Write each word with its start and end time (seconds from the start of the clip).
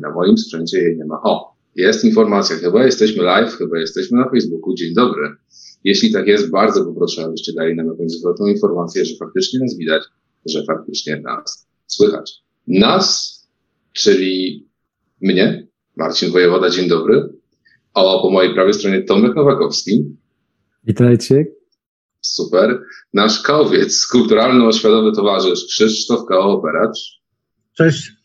na 0.00 0.10
moim 0.10 0.38
sprzęcie 0.38 0.78
jej 0.78 0.96
nie 0.96 1.04
ma. 1.04 1.20
O, 1.22 1.54
jest 1.76 2.04
informacja, 2.04 2.56
chyba 2.56 2.84
jesteśmy 2.84 3.22
live, 3.22 3.54
chyba 3.54 3.78
jesteśmy 3.78 4.18
na 4.18 4.30
Facebooku. 4.30 4.74
Dzień 4.74 4.94
dobry. 4.94 5.36
Jeśli 5.84 6.12
tak 6.12 6.26
jest, 6.26 6.50
bardzo 6.50 6.84
poproszę, 6.84 7.24
abyście 7.24 7.52
dali 7.52 7.76
nam 7.76 7.86
jakąś 7.86 8.10
zwrotną 8.10 8.46
informację, 8.46 9.04
że 9.04 9.16
faktycznie 9.16 9.60
nas 9.60 9.76
widać, 9.76 10.02
że 10.46 10.64
faktycznie 10.64 11.20
nas 11.20 11.68
słychać. 11.86 12.32
Nas, 12.66 13.38
czyli 13.92 14.66
mnie, 15.20 15.66
Marcin 15.96 16.32
Wojewoda, 16.32 16.70
dzień 16.70 16.88
dobry. 16.88 17.28
O, 17.94 18.22
po 18.22 18.30
mojej 18.30 18.54
prawej 18.54 18.74
stronie 18.74 19.02
Tomek 19.02 19.36
Nowakowski. 19.36 20.04
Witajcie. 20.84 21.46
Super. 22.20 22.82
Nasz 23.14 23.42
kowiec, 23.42 24.06
kulturalno-oświatowy 24.06 25.12
towarzysz 25.14 25.64
Krzysztof 25.64 26.26
Kaoperacz. 26.28 27.20
Cześć. 27.74 28.17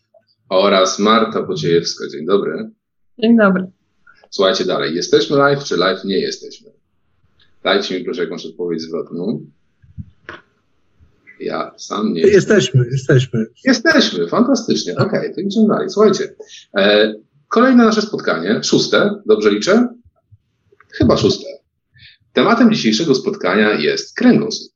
Oraz 0.50 1.00
Marta 1.00 1.44
Pociejewska. 1.44 2.07
Dzień 2.07 2.26
dobry. 2.26 2.70
Dzień 3.20 3.38
dobry. 3.38 3.68
Słuchajcie 4.30 4.66
dalej. 4.66 4.95
Jesteśmy 4.95 5.38
live, 5.38 5.63
czy 5.63 5.77
live 5.77 6.04
nie 6.05 6.20
jesteśmy? 6.20 6.72
Dajcie 7.63 7.99
mi 7.99 8.05
proszę 8.05 8.23
jakąś 8.23 8.45
odpowiedź 8.45 8.82
zwrotną. 8.82 9.45
Ja 11.40 11.71
sam 11.77 12.13
nie 12.13 12.21
jestem. 12.21 12.35
Jesteśmy, 12.35 12.85
jesteśmy. 12.91 13.45
Jesteśmy, 13.66 14.27
fantastycznie. 14.27 14.94
Okej, 14.95 15.20
okay, 15.20 15.34
to 15.35 15.41
idziemy 15.41 15.68
dalej. 15.68 15.90
Słuchajcie, 15.90 16.35
e, 16.77 17.13
kolejne 17.48 17.85
nasze 17.85 18.02
spotkanie, 18.02 18.63
szóste, 18.63 19.21
dobrze 19.26 19.52
liczę? 19.52 19.88
Chyba 20.90 21.18
szóste. 21.18 21.46
Tematem 22.34 22.73
dzisiejszego 22.73 23.16
spotkania 23.16 23.73
jest 23.73 24.16
kręgosłup. 24.16 24.73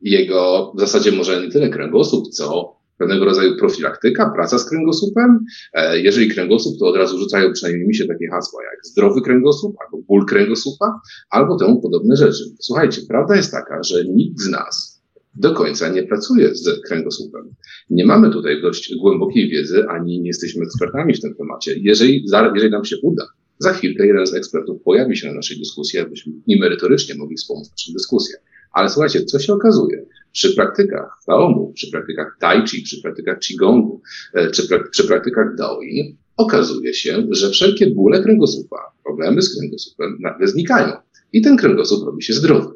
Jego 0.00 0.72
w 0.76 0.80
zasadzie 0.80 1.12
może 1.12 1.42
nie 1.42 1.50
tyle 1.50 1.68
kręgosłup, 1.68 2.28
co 2.28 2.76
pewnego 2.98 3.24
rodzaju 3.24 3.56
profilaktyka, 3.56 4.30
praca 4.30 4.58
z 4.58 4.68
kręgosłupem. 4.68 5.44
E, 5.72 6.00
jeżeli 6.00 6.28
kręgosłup, 6.28 6.78
to 6.78 6.86
od 6.86 6.96
razu 6.96 7.18
rzucają 7.18 7.52
przynajmniej 7.52 7.86
mi 7.88 7.94
się 7.94 8.06
takie 8.06 8.28
hasła 8.28 8.64
jak 8.64 8.86
zdrowy 8.86 9.20
kręgosłup, 9.20 9.76
albo 9.84 10.02
ból 10.02 10.26
kręgosłupa, 10.26 11.00
albo 11.30 11.58
temu 11.58 11.82
podobne 11.82 12.16
rzeczy. 12.16 12.44
Słuchajcie, 12.60 13.02
prawda 13.08 13.36
jest 13.36 13.50
taka, 13.50 13.82
że 13.82 14.04
nikt 14.04 14.40
z 14.40 14.48
nas 14.48 14.94
do 15.36 15.54
końca 15.54 15.88
nie 15.88 16.02
pracuje 16.02 16.54
z 16.54 16.80
kręgosłupem. 16.88 17.54
Nie 17.90 18.06
mamy 18.06 18.30
tutaj 18.30 18.62
dość 18.62 18.94
głębokiej 19.00 19.50
wiedzy, 19.50 19.84
ani 19.88 20.20
nie 20.20 20.26
jesteśmy 20.26 20.62
ekspertami 20.64 21.14
w 21.14 21.20
tym 21.20 21.34
temacie. 21.34 21.74
Jeżeli, 21.78 22.24
jeżeli 22.54 22.70
nam 22.70 22.84
się 22.84 22.96
uda, 23.02 23.24
za 23.58 23.72
chwilkę 23.72 24.06
jeden 24.06 24.26
z 24.26 24.34
ekspertów 24.34 24.82
pojawi 24.82 25.16
się 25.16 25.28
na 25.28 25.34
naszej 25.34 25.58
dyskusji, 25.58 25.98
abyśmy 25.98 26.32
i 26.46 26.60
merytorycznie 26.60 27.14
mogli 27.14 27.36
wspomóc 27.36 27.70
naszą 27.70 27.92
dyskusję. 27.92 28.36
Ale 28.72 28.88
słuchajcie, 28.88 29.24
co 29.24 29.38
się 29.38 29.52
okazuje? 29.52 30.06
Przy 30.34 30.54
praktykach 30.54 31.22
Taomu, 31.26 31.72
przy 31.74 31.90
praktykach 31.90 32.36
Tai 32.40 32.66
Chi, 32.66 32.82
przy 32.82 33.02
praktykach 33.02 33.38
Qigongu, 33.38 34.00
e, 34.34 34.50
czy 34.50 34.62
przy 34.90 35.04
praktykach 35.04 35.56
Daoin, 35.56 36.16
okazuje 36.36 36.94
się, 36.94 37.26
że 37.30 37.50
wszelkie 37.50 37.90
bóle 37.90 38.22
kręgosłupa, 38.22 38.76
problemy 39.04 39.42
z 39.42 39.58
kręgosłupem 39.58 40.16
nagle 40.20 40.48
znikają. 40.48 40.92
I 41.32 41.42
ten 41.42 41.56
kręgosłup 41.56 42.06
robi 42.06 42.22
się 42.22 42.32
zdrowy. 42.32 42.74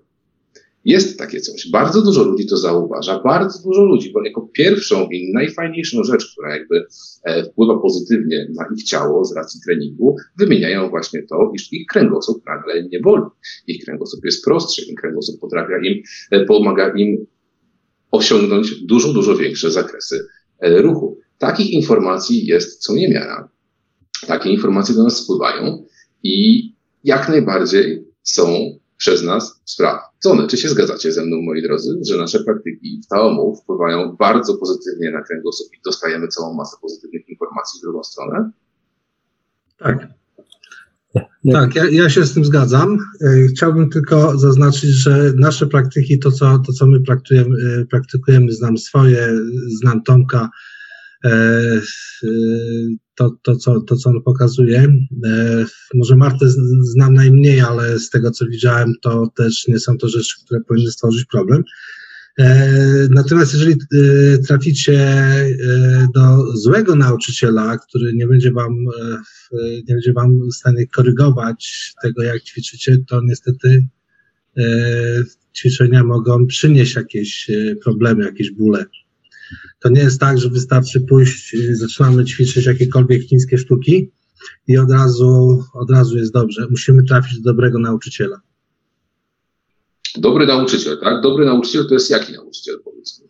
Jest 0.85 1.19
takie 1.19 1.41
coś. 1.41 1.71
Bardzo 1.71 2.03
dużo 2.03 2.23
ludzi 2.23 2.47
to 2.47 2.57
zauważa, 2.57 3.21
bardzo 3.23 3.63
dużo 3.63 3.85
ludzi, 3.85 4.13
bo 4.13 4.25
jako 4.25 4.49
pierwszą 4.53 5.09
i 5.09 5.33
najfajniejszą 5.33 6.05
rzecz, 6.05 6.33
która 6.33 6.57
jakby 6.57 6.87
e, 7.25 7.45
wpływa 7.45 7.79
pozytywnie 7.79 8.49
na 8.55 8.65
ich 8.77 8.85
ciało 8.85 9.25
z 9.25 9.37
racji 9.37 9.61
treningu, 9.67 10.17
wymieniają 10.39 10.91
właśnie 10.91 11.23
to, 11.23 11.53
iż 11.55 11.73
ich 11.73 11.87
kręgosłup 11.87 12.47
nagle 12.47 12.89
nie 12.89 13.01
boli. 13.01 13.23
Ich 13.67 13.85
kręgosłup 13.85 14.25
jest 14.25 14.45
prostszy, 14.45 14.83
ich 14.83 14.95
kręgosłup 14.95 15.41
potrafia 15.41 15.79
im, 15.83 16.03
e, 16.31 16.45
pomaga 16.45 16.89
im 16.97 17.27
osiągnąć 18.11 18.87
dużo, 18.87 19.13
dużo 19.13 19.37
większe 19.37 19.71
zakresy 19.71 20.27
e, 20.59 20.83
ruchu. 20.83 21.19
Takich 21.39 21.71
informacji 21.71 22.47
jest 22.47 22.83
co 22.83 22.95
niemiara. 22.95 23.49
Takie 24.27 24.51
informacje 24.51 24.95
do 24.95 25.05
nas 25.05 25.17
spływają 25.17 25.87
i 26.23 26.65
jak 27.05 27.29
najbardziej 27.29 28.05
są 28.23 28.79
przez 28.97 29.23
nas 29.23 29.61
sprawdzone. 29.65 30.47
Czy 30.47 30.57
się 30.57 30.69
zgadzacie 30.69 31.13
ze 31.13 31.25
mną, 31.25 31.37
moi 31.43 31.63
drodzy, 31.63 31.99
że 32.09 32.17
nasze 32.17 32.45
praktyki 32.45 33.01
w 33.05 33.09
Taomu 33.09 33.57
wpływają 33.57 34.17
bardzo 34.17 34.57
pozytywnie 34.57 35.11
na 35.11 35.23
kręgosłup 35.23 35.69
i 35.75 35.81
dostajemy 35.85 36.29
całą 36.29 36.55
masę 36.55 36.77
pozytywnych 36.83 37.29
informacji 37.29 37.79
w 37.79 37.83
drugą 37.83 38.05
stronę? 38.05 38.51
Tak. 39.79 40.09
Tak, 41.53 41.75
ja, 41.75 41.85
ja, 41.91 42.11
się 42.11 42.27
z 42.27 42.35
tym 42.35 42.45
zgadzam. 42.45 42.99
E, 43.21 43.47
chciałbym 43.49 43.91
tylko 43.91 44.39
zaznaczyć, 44.39 44.91
że 44.91 45.33
nasze 45.37 45.67
praktyki, 45.67 46.19
to 46.19 46.33
co, 46.33 46.59
to, 46.59 46.73
co 46.73 46.87
my 46.87 47.01
praktykujemy, 47.01 47.57
e, 47.81 47.85
praktykujemy, 47.85 48.53
znam 48.53 48.79
swoje, 48.79 49.39
znam 49.79 50.03
Tomka, 50.03 50.51
e, 51.25 51.31
to, 53.15 53.37
to, 53.43 53.57
co, 53.57 53.81
to, 53.81 53.97
co 53.97 54.11
on 54.11 54.23
pokazuje. 54.23 54.97
E, 55.27 55.65
może 55.95 56.17
Martę 56.17 56.47
znam 56.83 57.15
najmniej, 57.15 57.61
ale 57.61 57.99
z 57.99 58.11
tego, 58.11 58.31
co 58.31 58.47
widziałem, 58.47 58.93
to 59.03 59.29
też 59.37 59.69
nie 59.69 59.79
są 59.79 59.99
to 59.99 60.09
rzeczy, 60.09 60.35
które 60.45 60.61
powinny 60.61 60.91
stworzyć 60.91 61.25
problem. 61.25 61.65
E, 62.39 63.09
natomiast 63.11 63.53
jeżeli 63.53 63.73
e, 63.73 64.39
traficie 64.39 65.25
do 66.15 66.57
złego 66.57 66.95
nauczyciela, 66.95 67.79
który 67.79 68.13
nie 68.13 68.27
będzie 68.27 68.53
wam, 68.53 68.85
nie 69.89 69.95
będzie 69.95 70.13
wam 70.13 70.49
w 70.49 70.55
stanie 70.55 70.87
korygować 70.87 71.93
tego, 72.03 72.23
jak 72.23 72.43
ćwiczycie, 72.43 72.99
to 73.07 73.21
niestety 73.25 73.87
ćwiczenia 75.57 76.05
mogą 76.05 76.47
przynieść 76.47 76.97
jakieś 76.97 77.51
problemy, 77.85 78.25
jakieś 78.25 78.51
bóle. 78.51 78.85
To 79.81 79.89
nie 79.89 80.01
jest 80.01 80.21
tak, 80.21 80.39
że 80.39 80.51
wystarczy 80.51 81.01
pójść, 81.01 81.57
zaczynamy 81.73 82.25
ćwiczyć 82.25 82.67
jakiekolwiek 82.67 83.23
chińskie 83.23 83.59
sztuki 83.59 84.11
i 84.69 84.79
od 84.79 84.91
razu, 84.91 85.65
od 85.75 85.91
razu 85.91 86.17
jest 86.17 86.33
dobrze. 86.33 86.67
Musimy 86.71 87.05
trafić 87.05 87.41
do 87.41 87.51
dobrego 87.51 87.79
nauczyciela. 87.79 88.41
Dobry 90.17 90.47
nauczyciel, 90.47 90.99
tak? 91.01 91.23
Dobry 91.23 91.47
nauczyciel 91.47 91.87
to 91.89 91.95
jest 91.95 92.11
jaki 92.11 92.33
nauczyciel, 92.33 92.75
powiedzmy? 92.85 93.29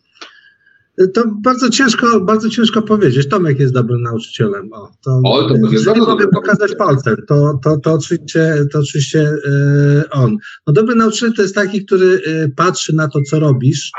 To 1.13 1.23
bardzo 1.43 1.69
ciężko, 1.69 2.21
bardzo 2.21 2.49
ciężko 2.49 2.81
powiedzieć. 2.81 3.27
Tomek 3.27 3.59
jest 3.59 3.73
dobrym 3.73 4.01
nauczycielem. 4.01 4.73
O, 4.73 4.91
to, 5.03 5.21
o, 5.25 5.49
to 5.49 5.55
jest 5.71 5.87
nie 5.87 6.01
mogę 6.01 6.27
pokazać 6.27 6.75
palcem. 6.75 7.15
To, 7.27 7.59
to, 7.63 7.77
to 7.77 7.93
oczywiście, 7.93 8.65
to 8.73 8.79
oczywiście 8.79 9.19
yy, 9.19 10.09
on. 10.11 10.37
No, 10.67 10.73
dobry 10.73 10.95
nauczyciel 10.95 11.33
to 11.33 11.41
jest 11.41 11.55
taki, 11.55 11.85
który 11.85 12.05
yy, 12.05 12.51
patrzy 12.55 12.95
na 12.95 13.07
to, 13.07 13.19
co 13.29 13.39
robisz, 13.39 13.91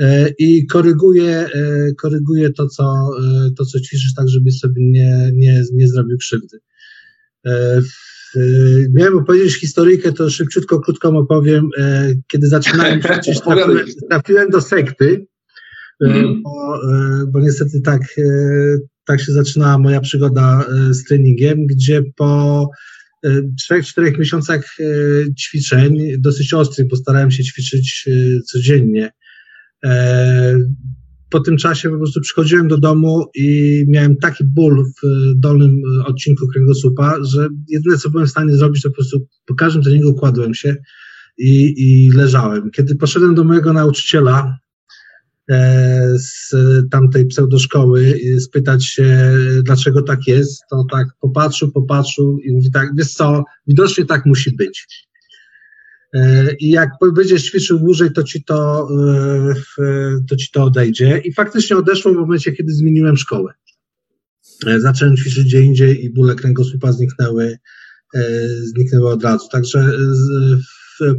E, 0.00 0.28
i 0.38 0.66
koryguje, 0.66 1.48
e, 1.54 1.92
koryguje 1.94 2.50
to, 2.50 2.68
co, 2.68 3.10
e, 3.18 3.50
to, 3.56 3.64
co 3.64 3.80
ćwiczysz, 3.80 4.14
tak, 4.14 4.28
żebyś 4.28 4.58
sobie 4.58 4.90
nie, 4.90 5.30
nie, 5.34 5.62
nie 5.72 5.88
zrobił 5.88 6.18
krzywdy. 6.18 6.58
Miałem 8.94 9.18
opowiedzieć 9.18 9.60
historyjkę, 9.60 10.12
to 10.12 10.30
szybciutko, 10.30 10.80
krótko 10.80 11.08
opowiem. 11.08 11.68
Kiedy 12.32 12.46
zaczynałem 12.46 13.00
ćwiczyć, 13.00 13.40
trafiłem, 13.44 13.86
trafiłem 14.10 14.50
do 14.50 14.60
sekty, 14.60 15.26
mm. 16.00 16.42
bo, 16.42 16.80
bo 17.32 17.40
niestety 17.40 17.80
tak, 17.80 18.02
tak 19.04 19.20
się 19.20 19.32
zaczynała 19.32 19.78
moja 19.78 20.00
przygoda 20.00 20.64
z 20.90 21.04
treningiem, 21.04 21.66
gdzie 21.66 22.02
po 22.16 22.66
trzech, 23.58 23.86
czterech 23.86 24.18
miesiącach 24.18 24.76
ćwiczeń, 25.38 25.98
dosyć 26.18 26.54
ostrych, 26.54 26.88
bo 26.88 26.96
starałem 26.96 27.30
się 27.30 27.44
ćwiczyć 27.44 28.08
codziennie, 28.46 29.10
E, 29.84 30.58
po 31.30 31.40
tym 31.40 31.56
czasie 31.56 31.90
po 31.90 31.96
prostu 31.96 32.20
przychodziłem 32.20 32.68
do 32.68 32.78
domu 32.78 33.26
i 33.34 33.84
miałem 33.88 34.16
taki 34.16 34.44
ból 34.44 34.84
w 34.84 35.34
dolnym 35.36 35.82
odcinku 36.06 36.48
kręgosłupa, 36.48 37.16
że 37.22 37.48
jedyne 37.68 37.98
co 37.98 38.10
byłem 38.10 38.26
w 38.26 38.30
stanie 38.30 38.56
zrobić, 38.56 38.82
to 38.82 38.88
po 38.88 38.94
prostu 38.94 39.26
po 39.46 39.54
każdym 39.54 39.82
treningu 39.82 40.14
kładłem 40.14 40.54
się 40.54 40.76
i, 41.38 41.74
i 41.76 42.10
leżałem. 42.10 42.70
Kiedy 42.70 42.94
poszedłem 42.96 43.34
do 43.34 43.44
mojego 43.44 43.72
nauczyciela 43.72 44.58
e, 45.50 46.18
z 46.18 46.54
tamtej 46.90 47.26
pseudoszkoły 47.26 48.20
spytać 48.40 48.86
się, 48.86 49.32
dlaczego 49.62 50.02
tak 50.02 50.26
jest, 50.26 50.62
to 50.70 50.84
tak 50.90 51.08
popatrzył, 51.20 51.72
popatrzył 51.72 52.38
i 52.38 52.52
mówi 52.52 52.70
tak, 52.70 52.88
wiesz 52.96 53.12
co, 53.12 53.44
widocznie 53.66 54.04
tak 54.04 54.26
musi 54.26 54.56
być. 54.56 55.08
E, 56.14 56.54
i 56.54 56.70
jak 56.70 56.90
będziesz 57.14 57.42
ćwiczył 57.42 57.78
dłużej, 57.78 58.12
to 58.12 58.22
ci 58.22 58.44
to, 58.44 58.88
e, 59.78 60.20
to 60.28 60.36
ci 60.36 60.50
to 60.50 60.64
odejdzie. 60.64 61.18
I 61.24 61.32
faktycznie 61.32 61.76
odeszło 61.76 62.12
w 62.12 62.16
momencie, 62.16 62.52
kiedy 62.52 62.72
zmieniłem 62.72 63.16
szkołę. 63.16 63.52
E, 64.66 64.80
zacząłem 64.80 65.16
ćwiczyć 65.16 65.44
gdzie 65.44 65.60
indziej 65.60 66.04
i 66.04 66.10
bóle 66.10 66.34
kręgosłupa 66.34 66.92
zniknęły, 66.92 67.58
zniknęły 68.62 69.10
od 69.10 69.24
razu. 69.24 69.48
Także 69.48 69.92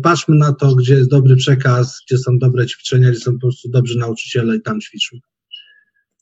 patrzmy 0.03 0.35
na 0.35 0.53
to, 0.53 0.75
gdzie 0.75 0.95
jest 0.95 1.09
dobry 1.09 1.35
przekaz, 1.35 2.01
gdzie 2.07 2.17
są 2.17 2.39
dobre 2.39 2.67
ćwiczenia, 2.67 3.11
gdzie 3.11 3.19
są 3.19 3.33
po 3.33 3.39
prostu 3.39 3.69
dobrzy 3.69 3.97
nauczyciele 3.97 4.55
i 4.55 4.61
tam 4.61 4.81
ćwiczmy. 4.81 5.19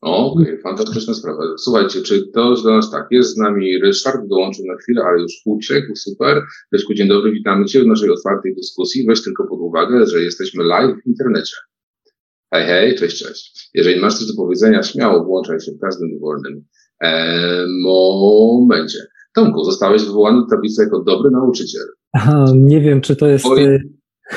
Okej, 0.02 0.44
okay, 0.44 0.62
fantastyczna 0.64 1.14
sprawa. 1.14 1.44
Słuchajcie, 1.58 2.02
czy 2.02 2.28
to 2.28 2.56
do 2.56 2.76
nas 2.76 2.92
tak, 2.92 3.08
jest 3.12 3.34
z 3.34 3.38
nami 3.38 3.80
Ryszard, 3.82 4.28
dołączył 4.28 4.66
na 4.66 4.76
chwilę, 4.76 5.02
ale 5.04 5.22
już 5.22 5.34
uciekł, 5.46 5.96
super. 5.96 6.42
Ryszku, 6.72 6.94
dzień 6.94 7.08
dobry, 7.08 7.32
witamy 7.32 7.66
Cię 7.66 7.84
w 7.84 7.88
naszej 7.88 8.10
otwartej 8.10 8.56
dyskusji. 8.56 9.06
Weź 9.08 9.24
tylko 9.24 9.48
pod 9.48 9.60
uwagę, 9.60 10.06
że 10.06 10.24
jesteśmy 10.24 10.64
live 10.64 10.96
w 11.04 11.08
internecie. 11.08 11.56
Hej, 12.54 12.66
hej, 12.66 12.96
cześć, 12.96 13.24
cześć. 13.24 13.70
Jeżeli 13.74 14.02
masz 14.02 14.18
coś 14.18 14.28
do 14.28 14.44
powiedzenia, 14.44 14.84
śmiało 14.84 15.26
włączaj 15.26 15.60
się 15.60 15.72
w 15.72 15.80
każdym 15.80 16.14
dowolnym 16.14 16.66
E, 17.04 17.66
momencie. 17.84 19.00
Tomku, 19.36 19.64
zostałeś 19.64 20.04
wywołany 20.04 20.42
do 20.42 20.48
tablicy 20.48 20.84
jako 20.84 21.04
dobry 21.04 21.32
nauczyciel. 21.32 21.82
Aha, 22.14 22.46
nie 22.56 22.82
wiem, 22.82 23.02
czy 23.02 23.16
to 23.16 23.28
jest. 23.28 23.46
Oj. 23.46 23.80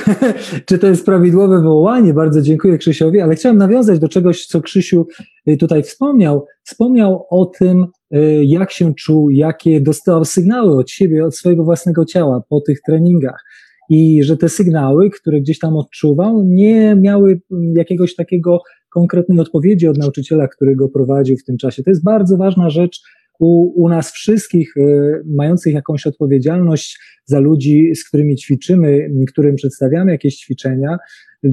czy 0.66 0.78
to 0.78 0.86
jest 0.86 1.06
prawidłowe 1.06 1.56
wywołanie? 1.56 2.14
Bardzo 2.14 2.42
dziękuję 2.42 2.78
Krzysiowi, 2.78 3.20
ale 3.20 3.34
chciałem 3.34 3.58
nawiązać 3.58 3.98
do 3.98 4.08
czegoś, 4.08 4.46
co 4.46 4.60
Krzysiu 4.60 5.06
y, 5.48 5.56
tutaj 5.56 5.82
wspomniał. 5.82 6.46
Wspomniał 6.62 7.26
o 7.30 7.46
tym, 7.46 7.86
y, 8.14 8.44
jak 8.44 8.70
się 8.70 8.94
czuł, 8.94 9.30
jakie 9.30 9.80
dostał 9.80 10.24
sygnały 10.24 10.76
od 10.76 10.90
siebie, 10.90 11.24
od 11.24 11.36
swojego 11.36 11.64
własnego 11.64 12.04
ciała 12.04 12.42
po 12.48 12.60
tych 12.60 12.80
treningach. 12.86 13.44
I 13.88 14.22
że 14.22 14.36
te 14.36 14.48
sygnały, 14.48 15.10
które 15.10 15.40
gdzieś 15.40 15.58
tam 15.58 15.76
odczuwał, 15.76 16.44
nie 16.44 16.94
miały 16.94 17.40
mm, 17.52 17.74
jakiegoś 17.76 18.14
takiego 18.14 18.58
konkretnej 18.90 19.40
odpowiedzi 19.40 19.88
od 19.88 19.98
nauczyciela, 19.98 20.48
który 20.48 20.76
go 20.76 20.88
prowadził 20.88 21.36
w 21.36 21.44
tym 21.44 21.56
czasie. 21.56 21.82
To 21.82 21.90
jest 21.90 22.04
bardzo 22.04 22.36
ważna 22.36 22.70
rzecz, 22.70 23.02
u, 23.42 23.82
u 23.84 23.88
nas 23.88 24.12
wszystkich, 24.12 24.76
y, 24.76 25.22
mających 25.26 25.74
jakąś 25.74 26.06
odpowiedzialność 26.06 26.98
za 27.24 27.40
ludzi, 27.40 27.94
z 27.94 28.08
którymi 28.08 28.36
ćwiczymy, 28.36 29.10
którym 29.28 29.54
przedstawiamy 29.54 30.12
jakieś 30.12 30.36
ćwiczenia, 30.36 30.98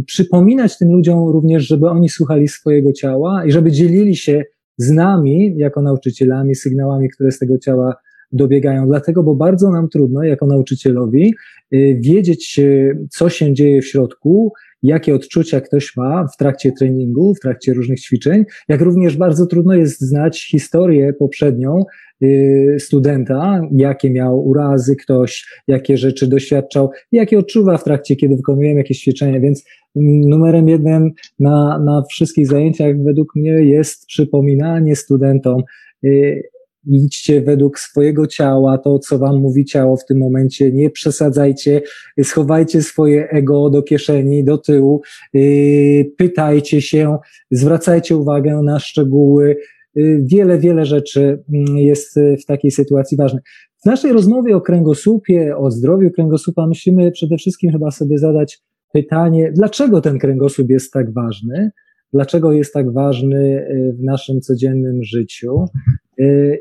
przypominać 0.06 0.78
tym 0.78 0.92
ludziom 0.92 1.30
również, 1.30 1.68
żeby 1.68 1.90
oni 1.90 2.10
słuchali 2.10 2.48
swojego 2.48 2.94
ciała 2.94 3.46
i 3.46 3.52
żeby 3.52 3.72
dzielili 3.72 4.16
się 4.16 4.44
z 4.78 4.92
nami, 4.92 5.54
jako 5.58 5.82
nauczycielami, 5.82 6.56
sygnałami, 6.56 7.10
które 7.10 7.32
z 7.32 7.40
tego 7.40 7.58
ciała 7.58 7.96
dobiegają. 8.32 8.88
Dlatego, 8.88 9.24
bo 9.24 9.36
bardzo 9.36 9.72
nam 9.72 9.90
trudno, 9.90 10.24
jako 10.24 10.48
nauczycielowi, 10.48 11.34
y, 11.74 12.00
wiedzieć, 12.04 12.60
y, 12.60 13.08
co 13.10 13.30
się 13.30 13.54
dzieje 13.54 13.82
w 13.82 13.88
środku, 13.88 14.54
jakie 14.84 15.16
odczucia 15.16 15.62
ktoś 15.62 15.96
ma 15.98 16.28
w 16.34 16.38
trakcie 16.38 16.72
treningu, 16.72 17.36
w 17.36 17.40
trakcie 17.40 17.74
różnych 17.74 18.02
ćwiczeń, 18.02 18.46
jak 18.68 18.82
również 18.82 19.18
bardzo 19.18 19.46
trudno 19.46 19.74
jest 19.74 20.02
znać 20.02 20.48
historię 20.48 21.14
poprzednią 21.14 21.84
y, 22.24 22.78
studenta, 22.80 23.62
jakie 23.72 24.10
miał 24.10 24.48
urazy 24.48 24.96
ktoś, 24.96 25.48
jakie 25.68 25.98
rzeczy 25.98 26.28
doświadczał, 26.28 26.90
jakie 27.12 27.40
odczuwa 27.40 27.78
w 27.78 27.84
trakcie, 27.84 28.16
kiedy 28.16 28.36
wykonujemy 28.36 28.78
jakieś 28.78 29.00
ćwiczenia, 29.00 29.40
więc 29.40 29.64
mm, 29.96 30.30
numerem 30.30 30.70
jeden 30.70 31.12
na, 31.40 31.80
na 31.86 32.04
wszystkich 32.10 32.48
zajęciach 32.48 33.04
według 33.04 33.36
mnie 33.36 33.52
jest 33.52 34.06
przypominanie 34.06 34.96
studentom, 34.96 35.64
y, 36.06 36.44
idźcie 36.88 37.42
według 37.42 37.80
swojego 37.80 38.28
ciała, 38.28 38.78
to 38.78 39.00
co 39.00 39.20
wam 39.20 39.40
mówi 39.40 39.66
ciało 39.66 39.98
w 39.98 40.06
tym 40.06 40.18
momencie, 40.18 40.72
nie 40.72 40.90
przesadzajcie, 40.90 41.82
schowajcie 42.24 42.82
swoje 42.82 43.30
ego 43.30 43.70
do 43.70 43.84
kieszeni, 43.84 44.44
do 44.44 44.58
tyłu, 44.58 45.02
yy, 45.34 46.12
pytajcie 46.18 46.82
się, 46.82 47.18
zwracajcie 47.52 48.18
uwagę 48.18 48.62
na 48.64 48.80
szczegóły. 48.80 49.56
Yy, 49.96 50.24
wiele, 50.26 50.58
wiele 50.58 50.86
rzeczy 50.86 51.44
mm, 51.54 51.78
jest 51.78 52.20
w 52.42 52.46
takiej 52.46 52.72
sytuacji 52.72 53.18
ważnych. 53.18 53.44
W 53.84 53.86
naszej 53.86 54.14
rozmowie 54.14 54.56
o 54.56 54.62
kręgosłupie, 54.62 55.58
o 55.58 55.72
zdrowiu 55.72 56.12
kręgosłupa 56.12 56.68
musimy 56.68 57.12
przede 57.12 57.38
wszystkim 57.38 57.72
chyba 57.72 57.92
sobie 57.92 58.18
zadać 58.18 58.60
pytanie, 58.94 59.52
dlaczego 59.56 60.02
ten 60.02 60.20
kręgosłup 60.20 60.70
jest 60.70 60.94
tak 60.94 61.14
ważny? 61.14 61.72
dlaczego 62.14 62.52
jest 62.52 62.74
tak 62.74 62.94
ważny 62.94 63.68
y, 63.72 63.96
w 64.00 64.04
naszym 64.04 64.42
codziennym 64.42 65.04
życiu 65.04 65.66
y, 65.66 66.09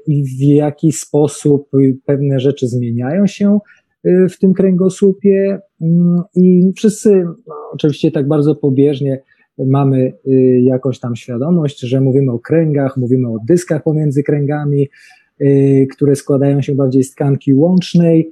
i 0.07 0.25
w 0.25 0.43
jaki 0.43 0.93
sposób 0.93 1.69
pewne 2.05 2.41
rzeczy 2.41 2.69
zmieniają 2.69 3.27
się 3.27 3.59
y, 4.07 4.27
w 4.29 4.39
tym 4.39 4.53
kręgosłupie. 4.53 5.59
Mm, 5.81 6.23
I 6.35 6.73
wszyscy, 6.77 7.25
no, 7.47 7.55
oczywiście 7.73 8.11
tak 8.11 8.29
bardzo 8.29 8.55
pobieżnie, 8.55 9.23
mamy 9.67 10.13
jakąś 10.63 11.01
tam 11.01 11.17
świadomość, 11.17 11.81
że 11.81 12.01
mówimy 12.01 12.33
o 12.33 12.39
kręgach, 12.39 12.97
mówimy 12.97 13.29
o 13.29 13.37
dyskach 13.49 13.83
pomiędzy 13.83 14.23
kręgami, 14.23 14.89
które 15.93 16.17
składają 16.17 16.63
się 16.63 16.75
bardziej 16.75 17.05
z 17.05 17.11
tkanki 17.11 17.55
łącznej, 17.55 18.31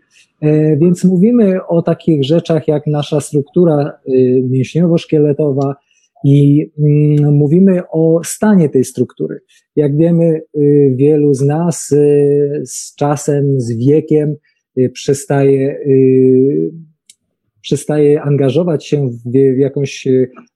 więc 0.77 1.05
mówimy 1.05 1.67
o 1.67 1.83
takich 1.83 2.25
rzeczach 2.25 2.69
jak 2.69 2.87
nasza 2.87 3.21
struktura 3.21 3.93
mięśniowo-szkieletowa, 4.51 5.75
i 6.25 6.71
mm, 6.79 7.35
mówimy 7.35 7.81
o 7.91 8.21
stanie 8.25 8.69
tej 8.69 8.85
struktury. 8.85 9.39
Jak 9.77 9.97
wiemy, 9.97 10.41
y, 10.59 10.95
wielu 10.97 11.35
z 11.35 11.43
nas 11.43 11.93
y, 11.93 12.63
z 12.65 12.95
czasem, 12.95 13.61
z 13.61 13.77
wiekiem 13.77 14.37
y, 14.79 14.91
przestaje, 14.95 15.79
przestaje 17.61 18.23
angażować 18.23 18.87
się 18.87 19.09
w, 19.09 19.59
jakąś 19.59 20.09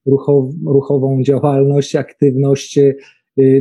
ruchow, 0.06 0.50
ruchową 0.66 1.22
działalność, 1.22 1.96
aktywność, 1.96 2.78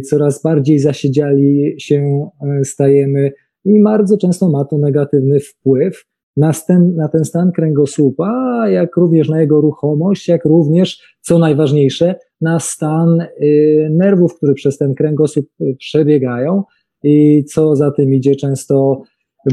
coraz 0.09 0.41
bardziej 0.41 0.79
zasiedziali 0.79 1.75
się 1.77 2.29
stajemy 2.63 3.31
i 3.65 3.83
bardzo 3.83 4.17
często 4.17 4.49
ma 4.49 4.65
to 4.65 4.77
negatywny 4.77 5.39
wpływ 5.39 6.05
na 6.39 6.51
ten, 6.67 6.95
na 6.95 7.07
ten 7.07 7.25
stan 7.25 7.51
kręgosłupa, 7.51 8.63
jak 8.69 8.97
również 8.97 9.29
na 9.29 9.41
jego 9.41 9.61
ruchomość, 9.61 10.27
jak 10.27 10.45
również, 10.45 11.17
co 11.21 11.39
najważniejsze, 11.39 12.15
na 12.41 12.59
stan 12.59 13.21
y, 13.21 13.89
nerwów, 13.91 14.35
które 14.35 14.53
przez 14.53 14.77
ten 14.77 14.93
kręgosłup 14.95 15.45
y, 15.61 15.75
przebiegają 15.79 16.63
i 17.03 17.45
co 17.45 17.75
za 17.75 17.91
tym 17.91 18.13
idzie, 18.13 18.35
często 18.35 19.01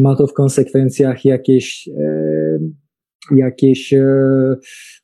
ma 0.01 0.17
to 0.17 0.27
w 0.27 0.33
konsekwencjach 0.33 1.25
jakieś, 1.25 1.89
y, 1.89 3.37
jakieś 3.37 3.95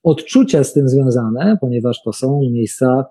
odczucia 0.03 0.65
z 0.65 0.73
tym 0.73 0.89
związane, 0.89 1.57
ponieważ 1.61 2.03
to 2.05 2.13
są 2.13 2.41
miejsca 2.53 3.05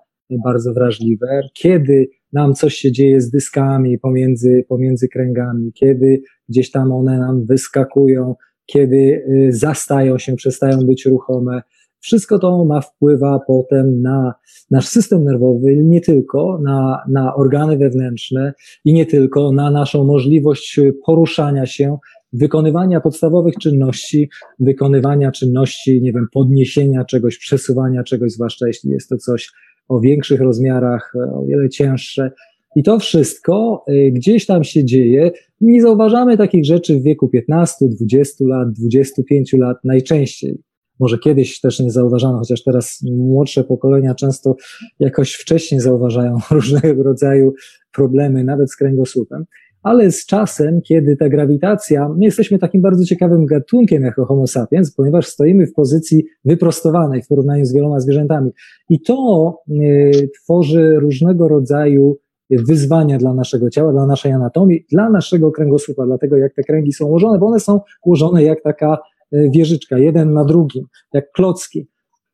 bardzo 0.44 0.72
wrażliwe. 0.72 1.40
Kiedy 1.54 2.08
nam 2.32 2.54
coś 2.54 2.74
się 2.74 2.92
dzieje 2.92 3.20
z 3.20 3.30
dyskami 3.30 3.98
pomiędzy, 3.98 4.64
pomiędzy 4.68 5.08
kręgami, 5.08 5.72
kiedy 5.72 6.22
gdzieś 6.48 6.70
tam 6.70 6.92
one 6.92 7.18
nam 7.18 7.46
wyskakują, 7.46 8.34
kiedy 8.66 8.96
y, 8.96 9.52
zastają 9.52 10.18
się, 10.18 10.36
przestają 10.36 10.78
być 10.78 11.06
ruchome. 11.06 11.62
Wszystko 12.00 12.38
to 12.38 12.64
ma 12.64 12.80
wpływa 12.80 13.40
potem 13.46 14.02
na 14.02 14.34
nasz 14.70 14.88
system 14.88 15.24
nerwowy, 15.24 15.76
nie 15.76 16.00
tylko 16.00 16.58
na, 16.62 17.02
na 17.08 17.34
organy 17.34 17.78
wewnętrzne 17.78 18.52
i 18.84 18.94
nie 18.94 19.06
tylko 19.06 19.52
na 19.52 19.70
naszą 19.70 20.04
możliwość 20.04 20.80
poruszania 21.06 21.66
się, 21.66 21.98
wykonywania 22.32 23.00
podstawowych 23.00 23.54
czynności, 23.54 24.30
wykonywania 24.60 25.32
czynności, 25.32 26.02
nie 26.02 26.12
wiem, 26.12 26.26
podniesienia 26.32 27.04
czegoś, 27.04 27.38
przesuwania 27.38 28.02
czegoś, 28.02 28.32
zwłaszcza 28.32 28.66
jeśli 28.66 28.90
jest 28.90 29.08
to 29.08 29.16
coś 29.16 29.50
o 29.88 30.00
większych 30.00 30.40
rozmiarach, 30.40 31.12
o 31.34 31.44
wiele 31.44 31.68
cięższe. 31.68 32.30
I 32.76 32.82
to 32.82 32.98
wszystko 32.98 33.84
y, 33.90 34.10
gdzieś 34.14 34.46
tam 34.46 34.64
się 34.64 34.84
dzieje. 34.84 35.30
Nie 35.60 35.82
zauważamy 35.82 36.36
takich 36.36 36.64
rzeczy 36.64 37.00
w 37.00 37.02
wieku 37.02 37.28
15, 37.28 37.88
20 37.88 38.44
lat, 38.46 38.72
25 38.72 39.52
lat 39.52 39.76
najczęściej. 39.84 40.58
Może 41.00 41.18
kiedyś 41.18 41.60
też 41.60 41.80
nie 41.80 41.90
zauważano, 41.90 42.38
chociaż 42.38 42.62
teraz 42.62 43.02
młodsze 43.16 43.64
pokolenia 43.64 44.14
często 44.14 44.56
jakoś 44.98 45.32
wcześniej 45.34 45.80
zauważają 45.80 46.36
różnego 46.50 47.02
rodzaju 47.02 47.52
problemy, 47.92 48.44
nawet 48.44 48.70
z 48.70 48.76
kręgosłupem. 48.76 49.44
Ale 49.82 50.12
z 50.12 50.26
czasem, 50.26 50.80
kiedy 50.82 51.16
ta 51.16 51.28
grawitacja, 51.28 52.08
my 52.08 52.24
jesteśmy 52.24 52.58
takim 52.58 52.80
bardzo 52.80 53.04
ciekawym 53.04 53.46
gatunkiem 53.46 54.02
jako 54.02 54.24
Homo 54.24 54.46
sapiens, 54.46 54.94
ponieważ 54.94 55.26
stoimy 55.26 55.66
w 55.66 55.72
pozycji 55.72 56.24
wyprostowanej 56.44 57.22
w 57.22 57.28
porównaniu 57.28 57.64
z 57.64 57.74
wieloma 57.74 58.00
zwierzętami. 58.00 58.50
I 58.88 59.00
to 59.00 59.58
y, 59.70 60.30
tworzy 60.42 60.94
różnego 61.00 61.48
rodzaju 61.48 62.18
wyzwania 62.58 63.18
dla 63.18 63.34
naszego 63.34 63.70
ciała, 63.70 63.92
dla 63.92 64.06
naszej 64.06 64.32
anatomii, 64.32 64.86
dla 64.92 65.10
naszego 65.10 65.50
kręgosłupa, 65.50 66.06
dlatego 66.06 66.36
jak 66.36 66.54
te 66.54 66.62
kręgi 66.62 66.92
są 66.92 67.06
ułożone, 67.06 67.38
bo 67.38 67.46
one 67.46 67.60
są 67.60 67.80
ułożone 68.04 68.42
jak 68.42 68.62
taka 68.62 68.98
e, 69.32 69.50
wieżyczka, 69.50 69.98
jeden 69.98 70.32
na 70.32 70.44
drugim, 70.44 70.84
jak 71.12 71.32
klocki. 71.32 71.88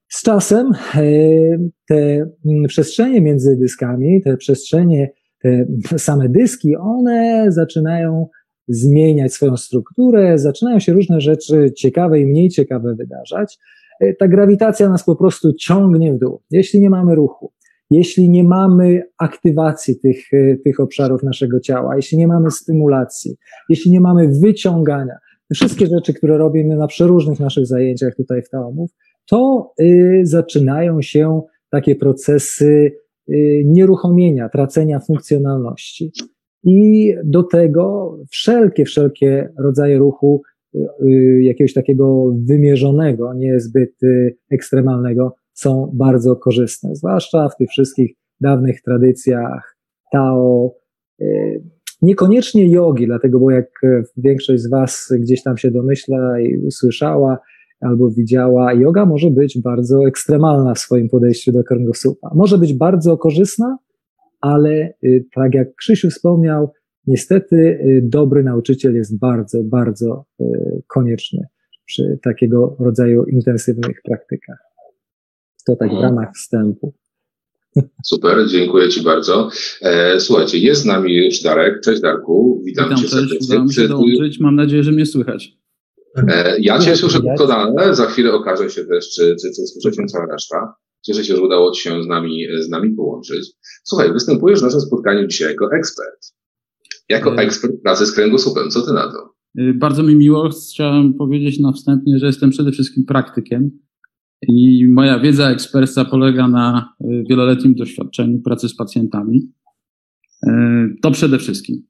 Z 0.09 0.23
czasem 0.23 0.73
e, 0.95 1.01
te 1.89 1.97
mm, 2.47 2.65
przestrzenie 2.69 3.21
między 3.21 3.57
dyskami, 3.57 4.23
te 4.23 4.37
przestrzenie, 4.37 5.11
te 5.43 5.67
same 5.99 6.29
dyski, 6.29 6.77
one 6.77 7.47
zaczynają 7.49 8.27
zmieniać 8.69 9.33
swoją 9.33 9.57
strukturę, 9.57 10.39
zaczynają 10.39 10.79
się 10.79 10.93
różne 10.93 11.21
rzeczy 11.21 11.73
ciekawe 11.77 12.21
i 12.21 12.27
mniej 12.27 12.49
ciekawe 12.49 12.95
wydarzać. 12.95 13.59
E, 14.01 14.15
ta 14.15 14.29
grawitacja 14.29 14.89
nas 14.89 15.05
po 15.05 15.17
prostu 15.17 15.53
ciągnie 15.53 16.15
w 16.15 16.19
dół, 16.19 16.43
jeśli 16.51 16.81
nie 16.81 16.91
mamy 16.91 17.15
ruchu 17.15 17.53
jeśli 17.91 18.31
nie 18.31 18.45
mamy 18.45 19.03
aktywacji 19.19 20.01
tych, 20.01 20.33
e, 20.33 20.57
tych 20.57 20.81
obszarów 20.81 21.23
naszego 21.23 21.61
ciała, 21.61 21.97
jeśli 21.97 22.19
nie 22.19 22.27
mamy 22.27 22.51
stymulacji, 22.51 23.37
jeśli 23.69 23.93
nie 23.93 24.01
mamy 24.01 24.29
wyciągania, 24.41 25.15
wszystkie 25.55 25.87
rzeczy, 25.87 26.15
które 26.15 26.39
robimy 26.39 26.77
na 26.77 26.87
przeróżnych 26.87 27.41
naszych 27.41 27.67
zajęciach 27.67 28.15
tutaj 28.17 28.43
w 28.43 28.49
Taomów, 28.49 28.91
to 29.31 29.73
y, 29.81 30.21
zaczynają 30.23 31.03
się 31.03 31.43
takie 31.71 31.97
procesy 31.97 32.93
y, 33.29 33.63
nieruchomienia, 33.67 34.49
tracenia 34.49 35.01
funkcjonalności. 35.01 36.13
I 36.65 37.15
do 37.25 37.43
tego 37.43 38.17
wszelkie, 38.31 38.85
wszelkie 38.85 39.49
rodzaje 39.59 39.99
ruchu, 39.99 40.43
y, 40.75 41.41
jakiegoś 41.43 41.73
takiego 41.73 42.35
wymierzonego, 42.45 43.35
niezbyt 43.35 43.95
ekstremalnego, 44.51 45.35
są 45.61 45.91
bardzo 45.95 46.37
korzystne, 46.37 46.97
zwłaszcza 46.97 47.49
w 47.49 47.57
tych 47.57 47.69
wszystkich 47.71 48.15
dawnych 48.41 48.83
tradycjach 48.83 49.77
Tao, 50.13 50.75
y, 51.21 51.63
Niekoniecznie 52.03 52.71
jogi, 52.71 53.07
dlatego, 53.07 53.41
bo 53.41 53.51
jak 53.51 53.71
większość 54.17 54.63
z 54.63 54.71
Was 54.71 55.13
gdzieś 55.21 55.43
tam 55.43 55.57
się 55.57 55.71
domyśla 55.71 56.41
i 56.41 56.57
usłyszała, 56.57 57.39
albo 57.81 58.11
widziała, 58.11 58.73
yoga 58.73 59.07
może 59.07 59.31
być 59.31 59.61
bardzo 59.63 60.07
ekstremalna 60.07 60.75
w 60.75 60.79
swoim 60.79 61.09
podejściu 61.09 61.53
do 61.53 61.65
kręgosłupa. 61.65 62.31
Może 62.35 62.59
być 62.59 62.75
bardzo 62.75 63.17
korzystna, 63.17 63.79
ale 64.41 64.93
y, 65.05 65.25
tak 65.35 65.55
jak 65.55 65.75
Krzysiu 65.75 66.11
wspomniał, 66.11 66.73
niestety 67.07 67.57
y, 67.57 68.01
dobry 68.05 68.45
nauczyciel 68.45 68.95
jest 68.95 69.19
bardzo, 69.19 69.65
bardzo 69.65 70.25
konieczny 70.87 71.47
przy 71.85 72.19
takiego 72.23 72.77
rodzaju 72.81 73.25
intensywnych 73.25 74.01
praktykach. 74.05 74.68
To 75.69 75.77
tak 75.77 75.89
w 75.89 75.93
mhm. 75.93 76.03
ramach 76.03 76.35
wstępu. 76.35 76.95
Super, 78.05 78.49
dziękuję 78.49 78.89
Ci 78.89 79.03
bardzo. 79.03 79.51
E, 79.83 80.21
słuchajcie, 80.21 80.59
jest 80.59 80.83
z 80.83 80.85
nami 80.85 81.15
już 81.15 81.43
Darek. 81.43 81.81
Cześć 81.85 82.01
Darku, 82.01 82.63
witam, 82.65 82.85
witam 82.85 83.03
Cię 83.03 83.09
serdecznie. 83.09 83.47
Udało 83.47 83.65
mi 83.65 83.75
się 83.75 83.89
dołączyć, 83.89 84.41
mam 84.41 84.57
nadzieję, 84.57 84.83
że 84.83 84.93
mnie 84.93 85.07
słychać. 85.07 85.53
E, 86.29 86.61
ja 86.61 86.79
Cię 86.79 86.97
słyszę 86.97 87.21
doskonale, 87.23 87.95
za 87.95 88.07
chwilę 88.07 88.33
okaże 88.33 88.71
się 88.71 88.85
też, 88.85 89.11
czy, 89.15 89.37
czy, 89.43 89.49
czy 89.57 89.67
słyszycie 89.67 90.07
cała 90.07 90.27
reszta. 90.33 90.75
Cieszę 91.07 91.25
się, 91.25 91.37
że 91.37 91.43
udało 91.43 91.73
Ci 91.73 91.83
się 91.83 92.03
z 92.03 92.07
nami, 92.07 92.47
z 92.61 92.69
nami 92.69 92.91
połączyć. 92.91 93.53
Słuchaj, 93.85 94.13
występujesz 94.13 94.61
w 94.61 94.63
naszym 94.63 94.81
spotkaniu 94.81 95.27
dzisiaj 95.27 95.49
jako 95.49 95.69
ekspert. 95.73 96.35
Jako 97.09 97.35
e. 97.35 97.37
ekspert 97.37 97.73
pracy 97.83 98.07
z 98.07 98.13
kręgosłupem. 98.13 98.71
Co 98.71 98.83
Ty 98.83 98.93
na 98.93 99.13
to? 99.13 99.35
E, 99.59 99.75
bardzo 99.75 100.03
mi 100.03 100.17
miło. 100.17 100.51
Chciałem 100.73 101.15
powiedzieć 101.15 101.59
na 101.59 101.73
wstępie, 101.73 102.19
że 102.19 102.27
jestem 102.27 102.51
przede 102.51 102.73
wszystkim 102.73 103.05
praktykiem 103.05 103.71
i 104.49 104.89
moja 104.89 105.19
wiedza 105.19 105.51
ekspercka 105.51 106.05
polega 106.05 106.49
na 106.49 106.95
wieloletnim 107.31 107.75
doświadczeniu 107.75 108.39
pracy 108.39 108.69
z 108.69 108.77
pacjentami. 108.77 109.53
To 111.03 111.11
przede 111.11 111.39
wszystkim. 111.39 111.83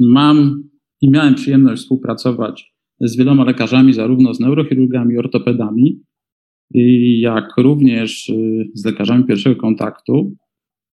Mam 0.00 0.62
i 1.00 1.10
miałem 1.10 1.34
przyjemność 1.34 1.82
współpracować 1.82 2.72
z 3.00 3.16
wieloma 3.16 3.44
lekarzami, 3.44 3.92
zarówno 3.92 4.34
z 4.34 4.40
neurochirurgami, 4.40 5.18
ortopedami, 5.18 6.00
jak 7.18 7.44
również 7.58 8.28
y, 8.28 8.64
z 8.74 8.84
lekarzami 8.84 9.24
pierwszego 9.24 9.56
kontaktu. 9.56 10.36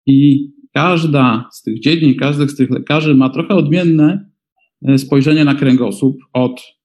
I 0.06 0.50
każda 0.74 1.48
z 1.52 1.62
tych 1.62 1.80
dziedzin, 1.80 2.14
każdy 2.14 2.48
z 2.48 2.56
tych 2.56 2.70
lekarzy 2.70 3.14
ma 3.14 3.30
trochę 3.30 3.54
odmienne 3.54 4.30
y, 4.88 4.98
spojrzenie 4.98 5.44
na 5.44 5.54
kręgosłup 5.54 6.16
od 6.32 6.77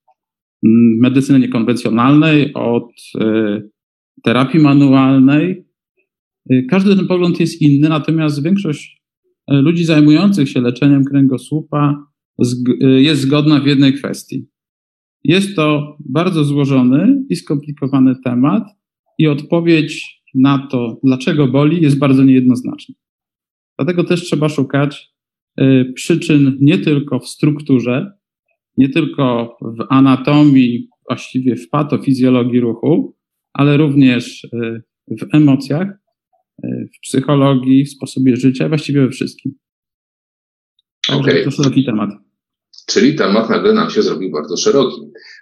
medycyny 1.01 1.39
niekonwencjonalnej, 1.39 2.53
od 2.53 2.89
y, 3.22 3.70
terapii 4.24 4.60
manualnej. 4.60 5.65
Każdy 6.70 6.96
ten 6.96 7.08
pogląd 7.08 7.39
jest 7.39 7.62
inny, 7.62 7.89
natomiast 7.89 8.43
większość 8.43 9.03
ludzi 9.50 9.86
zajmujących 9.86 10.50
się 10.50 10.62
leczeniem 10.62 11.03
kręgosłupa 11.03 12.08
jest 12.79 13.22
zgodna 13.22 13.60
w 13.60 13.65
jednej 13.65 13.93
kwestii. 13.93 14.48
Jest 15.24 15.55
to 15.55 15.98
bardzo 16.00 16.43
złożony 16.43 17.25
i 17.29 17.36
skomplikowany 17.36 18.15
temat, 18.24 18.63
i 19.17 19.27
odpowiedź 19.27 20.22
na 20.36 20.67
to, 20.72 21.00
dlaczego 21.03 21.48
boli, 21.48 21.82
jest 21.82 22.00
bardzo 22.00 22.24
niejednoznaczna. 22.24 22.96
Dlatego 23.77 24.03
też 24.03 24.22
trzeba 24.22 24.50
szukać 24.50 25.13
przyczyn 25.96 26.58
nie 26.62 26.77
tylko 26.77 27.20
w 27.20 27.27
strukturze, 27.27 28.12
nie 28.77 28.89
tylko 28.89 29.58
w 29.62 29.86
anatomii, 29.89 30.89
właściwie 31.08 31.56
w 31.56 31.70
patofizjologii 31.70 32.60
ruchu, 32.60 33.15
ale 33.53 33.77
również 33.77 34.44
y, 34.44 34.84
w 35.08 35.36
emocjach, 35.36 35.88
y, 36.63 36.89
w 36.96 37.00
psychologii, 37.01 37.86
w 37.86 37.89
sposobie 37.89 38.36
życia, 38.36 38.70
właściwie 38.70 39.01
we 39.01 39.10
wszystkim. 39.10 39.53
Także 41.08 41.32
okay. 41.32 41.44
to 41.44 41.51
szeroki 41.51 41.86
temat. 41.86 42.10
Czyli 42.88 43.15
temat 43.15 43.50
nagle 43.50 43.74
nam 43.74 43.89
się 43.89 44.01
zrobił 44.01 44.32
bardzo 44.32 44.58
szeroki. 44.58 45.01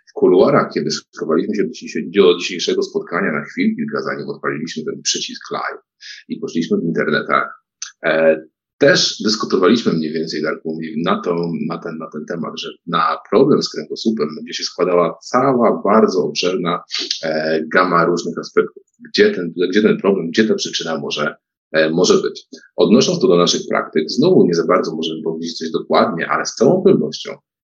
W 0.10 0.14
kuluarach, 0.14 0.72
kiedy 0.74 0.90
szykowaliśmy 0.92 1.54
się 1.74 2.00
do 2.16 2.38
dzisiejszego 2.38 2.84
spotkania 2.84 3.32
na 3.32 3.44
chwilę, 3.44 3.76
kilka 3.76 4.02
zanim 4.02 4.30
odpaliliśmy 4.30 4.84
ten 4.84 5.02
przycisk 5.02 5.52
live 5.52 5.82
i 6.30 6.40
poszliśmy 6.40 6.78
w 6.78 6.84
internetach, 6.84 7.64
e, 8.06 8.42
też 8.82 9.22
dyskutowaliśmy 9.24 9.94
mniej 9.94 10.14
więcej, 10.14 10.42
tak 10.44 10.56
na, 11.06 11.22
to, 11.22 11.36
na, 11.68 11.78
ten, 11.78 11.98
na 11.98 12.10
ten 12.14 12.26
temat, 12.26 12.54
że 12.60 12.70
na 12.88 13.18
problem 13.30 13.64
z 13.64 13.70
kręgosłupem 13.70 14.28
będzie 14.36 14.54
się 14.54 14.64
składała 14.64 15.18
cała 15.22 15.82
bardzo 15.84 16.24
obszerna 16.24 16.84
e, 17.24 17.62
gama 17.74 18.06
różnych 18.06 18.38
aspektów. 18.38 18.84
Gdzie 19.10 19.32
ten, 19.32 19.54
gdzie 19.70 19.82
ten 19.82 19.98
problem, 19.98 20.28
gdzie 20.30 20.48
ta 20.48 20.56
przyczyna 20.56 20.98
może 20.98 21.36
E, 21.72 21.90
może 21.90 22.22
być. 22.22 22.48
Odnosząc 22.76 23.20
to 23.20 23.28
do 23.28 23.38
naszych 23.38 23.62
praktyk, 23.70 24.10
znowu 24.10 24.46
nie 24.46 24.54
za 24.54 24.66
bardzo 24.66 24.96
możemy 24.96 25.22
powiedzieć 25.22 25.58
coś 25.58 25.72
dokładnie, 25.72 26.28
ale 26.30 26.46
z 26.46 26.56
całą 26.56 26.84
pewnością 26.84 27.32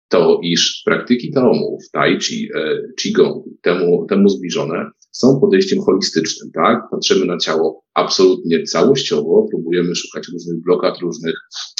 to, 0.07 0.39
iż 0.43 0.81
praktyki 0.85 1.31
taomów, 1.31 1.83
tai 1.91 2.19
chi, 2.19 2.49
e, 2.55 2.81
qigong, 3.01 3.45
temu, 3.61 4.05
temu 4.05 4.29
zbliżone, 4.29 4.89
są 5.15 5.39
podejściem 5.39 5.81
holistycznym, 5.81 6.51
tak? 6.51 6.83
Patrzymy 6.91 7.25
na 7.25 7.37
ciało 7.37 7.83
absolutnie 7.93 8.63
całościowo, 8.63 9.47
próbujemy 9.51 9.95
szukać 9.95 10.27
różnych 10.33 10.61
blokad, 10.63 10.99
różnych 11.01 11.35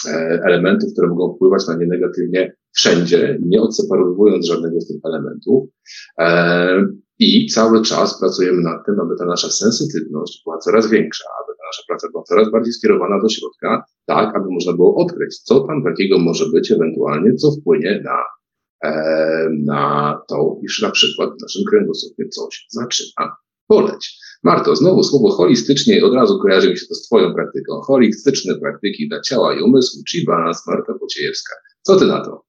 e, 0.07 0.09
elementów, 0.45 0.89
które 0.93 1.07
mogą 1.07 1.35
wpływać 1.35 1.67
na 1.67 1.75
nie 1.75 1.85
negatywnie 1.85 2.55
wszędzie, 2.75 3.39
nie 3.45 3.61
odseparowując 3.61 4.45
żadnego 4.47 4.81
z 4.81 4.87
tych 4.87 4.97
elementów. 5.05 5.69
I 7.19 7.47
cały 7.47 7.81
czas 7.81 8.19
pracujemy 8.19 8.61
nad 8.61 8.85
tym, 8.85 8.99
aby 8.99 9.15
ta 9.19 9.25
nasza 9.25 9.49
sensytywność 9.49 10.41
była 10.45 10.57
coraz 10.57 10.89
większa, 10.89 11.25
aby 11.43 11.57
ta 11.57 11.63
nasza 11.67 11.83
praca 11.87 12.07
była 12.11 12.23
coraz 12.23 12.51
bardziej 12.51 12.73
skierowana 12.73 13.21
do 13.21 13.29
środka, 13.29 13.83
tak, 14.05 14.35
aby 14.35 14.45
można 14.49 14.73
było 14.73 14.95
odkryć, 14.95 15.39
co 15.39 15.59
tam 15.59 15.83
takiego 15.83 16.19
może 16.19 16.45
być 16.53 16.71
ewentualnie, 16.71 17.33
co 17.33 17.51
wpłynie 17.51 18.01
na, 18.03 18.17
e, 18.19 18.44
na 19.65 20.21
to, 20.27 20.59
iż 20.63 20.81
na 20.81 20.91
przykład 20.91 21.29
w 21.29 21.41
naszym 21.41 21.63
kręgosłupie 21.69 22.29
coś 22.29 22.67
zaczyna 22.69 23.35
boleć. 23.69 24.19
Marto, 24.43 24.75
znowu 24.75 25.03
słowo 25.03 25.29
holistycznie 25.29 26.05
od 26.05 26.13
razu 26.13 26.39
kojarzy 26.39 26.69
mi 26.69 26.77
się 26.77 26.85
to 26.87 26.95
z 26.95 27.07
Twoją 27.07 27.33
praktyką. 27.33 27.81
Holistyczne 27.81 28.55
praktyki 28.55 29.09
dla 29.09 29.21
ciała 29.21 29.55
i 29.55 29.61
umysłu, 29.61 30.01
balans 30.27 30.67
Marta 30.67 30.93
Pociejewska. 30.93 31.53
Co 31.81 31.95
Ty 31.95 32.05
na 32.05 32.25
to? 32.25 32.45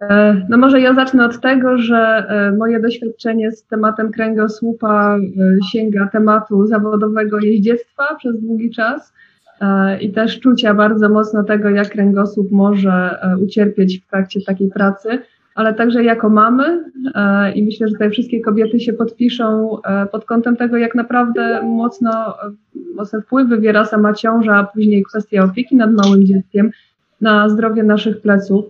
E, 0.00 0.46
no 0.48 0.58
może 0.58 0.80
ja 0.80 0.94
zacznę 0.94 1.24
od 1.24 1.40
tego, 1.40 1.78
że 1.78 1.96
e, 1.96 2.56
moje 2.56 2.80
doświadczenie 2.80 3.52
z 3.52 3.66
tematem 3.66 4.12
kręgosłupa 4.12 5.18
e, 5.18 5.20
sięga 5.72 6.08
tematu 6.12 6.66
zawodowego 6.66 7.38
jeździectwa 7.38 8.16
przez 8.18 8.40
długi 8.40 8.70
czas 8.70 9.12
i 10.00 10.12
też 10.12 10.40
czucia 10.40 10.74
bardzo 10.74 11.08
mocno 11.08 11.44
tego, 11.44 11.70
jak 11.70 11.88
kręgosłup 11.88 12.50
może 12.50 13.18
ucierpieć 13.42 14.00
w 14.00 14.10
trakcie 14.10 14.40
takiej 14.46 14.70
pracy, 14.70 15.08
ale 15.54 15.74
także 15.74 16.04
jako 16.04 16.28
mamy 16.28 16.84
i 17.54 17.62
myślę, 17.62 17.88
że 17.88 17.92
tutaj 17.92 18.10
wszystkie 18.10 18.40
kobiety 18.40 18.80
się 18.80 18.92
podpiszą 18.92 19.78
pod 20.12 20.24
kątem 20.24 20.56
tego, 20.56 20.76
jak 20.76 20.94
naprawdę 20.94 21.62
mocno, 21.62 22.34
mocny 22.96 23.22
wpływ 23.22 23.48
wywiera 23.48 23.84
sama 23.84 24.14
ciąża, 24.14 24.56
a 24.56 24.64
później 24.64 25.04
kwestia 25.04 25.44
opieki 25.44 25.76
nad 25.76 25.92
małym 25.92 26.26
dzieckiem 26.26 26.70
na 27.20 27.48
zdrowie 27.48 27.82
naszych 27.82 28.20
pleców. 28.20 28.64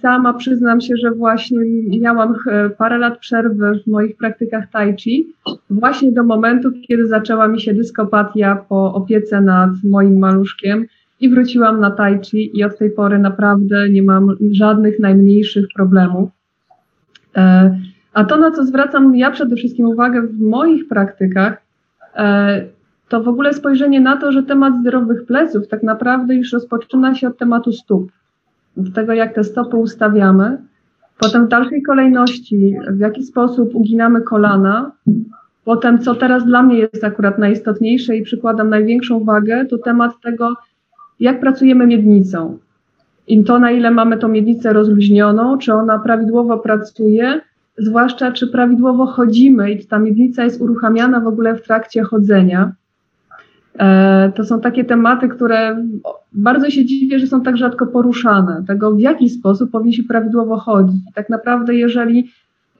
Sama 0.00 0.34
przyznam 0.34 0.80
się, 0.80 0.96
że 0.96 1.10
właśnie 1.10 1.58
miałam 2.00 2.34
e, 2.46 2.70
parę 2.70 2.98
lat 2.98 3.18
przerwy 3.18 3.80
w 3.84 3.90
moich 3.90 4.16
praktykach 4.16 4.70
tai 4.70 4.96
chi, 4.96 5.26
właśnie 5.70 6.12
do 6.12 6.24
momentu, 6.24 6.72
kiedy 6.88 7.06
zaczęła 7.06 7.48
mi 7.48 7.60
się 7.60 7.74
dyskopatia 7.74 8.64
po 8.68 8.94
opiece 8.94 9.40
nad 9.40 9.70
moim 9.84 10.18
maluszkiem 10.18 10.86
i 11.20 11.28
wróciłam 11.28 11.80
na 11.80 11.90
tai 11.90 12.20
chi 12.20 12.58
i 12.58 12.64
od 12.64 12.78
tej 12.78 12.90
pory 12.90 13.18
naprawdę 13.18 13.90
nie 13.90 14.02
mam 14.02 14.36
żadnych 14.50 14.98
najmniejszych 14.98 15.66
problemów. 15.74 16.30
E, 17.36 17.76
a 18.12 18.24
to, 18.24 18.36
na 18.36 18.50
co 18.50 18.64
zwracam 18.64 19.16
ja 19.16 19.30
przede 19.30 19.56
wszystkim 19.56 19.86
uwagę 19.86 20.22
w 20.22 20.40
moich 20.40 20.88
praktykach, 20.88 21.62
e, 22.16 22.64
to 23.08 23.22
w 23.22 23.28
ogóle 23.28 23.54
spojrzenie 23.54 24.00
na 24.00 24.16
to, 24.16 24.32
że 24.32 24.42
temat 24.42 24.80
zdrowych 24.80 25.26
pleców 25.26 25.68
tak 25.68 25.82
naprawdę 25.82 26.34
już 26.34 26.52
rozpoczyna 26.52 27.14
się 27.14 27.28
od 27.28 27.38
tematu 27.38 27.72
stóp 27.72 28.12
tego, 28.94 29.12
jak 29.12 29.34
te 29.34 29.44
stopy 29.44 29.76
ustawiamy. 29.76 30.58
Potem 31.18 31.46
w 31.46 31.48
dalszej 31.48 31.82
kolejności, 31.82 32.76
w 32.90 32.98
jaki 32.98 33.24
sposób 33.24 33.74
uginamy 33.74 34.20
kolana. 34.20 34.92
Potem, 35.64 35.98
co 35.98 36.14
teraz 36.14 36.44
dla 36.44 36.62
mnie 36.62 36.78
jest 36.78 37.04
akurat 37.04 37.38
najistotniejsze 37.38 38.16
i 38.16 38.22
przykładam 38.22 38.70
największą 38.70 39.24
wagę, 39.24 39.66
to 39.66 39.78
temat 39.78 40.12
tego, 40.22 40.54
jak 41.20 41.40
pracujemy 41.40 41.86
miednicą. 41.86 42.58
I 43.26 43.44
to, 43.44 43.58
na 43.58 43.70
ile 43.70 43.90
mamy 43.90 44.18
tą 44.18 44.28
miednicę 44.28 44.72
rozluźnioną, 44.72 45.58
czy 45.58 45.74
ona 45.74 45.98
prawidłowo 45.98 46.58
pracuje, 46.58 47.40
zwłaszcza 47.78 48.32
czy 48.32 48.46
prawidłowo 48.46 49.06
chodzimy 49.06 49.70
i 49.70 49.78
czy 49.78 49.88
ta 49.88 49.98
miednica 49.98 50.44
jest 50.44 50.60
uruchamiana 50.60 51.20
w 51.20 51.26
ogóle 51.26 51.54
w 51.54 51.62
trakcie 51.62 52.02
chodzenia. 52.02 52.72
E, 53.78 54.32
to 54.36 54.44
są 54.44 54.60
takie 54.60 54.84
tematy, 54.84 55.28
które 55.28 55.86
bardzo 56.32 56.70
się 56.70 56.84
dziwię, 56.84 57.18
że 57.18 57.26
są 57.26 57.42
tak 57.42 57.56
rzadko 57.56 57.86
poruszane. 57.86 58.64
Tego, 58.66 58.92
w 58.92 59.00
jaki 59.00 59.30
sposób 59.30 59.70
powinniśmy 59.70 60.04
prawidłowo 60.04 60.56
chodzić. 60.56 61.00
tak 61.14 61.30
naprawdę, 61.30 61.74
jeżeli 61.74 62.30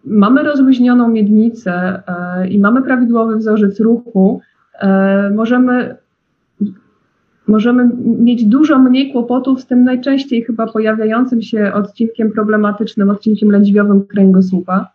mamy 0.04 0.42
rozluźnioną 0.42 1.08
miednicę 1.08 2.02
e, 2.06 2.48
i 2.48 2.58
mamy 2.58 2.82
prawidłowy 2.82 3.36
wzorzec 3.36 3.80
ruchu, 3.80 4.40
e, 4.80 5.30
możemy 5.30 5.96
możemy 7.48 7.90
mieć 8.04 8.44
dużo 8.44 8.78
mniej 8.78 9.12
kłopotów 9.12 9.60
z 9.60 9.66
tym 9.66 9.84
najczęściej 9.84 10.42
chyba 10.42 10.66
pojawiającym 10.66 11.42
się 11.42 11.72
odcinkiem 11.74 12.32
problematycznym, 12.32 13.10
odcinkiem 13.10 13.50
lędźwiowym 13.50 14.06
kręgosłupa. 14.06 14.90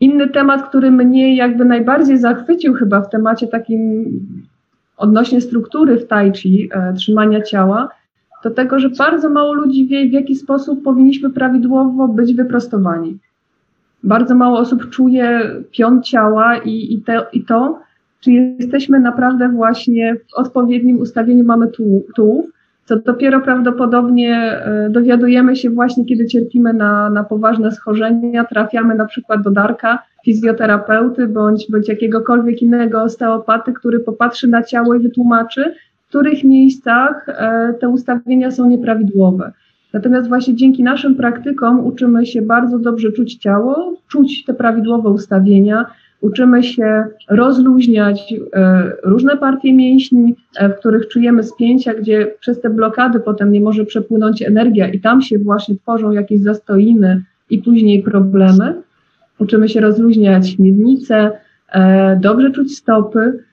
Inny 0.00 0.28
temat, 0.28 0.68
który 0.68 0.90
mnie 0.90 1.36
jakby 1.36 1.64
najbardziej 1.64 2.18
zachwycił 2.18 2.74
chyba 2.74 3.00
w 3.00 3.10
temacie 3.10 3.46
takim 3.46 4.04
odnośnie 4.96 5.40
struktury 5.40 5.98
w 5.98 6.06
tai 6.06 6.32
chi, 6.32 6.68
e, 6.72 6.92
trzymania 6.92 7.42
ciała, 7.42 7.88
to 8.42 8.50
tego, 8.50 8.78
że 8.78 8.88
bardzo 8.88 9.30
mało 9.30 9.52
ludzi 9.52 9.86
wie, 9.86 10.08
w 10.08 10.12
jaki 10.12 10.34
sposób 10.34 10.82
powinniśmy 10.82 11.30
prawidłowo 11.30 12.08
być 12.08 12.34
wyprostowani. 12.34 13.18
Bardzo 14.04 14.34
mało 14.34 14.58
osób 14.58 14.90
czuje 14.90 15.50
pion 15.70 16.02
ciała 16.02 16.58
i, 16.58 16.94
i, 16.94 17.02
te, 17.02 17.26
i 17.32 17.44
to, 17.44 17.78
czy 18.20 18.30
jesteśmy 18.32 19.00
naprawdę 19.00 19.48
właśnie 19.48 20.16
w 20.16 20.34
odpowiednim 20.34 21.00
ustawieniu 21.00 21.44
mamy 21.44 21.68
tułów, 22.16 22.46
co 22.86 22.96
dopiero 22.96 23.40
prawdopodobnie 23.40 24.34
e, 24.36 24.88
dowiadujemy 24.90 25.56
się 25.56 25.70
właśnie, 25.70 26.04
kiedy 26.04 26.26
cierpimy 26.26 26.72
na, 26.72 27.10
na 27.10 27.24
poważne 27.24 27.72
schorzenia, 27.72 28.44
trafiamy 28.44 28.94
na 28.94 29.04
przykład 29.04 29.42
do 29.42 29.50
Darka, 29.50 29.98
fizjoterapeuty 30.24 31.26
bądź, 31.26 31.66
bądź 31.70 31.88
jakiegokolwiek 31.88 32.62
innego 32.62 33.02
osteopaty, 33.02 33.72
który 33.72 34.00
popatrzy 34.00 34.48
na 34.48 34.62
ciało 34.62 34.94
i 34.94 34.98
wytłumaczy, 34.98 35.74
w 36.04 36.08
których 36.08 36.44
miejscach 36.44 37.28
e, 37.28 37.74
te 37.80 37.88
ustawienia 37.88 38.50
są 38.50 38.68
nieprawidłowe. 38.68 39.52
Natomiast 39.92 40.28
właśnie 40.28 40.54
dzięki 40.54 40.82
naszym 40.82 41.14
praktykom 41.14 41.86
uczymy 41.86 42.26
się 42.26 42.42
bardzo 42.42 42.78
dobrze 42.78 43.12
czuć 43.12 43.36
ciało, 43.36 43.94
czuć 44.08 44.44
te 44.44 44.54
prawidłowe 44.54 45.08
ustawienia, 45.08 45.86
uczymy 46.26 46.62
się 46.62 47.04
rozluźniać 47.28 48.34
e, 48.54 48.92
różne 49.04 49.36
partie 49.36 49.74
mięśni, 49.74 50.34
e, 50.56 50.68
w 50.68 50.78
których 50.78 51.08
czujemy 51.08 51.42
spięcia, 51.42 51.94
gdzie 51.94 52.34
przez 52.40 52.60
te 52.60 52.70
blokady 52.70 53.20
potem 53.20 53.52
nie 53.52 53.60
może 53.60 53.84
przepłynąć 53.84 54.42
energia 54.42 54.88
i 54.88 55.00
tam 55.00 55.22
się 55.22 55.38
właśnie 55.38 55.76
tworzą 55.76 56.12
jakieś 56.12 56.40
zastoiny 56.40 57.22
i 57.50 57.58
później 57.58 58.02
problemy. 58.02 58.82
Uczymy 59.38 59.68
się 59.68 59.80
rozluźniać 59.80 60.58
miednice, 60.58 61.30
e, 61.72 62.16
dobrze 62.22 62.50
czuć 62.50 62.76
stopy. 62.76 63.46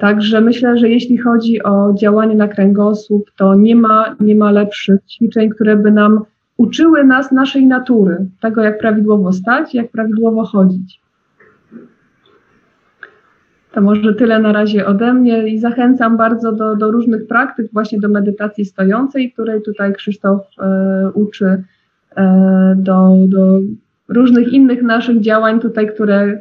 Także 0.00 0.40
myślę, 0.40 0.78
że 0.78 0.88
jeśli 0.88 1.18
chodzi 1.18 1.62
o 1.62 1.94
działanie 1.94 2.34
na 2.34 2.48
kręgosłup, 2.48 3.30
to 3.36 3.54
nie 3.54 3.76
ma, 3.76 4.16
nie 4.20 4.34
ma 4.34 4.50
lepszych 4.50 5.00
ćwiczeń, 5.06 5.50
które 5.50 5.76
by 5.76 5.90
nam 5.90 6.20
uczyły 6.56 7.04
nas 7.04 7.32
naszej 7.32 7.66
natury, 7.66 8.26
tego 8.40 8.62
jak 8.62 8.78
prawidłowo 8.78 9.32
stać, 9.32 9.74
jak 9.74 9.90
prawidłowo 9.90 10.44
chodzić. 10.44 11.00
To 13.72 13.80
może 13.80 14.14
tyle 14.14 14.38
na 14.38 14.52
razie 14.52 14.86
ode 14.86 15.14
mnie 15.14 15.48
i 15.48 15.58
zachęcam 15.58 16.16
bardzo 16.16 16.52
do, 16.52 16.76
do 16.76 16.90
różnych 16.90 17.26
praktyk, 17.26 17.72
właśnie 17.72 18.00
do 18.00 18.08
medytacji 18.08 18.64
stojącej, 18.64 19.32
której 19.32 19.62
tutaj 19.62 19.94
Krzysztof 19.94 20.40
e, 20.60 21.10
uczy, 21.14 21.62
e, 22.16 22.74
do, 22.78 23.16
do 23.28 23.60
różnych 24.08 24.52
innych 24.52 24.82
naszych 24.82 25.20
działań 25.20 25.60
tutaj, 25.60 25.88
które 25.94 26.40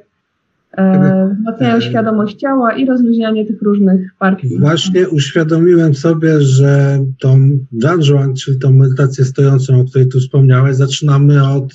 e, 0.71 1.29
wzmacniają 1.35 1.77
e, 1.77 1.81
świadomość 1.81 2.37
ciała 2.37 2.73
i 2.73 2.85
rozluźnianie 2.85 3.45
tych 3.45 3.61
różnych 3.61 4.11
partii. 4.19 4.59
Właśnie 4.59 5.09
uświadomiłem 5.09 5.95
sobie, 5.95 6.41
że 6.41 6.99
tą 7.19 7.49
Zhanzhuang, 7.77 8.37
czyli 8.37 8.59
tą 8.59 8.73
medytację 8.73 9.25
stojącą, 9.25 9.79
o 9.79 9.85
której 9.85 10.07
tu 10.07 10.19
wspomniałeś, 10.19 10.75
zaczynamy 10.75 11.49
od, 11.49 11.73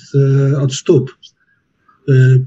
e, 0.53 0.59
od 0.59 0.73
stóp 0.73 1.11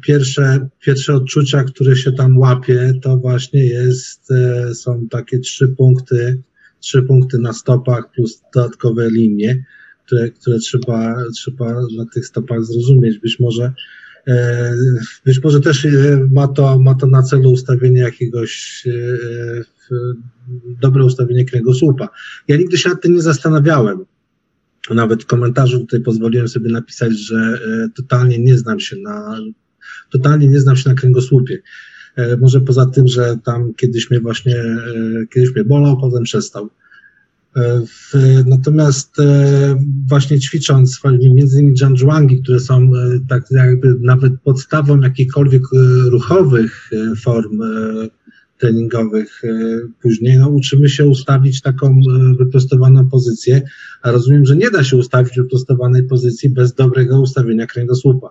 pierwsze, 0.03 0.69
pierwsze 0.81 1.15
odczucia, 1.15 1.65
które 1.65 1.97
się 1.97 2.13
tam 2.13 2.39
łapie, 2.39 2.93
to 3.03 3.17
właśnie 3.17 3.67
jest, 3.67 4.31
y, 4.71 4.75
są 4.75 5.09
takie 5.11 5.39
trzy 5.39 5.69
punkty, 5.69 6.43
trzy 6.81 7.03
punkty 7.03 7.39
na 7.39 7.53
stopach 7.53 8.11
plus 8.15 8.43
dodatkowe 8.55 9.11
linie, 9.11 9.65
które, 10.07 10.31
które 10.31 10.59
trzeba, 10.59 11.17
trzeba 11.35 11.75
na 11.97 12.07
tych 12.15 12.27
stopach 12.27 12.65
zrozumieć. 12.65 13.19
Być 13.19 13.41
może, 13.41 13.73
y, 14.29 14.33
być 15.25 15.43
może 15.43 15.61
też 15.61 15.87
ma 16.31 16.49
to, 16.49 16.79
ma 16.79 16.95
to 16.95 17.07
na 17.07 17.23
celu 17.23 17.51
ustawienie 17.51 18.01
jakiegoś, 18.01 18.85
dobre 20.81 21.05
ustawienie 21.05 21.45
kręgosłupa. 21.45 22.09
Ja 22.49 22.57
nigdy 22.57 22.79
się 22.79 22.89
nad 22.89 23.03
tym 23.03 23.15
nie 23.15 23.23
zastanawiałem 23.23 24.05
nawet 24.95 25.23
w 25.23 25.27
komentarzu 25.27 25.79
tutaj 25.81 26.01
pozwoliłem 26.01 26.49
sobie 26.49 26.73
napisać, 26.73 27.19
że 27.19 27.37
e, 27.37 27.89
totalnie 27.97 28.39
nie 28.39 28.59
znam 28.59 28.81
się 28.81 28.97
na, 28.97 29.39
totalnie 30.11 30.49
nie 30.49 30.61
znam 30.61 30.77
się 30.77 30.89
na 30.89 30.95
kręgosłupie. 30.95 31.59
E, 32.17 32.37
może 32.37 32.61
poza 32.61 32.87
tym, 32.87 33.09
że 33.09 33.37
tam 33.45 33.75
kiedyś 33.75 34.11
mnie 34.11 34.21
właśnie, 34.21 34.57
e, 34.57 35.27
kiedyś 35.35 35.55
mnie 35.55 35.65
bolał, 35.65 36.01
potem 36.01 36.23
przestał. 36.23 36.71
Natomiast 38.47 39.17
właśnie 40.09 40.41
ćwicząc 40.41 41.01
między 41.35 41.61
innymi 41.61 41.77
Janjuangi, 41.81 42.43
które 42.43 42.61
są 42.61 42.91
tak 43.29 43.45
jakby 43.51 43.97
nawet 44.01 44.33
podstawą 44.45 45.01
jakichkolwiek 45.01 45.63
ruchowych 46.11 46.91
form 47.23 47.61
treningowych 48.59 49.45
e, 49.45 49.49
później, 50.03 50.39
no, 50.39 50.49
uczymy 50.49 50.89
się 50.89 51.07
ustawić 51.07 51.63
taką 51.63 51.87
e, 51.87 52.35
wyprostowaną 52.39 53.09
pozycję, 53.09 53.63
a 54.03 54.11
rozumiem, 54.11 54.47
że 54.47 54.57
nie 54.57 54.71
da 54.71 54.85
się 54.85 54.97
ustawić 54.97 55.37
wyprostowanej 55.37 56.03
pozycji 56.03 56.51
bez 56.51 56.75
dobrego 56.75 57.21
ustawienia 57.21 57.67
kręgosłupa. 57.67 58.31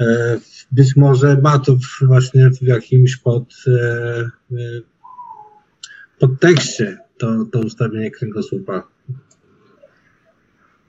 E, 0.00 0.38
być 0.72 0.96
może 0.96 1.40
ma 1.42 1.58
to 1.58 1.76
właśnie 2.02 2.50
w 2.50 2.62
jakimś 2.62 3.16
pod, 3.16 3.54
podtekście 6.18 6.98
to, 7.18 7.44
to 7.52 7.60
ustawienie 7.60 8.10
kręgosłupa. 8.10 8.82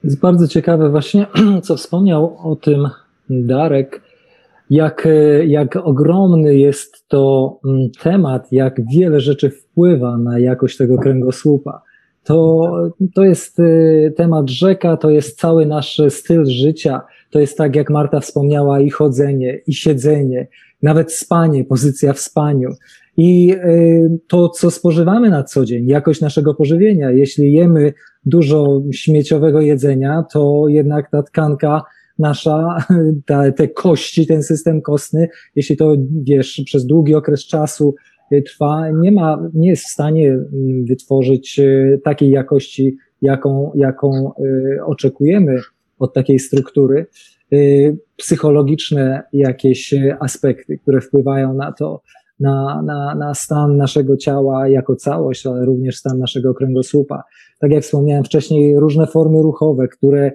Jest 0.04 0.20
bardzo 0.20 0.48
ciekawe 0.48 0.90
właśnie, 0.90 1.26
co 1.64 1.76
wspomniał 1.76 2.52
o 2.52 2.56
tym 2.56 2.88
Darek, 3.30 4.00
jak, 4.72 5.06
e, 5.06 5.46
jak 5.46 5.76
ogromny 5.76 6.56
jest 6.56 7.08
to 7.08 7.58
mm, 7.68 7.90
temat, 8.02 8.52
jak 8.52 8.80
wiele 8.94 9.20
rzeczy 9.20 9.50
wpływa 9.50 10.16
na 10.16 10.38
jakość 10.38 10.76
tego 10.76 10.98
kręgosłupa. 10.98 11.82
To, 12.24 12.70
to 13.14 13.24
jest 13.24 13.60
e, 13.60 14.10
temat 14.10 14.50
rzeka, 14.50 14.96
to 14.96 15.10
jest 15.10 15.40
cały 15.40 15.66
nasz 15.66 16.00
styl 16.08 16.44
życia. 16.46 17.00
To 17.30 17.40
jest 17.40 17.58
tak, 17.58 17.76
jak 17.76 17.90
Marta 17.90 18.20
wspomniała, 18.20 18.80
i 18.80 18.90
chodzenie, 18.90 19.60
i 19.66 19.74
siedzenie, 19.74 20.48
nawet 20.82 21.12
spanie, 21.12 21.64
pozycja 21.64 22.12
w 22.12 22.18
spaniu. 22.18 22.68
I 23.16 23.52
e, 23.52 23.58
to, 24.28 24.48
co 24.48 24.70
spożywamy 24.70 25.30
na 25.30 25.44
co 25.44 25.64
dzień, 25.64 25.86
jakość 25.86 26.20
naszego 26.20 26.54
pożywienia. 26.54 27.10
Jeśli 27.10 27.52
jemy 27.52 27.92
dużo 28.24 28.82
śmieciowego 28.92 29.60
jedzenia, 29.60 30.24
to 30.32 30.64
jednak 30.68 31.10
ta 31.10 31.22
tkanka 31.22 31.82
nasza, 32.22 32.76
ta, 33.26 33.52
te 33.52 33.68
kości, 33.68 34.26
ten 34.26 34.42
system 34.42 34.82
kostny, 34.82 35.28
jeśli 35.56 35.76
to, 35.76 35.96
wiesz, 36.22 36.62
przez 36.64 36.86
długi 36.86 37.14
okres 37.14 37.46
czasu 37.46 37.94
y, 38.32 38.42
trwa, 38.42 38.90
nie 38.90 39.12
ma, 39.12 39.50
nie 39.54 39.68
jest 39.68 39.84
w 39.84 39.92
stanie 39.92 40.30
mm, 40.30 40.84
wytworzyć 40.84 41.58
y, 41.58 42.00
takiej 42.04 42.30
jakości, 42.30 42.96
jaką, 43.22 43.72
jaką 43.74 44.32
y, 44.40 44.84
oczekujemy 44.84 45.60
od 45.98 46.14
takiej 46.14 46.38
struktury. 46.38 47.06
Psychologiczne 48.16 49.22
jakieś 49.32 49.94
aspekty, 50.20 50.78
które 50.78 51.00
wpływają 51.00 51.54
na 51.54 51.72
to, 51.72 52.02
na, 52.40 52.82
na, 52.82 53.14
na 53.14 53.34
stan 53.34 53.76
naszego 53.76 54.16
ciała 54.16 54.68
jako 54.68 54.96
całość, 54.96 55.46
ale 55.46 55.64
również 55.64 55.96
stan 55.96 56.18
naszego 56.18 56.54
kręgosłupa. 56.54 57.22
Tak 57.60 57.70
jak 57.70 57.82
wspomniałem 57.82 58.24
wcześniej, 58.24 58.78
różne 58.78 59.06
formy 59.06 59.42
ruchowe, 59.42 59.88
które 59.88 60.32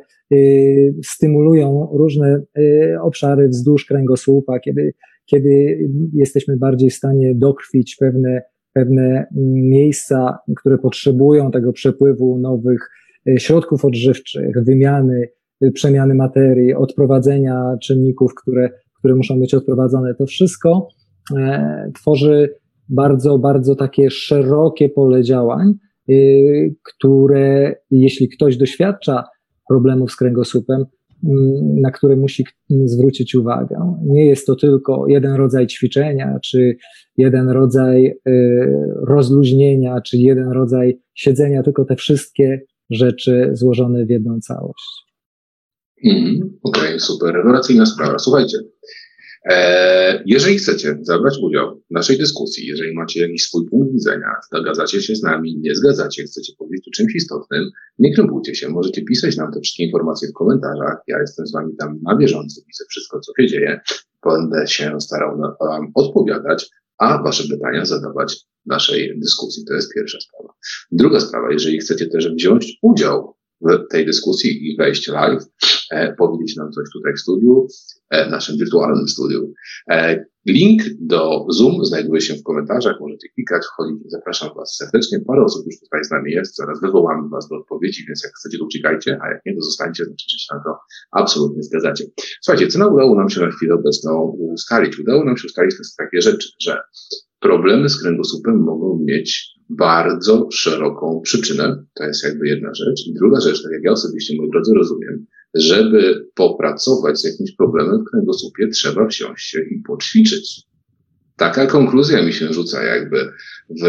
stymulują 1.03 1.89
różne 1.91 2.41
y, 2.57 2.95
obszary 3.01 3.47
wzdłuż 3.47 3.85
kręgosłupa, 3.85 4.59
kiedy, 4.59 4.93
kiedy 5.25 5.79
jesteśmy 6.13 6.57
bardziej 6.57 6.89
w 6.89 6.93
stanie 6.93 7.35
dokrwić 7.35 7.95
pewne, 7.95 8.41
pewne 8.73 9.27
miejsca, 9.55 10.37
które 10.57 10.77
potrzebują 10.77 11.51
tego 11.51 11.73
przepływu 11.73 12.37
nowych 12.39 12.89
y, 13.29 13.39
środków 13.39 13.85
odżywczych, 13.85 14.63
wymiany, 14.63 15.29
przemiany 15.73 16.15
materii, 16.15 16.73
odprowadzenia 16.73 17.77
czynników, 17.81 18.31
które, 18.35 18.69
które 18.99 19.15
muszą 19.15 19.39
być 19.39 19.53
odprowadzone. 19.53 20.15
To 20.15 20.25
wszystko 20.25 20.87
E, 21.35 21.91
tworzy 21.95 22.55
bardzo, 22.89 23.39
bardzo 23.39 23.75
takie 23.75 24.09
szerokie 24.09 24.89
pole 24.89 25.23
działań, 25.23 25.73
y, 26.09 26.75
które 26.83 27.75
jeśli 27.91 28.29
ktoś 28.29 28.57
doświadcza 28.57 29.23
problemów 29.69 30.11
z 30.11 30.15
kręgosłupem, 30.15 30.85
mm, 31.23 31.81
na 31.81 31.91
które 31.91 32.15
musi 32.15 32.45
zwrócić 32.85 33.35
uwagę. 33.35 33.97
Nie 34.03 34.25
jest 34.25 34.47
to 34.47 34.55
tylko 34.55 35.05
jeden 35.07 35.35
rodzaj 35.35 35.67
ćwiczenia, 35.67 36.39
czy 36.43 36.77
jeden 37.17 37.49
rodzaj 37.49 38.05
y, 38.05 38.13
rozluźnienia, 39.07 40.01
czy 40.01 40.17
jeden 40.17 40.51
rodzaj 40.51 40.99
siedzenia, 41.13 41.63
tylko 41.63 41.85
te 41.85 41.95
wszystkie 41.95 42.61
rzeczy 42.89 43.49
złożone 43.53 44.05
w 44.05 44.09
jedną 44.09 44.39
całość. 44.39 45.07
Mm, 46.05 46.57
Okej, 46.63 46.87
okay, 46.87 46.99
super. 46.99 47.35
Rewelacyjna 47.35 47.85
sprawa. 47.85 48.19
Słuchajcie, 48.19 48.57
jeżeli 50.25 50.57
chcecie 50.57 50.97
zabrać 51.01 51.37
udział 51.41 51.81
w 51.89 51.93
naszej 51.93 52.17
dyskusji, 52.17 52.67
jeżeli 52.67 52.95
macie 52.95 53.21
jakiś 53.21 53.43
swój 53.43 53.69
punkt 53.69 53.93
widzenia, 53.93 54.31
zgadzacie 54.53 55.01
się 55.01 55.15
z 55.15 55.23
nami, 55.23 55.57
nie 55.59 55.75
zgadzacie, 55.75 56.23
chcecie 56.23 56.53
powiedzieć 56.57 56.87
o 56.87 56.91
czymś 56.91 57.15
istotnym, 57.15 57.69
nie 57.99 58.13
krępujcie 58.13 58.55
się, 58.55 58.69
możecie 58.69 59.01
pisać 59.01 59.37
nam 59.37 59.51
te 59.51 59.59
wszystkie 59.59 59.83
informacje 59.83 60.29
w 60.29 60.33
komentarzach. 60.33 60.97
Ja 61.07 61.19
jestem 61.19 61.47
z 61.47 61.51
wami 61.51 61.75
tam 61.79 61.99
na 62.03 62.15
bieżąco, 62.15 62.61
widzę 62.67 62.83
wszystko, 62.89 63.19
co 63.19 63.31
się 63.39 63.47
dzieje. 63.47 63.79
Będę 64.25 64.67
się 64.67 65.01
starał 65.01 65.37
wam 65.59 65.91
odpowiadać, 65.95 66.69
a 66.97 67.23
wasze 67.23 67.43
pytania 67.49 67.85
zadawać 67.85 68.47
naszej 68.65 69.19
dyskusji. 69.19 69.65
To 69.65 69.73
jest 69.73 69.93
pierwsza 69.93 70.17
sprawa. 70.19 70.53
Druga 70.91 71.19
sprawa, 71.19 71.51
jeżeli 71.51 71.77
chcecie 71.77 72.07
też 72.07 72.33
wziąć 72.33 72.77
udział 72.81 73.37
w 73.61 73.87
tej 73.91 74.05
dyskusji 74.05 74.71
i 74.71 74.77
wejść 74.77 75.07
live, 75.07 75.43
e, 75.91 76.15
powiedzieć 76.15 76.55
nam 76.55 76.71
coś 76.71 76.83
tutaj 76.93 77.13
w 77.13 77.19
studiu, 77.19 77.67
e, 78.09 78.29
naszym 78.29 78.57
wirtualnym 78.57 79.07
studiu. 79.07 79.53
E, 79.89 80.25
link 80.45 80.81
do 80.99 81.45
Zoom 81.49 81.85
znajduje 81.85 82.21
się 82.21 82.33
w 82.33 82.43
komentarzach, 82.43 82.95
możecie 82.99 83.29
klikać, 83.29 83.65
wchodzić. 83.65 83.97
Zapraszam 84.05 84.49
Was 84.55 84.75
serdecznie. 84.75 85.19
Parę 85.27 85.43
osób 85.43 85.65
już 85.65 85.79
tutaj 85.79 86.03
z 86.03 86.11
nami 86.11 86.31
jest, 86.31 86.55
zaraz 86.55 86.81
wywołamy 86.81 87.29
Was 87.29 87.49
do 87.49 87.55
odpowiedzi, 87.55 88.05
więc 88.07 88.23
jak 88.23 88.33
chcecie, 88.33 88.57
to 88.57 88.65
uciekajcie, 88.65 89.19
a 89.21 89.29
jak 89.29 89.41
nie, 89.45 89.55
to 89.55 89.61
zostańcie, 89.61 90.05
znaczy, 90.05 90.25
się 90.29 90.55
na 90.55 90.63
to 90.63 90.77
absolutnie 91.11 91.63
zgadzacie. 91.63 92.05
Słuchajcie, 92.41 92.67
co 92.67 92.93
udało 92.93 93.15
nam 93.15 93.29
się 93.29 93.41
na 93.41 93.51
chwilę 93.51 93.73
obecną 93.73 94.37
ustalić? 94.39 94.99
Udało 94.99 95.25
nam 95.25 95.37
się 95.37 95.45
ustalić 95.45 95.75
takie 95.97 96.21
rzeczy, 96.21 96.49
że 96.61 96.81
problemy 97.39 97.89
z 97.89 98.01
kręgosłupem 98.01 98.59
mogą 98.59 98.99
mieć 99.05 99.57
bardzo 99.69 100.49
szeroką 100.51 101.21
przyczynę. 101.23 101.85
To 101.93 102.03
jest 102.03 102.23
jakby 102.23 102.47
jedna 102.47 102.73
rzecz. 102.73 103.07
I 103.07 103.13
druga 103.13 103.39
rzecz, 103.39 103.63
tak 103.63 103.71
jak 103.71 103.83
ja 103.83 103.91
osobiście, 103.91 104.33
moi 104.37 104.49
drodzy, 104.51 104.73
rozumiem, 104.75 105.25
żeby 105.53 106.27
popracować 106.35 107.19
z 107.19 107.23
jakimś 107.23 107.51
problemem 107.51 108.01
w 108.01 108.09
kręgosłupie, 108.11 108.67
trzeba 108.67 109.07
wsiąść 109.07 109.49
się 109.49 109.59
i 109.59 109.81
poćwiczyć. 109.87 110.61
Taka 111.37 111.67
konkluzja 111.67 112.23
mi 112.23 112.33
się 112.33 112.53
rzuca 112.53 112.83
jakby 112.83 113.31
w, 113.81 113.85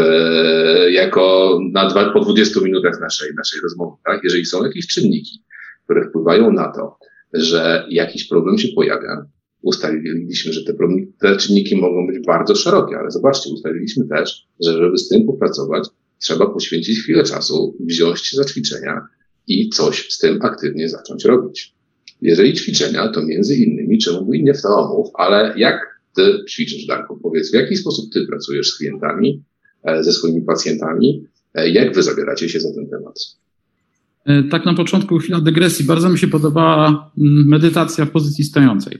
jako 0.91 1.59
na 1.71 1.89
dwa, 1.89 2.13
po 2.13 2.19
20 2.19 2.59
minutach 2.61 3.01
naszej, 3.01 3.29
naszej 3.37 3.61
rozmowy, 3.61 3.97
tak? 4.05 4.23
Jeżeli 4.23 4.45
są 4.45 4.65
jakieś 4.65 4.87
czynniki, 4.87 5.43
które 5.83 6.09
wpływają 6.09 6.53
na 6.53 6.71
to, 6.71 6.97
że 7.33 7.85
jakiś 7.89 8.27
problem 8.27 8.57
się 8.57 8.67
pojawia, 8.75 9.25
ustaliliśmy, 9.61 10.53
że 10.53 10.63
te, 10.63 10.73
te 11.19 11.37
czynniki 11.37 11.77
mogą 11.77 12.07
być 12.07 12.25
bardzo 12.25 12.55
szerokie, 12.55 12.97
ale 12.97 13.11
zobaczcie, 13.11 13.49
ustaliliśmy 13.53 14.07
też, 14.07 14.47
że 14.59 14.73
żeby 14.73 14.97
z 14.97 15.07
tym 15.07 15.25
popracować, 15.25 15.87
trzeba 16.19 16.45
poświęcić 16.45 16.99
chwilę 16.99 17.23
czasu, 17.23 17.77
wziąć 17.79 18.19
się 18.19 18.37
za 18.37 18.43
ćwiczenia 18.43 19.07
i 19.49 19.69
coś 19.69 20.11
z 20.11 20.17
tym 20.17 20.39
aktywnie 20.41 20.89
zacząć 20.89 21.25
robić. 21.25 21.73
Jeżeli 22.21 22.53
ćwiczenia, 22.53 23.07
to 23.07 23.25
między 23.25 23.55
innymi, 23.55 23.97
czemu 23.97 24.25
by 24.25 24.39
nie 24.39 24.53
w 24.53 24.61
to 24.61 24.69
omów, 24.69 25.07
ale 25.13 25.53
jak 25.57 26.01
ty 26.15 26.21
ćwiczysz, 26.49 26.85
Darku? 26.85 27.19
Powiedz, 27.23 27.51
w 27.51 27.53
jaki 27.53 27.75
sposób 27.75 28.13
ty 28.13 28.25
pracujesz 28.27 28.67
z 28.67 28.77
klientami, 28.77 29.43
e, 29.83 30.03
ze 30.03 30.13
swoimi 30.13 30.41
pacjentami? 30.41 31.23
E, 31.55 31.69
jak 31.69 31.95
wy 31.95 32.03
zabieracie 32.03 32.49
się 32.49 32.59
za 32.59 32.73
ten 32.73 32.89
temat? 32.89 33.15
E, 34.25 34.43
tak 34.43 34.65
na 34.65 34.73
początku 34.73 35.17
chwila 35.17 35.41
dygresji. 35.41 35.85
Bardzo 35.85 36.09
mi 36.09 36.17
się 36.17 36.27
podobała 36.27 37.11
mm, 37.17 37.47
medytacja 37.47 38.05
w 38.05 38.11
pozycji 38.11 38.43
stojącej. 38.43 38.97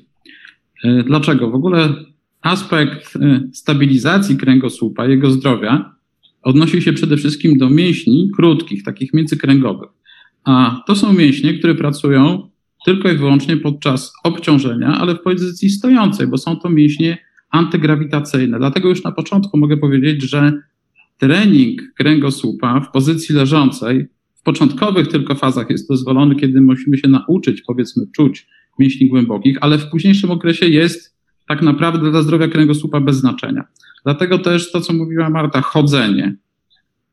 Dlaczego? 1.05 1.51
W 1.51 1.55
ogóle 1.55 1.93
aspekt 2.41 3.13
stabilizacji 3.53 4.37
kręgosłupa, 4.37 5.07
jego 5.07 5.31
zdrowia 5.31 5.95
odnosi 6.41 6.81
się 6.81 6.93
przede 6.93 7.17
wszystkim 7.17 7.57
do 7.57 7.69
mięśni 7.69 8.31
krótkich, 8.35 8.83
takich 8.83 9.13
międzykręgowych. 9.13 9.89
A 10.43 10.83
to 10.87 10.95
są 10.95 11.13
mięśnie, 11.13 11.53
które 11.53 11.75
pracują 11.75 12.49
tylko 12.85 13.11
i 13.11 13.17
wyłącznie 13.17 13.57
podczas 13.57 14.13
obciążenia, 14.23 14.87
ale 14.87 15.15
w 15.15 15.21
pozycji 15.21 15.69
stojącej, 15.69 16.27
bo 16.27 16.37
są 16.37 16.55
to 16.55 16.69
mięśnie 16.69 17.17
antygrawitacyjne. 17.49 18.57
Dlatego 18.57 18.89
już 18.89 19.03
na 19.03 19.11
początku 19.11 19.57
mogę 19.57 19.77
powiedzieć, 19.77 20.23
że 20.23 20.53
trening 21.17 21.81
kręgosłupa 21.97 22.79
w 22.79 22.91
pozycji 22.91 23.35
leżącej 23.35 24.07
w 24.35 24.43
początkowych 24.43 25.07
tylko 25.07 25.35
fazach 25.35 25.69
jest 25.69 25.89
dozwolony, 25.89 26.35
kiedy 26.35 26.61
musimy 26.61 26.97
się 26.97 27.07
nauczyć, 27.07 27.61
powiedzmy, 27.67 28.03
czuć 28.15 28.47
mięśni 28.79 29.09
głębokich, 29.09 29.57
ale 29.61 29.77
w 29.77 29.89
późniejszym 29.89 30.31
okresie 30.31 30.65
jest 30.65 31.15
tak 31.47 31.61
naprawdę 31.61 32.11
dla 32.11 32.21
zdrowia 32.21 32.47
kręgosłupa 32.47 33.01
bez 33.01 33.17
znaczenia. 33.17 33.63
Dlatego 34.03 34.39
też 34.39 34.71
to, 34.71 34.81
co 34.81 34.93
mówiła 34.93 35.29
Marta, 35.29 35.61
chodzenie. 35.61 36.35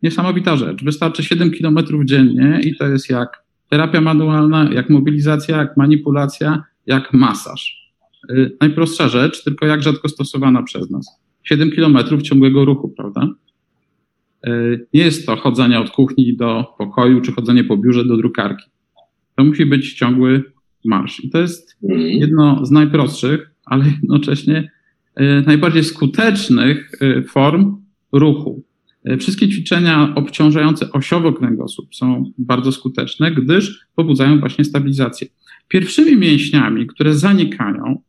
Niesamowita 0.02 0.56
rzecz. 0.56 0.85
Wystarczy 0.85 1.24
7 1.24 1.50
km 1.50 1.78
dziennie 2.04 2.61
i 2.64 2.76
to 2.76 2.88
jest 2.88 3.11
jak 3.11 3.42
terapia 3.70 4.00
manualna, 4.00 4.70
jak 4.72 4.90
mobilizacja, 4.90 5.56
jak 5.56 5.76
manipulacja, 5.76 6.64
jak 6.87 7.12
masaż. 7.12 7.92
Yy, 8.28 8.56
najprostsza 8.61 9.09
rzecz, 9.09 9.44
tylko 9.44 9.66
jak 9.66 9.82
rzadko 9.82 10.09
stosowana 10.09 10.62
przez 10.62 10.90
nas. 10.90 11.20
7 11.44 11.70
km 11.70 12.22
ciągłego 12.22 12.64
ruchu, 12.64 12.88
prawda? 12.88 13.28
Yy, 14.46 14.87
nie 14.94 15.04
jest 15.04 15.26
to 15.26 15.37
chodzenie 15.37 15.80
od 15.80 15.90
kuchni 15.90 16.37
do 16.37 16.64
pokoju, 16.78 17.20
czy 17.20 17.32
chodzenie 17.32 17.64
po 17.64 17.76
biurze 17.76 18.04
do 18.04 18.16
drukarki. 18.16 18.64
To 19.37 19.44
musi 19.44 19.66
być 19.66 19.94
ciągły 19.94 20.44
marsz. 20.85 21.24
I 21.24 21.30
to 21.30 21.38
jest 21.38 21.76
mhm. 21.82 22.00
jedno 22.00 22.66
z 22.66 22.70
najprostszych, 22.70 23.50
ale 23.64 23.85
jednocześnie 23.85 24.70
e, 25.14 25.42
najbardziej 25.42 25.85
skutecznych 25.85 26.90
form 27.28 27.76
ruchu. 28.12 28.62
E, 29.07 29.16
wszystkie 29.16 29.49
ćwiczenia 29.49 30.12
obciążające 30.14 30.92
osiowo 30.92 31.33
kręgosłup 31.33 31.95
są 31.95 32.33
bardzo 32.38 32.73
skuteczne, 32.73 33.31
gdyż 33.33 33.87
pobudzają 33.95 34.40
właśnie 34.40 34.64
stabilizację. 34.64 35.29
Pierwszymi 35.69 36.16
mięśniami, 36.16 36.87
które 36.87 37.14
zanikają 37.14 38.03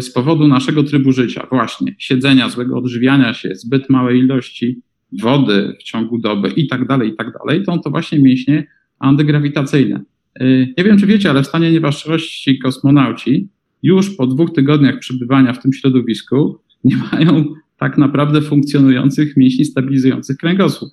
z 0.00 0.10
powodu 0.10 0.48
naszego 0.48 0.82
trybu 0.82 1.12
życia, 1.12 1.46
właśnie 1.50 1.94
siedzenia, 1.98 2.48
złego 2.48 2.78
odżywiania 2.78 3.34
się, 3.34 3.54
zbyt 3.54 3.90
małej 3.90 4.20
ilości 4.20 4.80
wody 5.22 5.76
w 5.80 5.82
ciągu 5.82 6.18
doby 6.18 6.48
i 6.48 6.66
tak 6.66 6.86
dalej, 6.86 7.10
i 7.10 7.16
tak 7.16 7.32
dalej, 7.38 7.64
to 7.64 7.78
to 7.78 7.90
właśnie 7.90 8.18
mięśnie 8.18 8.66
antygrawitacyjne. 8.98 10.00
Y, 10.40 10.74
nie 10.78 10.84
wiem, 10.84 10.98
czy 10.98 11.06
wiecie, 11.06 11.30
ale 11.30 11.42
w 11.42 11.46
stanie 11.46 11.72
nieważności 11.72 12.58
kosmonauci 12.58 13.48
już 13.82 14.16
po 14.16 14.26
dwóch 14.26 14.52
tygodniach 14.52 14.98
przebywania 14.98 15.52
w 15.52 15.62
tym 15.62 15.72
środowisku 15.72 16.58
nie 16.84 16.96
mają 16.96 17.54
tak 17.78 17.98
naprawdę 17.98 18.42
funkcjonujących 18.42 19.36
mięśni 19.36 19.64
stabilizujących 19.64 20.36
kręgosłup. 20.36 20.90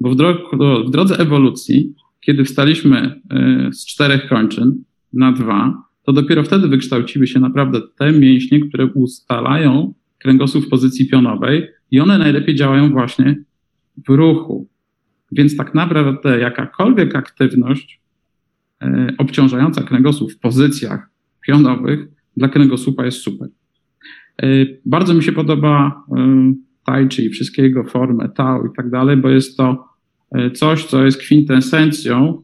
Bo 0.00 0.10
w, 0.10 0.16
dro- 0.16 0.86
w 0.86 0.90
drodze 0.90 1.18
ewolucji, 1.18 1.94
kiedy 2.20 2.44
wstaliśmy 2.44 3.20
y, 3.68 3.72
z 3.72 3.86
czterech 3.86 4.28
kończyn 4.28 4.84
na 5.12 5.32
dwa, 5.32 5.82
to 6.02 6.12
dopiero 6.12 6.42
wtedy 6.42 6.68
wykształciły 6.68 7.26
się 7.26 7.40
naprawdę 7.40 7.80
te 7.98 8.12
mięśnie, 8.12 8.60
które 8.60 8.86
ustalają 8.86 9.94
kręgosłup 10.18 10.66
w 10.66 10.68
pozycji 10.68 11.08
pionowej 11.08 11.68
i 11.90 12.00
one 12.00 12.18
najlepiej 12.18 12.54
działają 12.54 12.90
właśnie 12.90 13.36
w 14.08 14.08
ruchu. 14.08 14.68
Więc 15.32 15.56
tak 15.56 15.74
naprawdę 15.74 16.38
jakakolwiek 16.38 17.16
aktywność 17.16 18.02
E, 18.82 19.14
obciążająca 19.18 19.82
kręgosłup 19.82 20.32
w 20.32 20.38
pozycjach 20.38 21.08
pionowych 21.46 22.08
dla 22.36 22.48
kręgosłupa 22.48 23.04
jest 23.04 23.18
super. 23.18 23.48
E, 24.42 24.46
bardzo 24.86 25.14
mi 25.14 25.22
się 25.22 25.32
podoba 25.32 26.04
e, 26.16 26.54
tai 26.84 27.08
chi, 27.08 27.30
wszystkie 27.30 27.62
jego 27.62 27.84
formy, 27.84 28.28
tao 28.28 28.66
i 28.66 28.68
tak 28.76 28.90
dalej, 28.90 29.16
bo 29.16 29.28
jest 29.28 29.56
to 29.56 29.92
coś, 30.54 30.84
co 30.84 31.04
jest 31.04 31.18
kwintesencją 31.18 32.42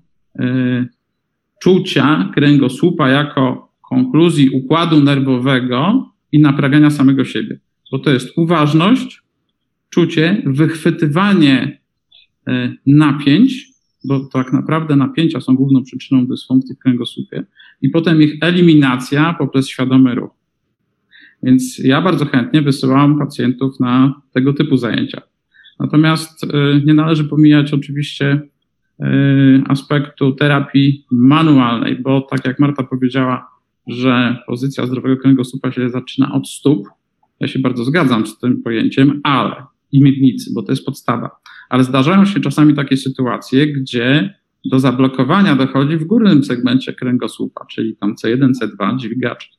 czucia 1.62 2.30
kręgosłupa 2.34 3.08
jako 3.08 3.72
konkluzji 3.88 4.50
układu 4.50 5.00
nerwowego 5.00 6.10
i 6.32 6.40
naprawiania 6.40 6.90
samego 6.90 7.24
siebie. 7.24 7.58
Bo 7.92 7.98
to 7.98 8.10
jest 8.10 8.38
uważność, 8.38 9.22
czucie, 9.90 10.42
wychwytywanie 10.46 11.80
napięć 12.86 13.68
bo 14.04 14.20
tak 14.20 14.52
naprawdę 14.52 14.96
napięcia 14.96 15.40
są 15.40 15.54
główną 15.54 15.82
przyczyną 15.82 16.26
dysfunkcji 16.26 16.74
w 16.74 16.78
kręgosłupie 16.78 17.44
i 17.82 17.88
potem 17.88 18.22
ich 18.22 18.38
eliminacja 18.40 19.34
poprzez 19.38 19.68
świadomy 19.68 20.14
ruch. 20.14 20.37
Więc 21.42 21.78
ja 21.78 22.02
bardzo 22.02 22.24
chętnie 22.24 22.62
wysyłam 22.62 23.18
pacjentów 23.18 23.80
na 23.80 24.20
tego 24.32 24.52
typu 24.52 24.76
zajęcia. 24.76 25.22
Natomiast 25.80 26.44
y, 26.44 26.48
nie 26.86 26.94
należy 26.94 27.24
pomijać 27.24 27.74
oczywiście 27.74 28.40
y, 29.00 29.62
aspektu 29.68 30.32
terapii 30.32 31.04
manualnej, 31.10 31.96
bo 32.02 32.20
tak 32.20 32.44
jak 32.44 32.58
Marta 32.58 32.82
powiedziała, 32.82 33.48
że 33.86 34.36
pozycja 34.46 34.86
zdrowego 34.86 35.16
kręgosłupa 35.16 35.72
się 35.72 35.88
zaczyna 35.88 36.32
od 36.32 36.48
stóp. 36.48 36.88
Ja 37.40 37.48
się 37.48 37.58
bardzo 37.58 37.84
zgadzam 37.84 38.26
z 38.26 38.38
tym 38.38 38.62
pojęciem, 38.62 39.20
ale 39.24 39.56
i 39.92 40.02
miednicy, 40.02 40.50
bo 40.54 40.62
to 40.62 40.72
jest 40.72 40.86
podstawa 40.86 41.30
ale 41.68 41.84
zdarzają 41.84 42.24
się 42.24 42.40
czasami 42.40 42.74
takie 42.74 42.96
sytuacje, 42.96 43.66
gdzie 43.66 44.34
do 44.64 44.78
zablokowania 44.78 45.56
dochodzi 45.56 45.96
w 45.96 46.04
górnym 46.04 46.44
segmencie 46.44 46.92
kręgosłupa, 46.92 47.66
czyli 47.70 47.96
tam 47.96 48.14
C1, 48.14 48.50
C2, 48.62 48.96
dźwigacz, 48.96 49.50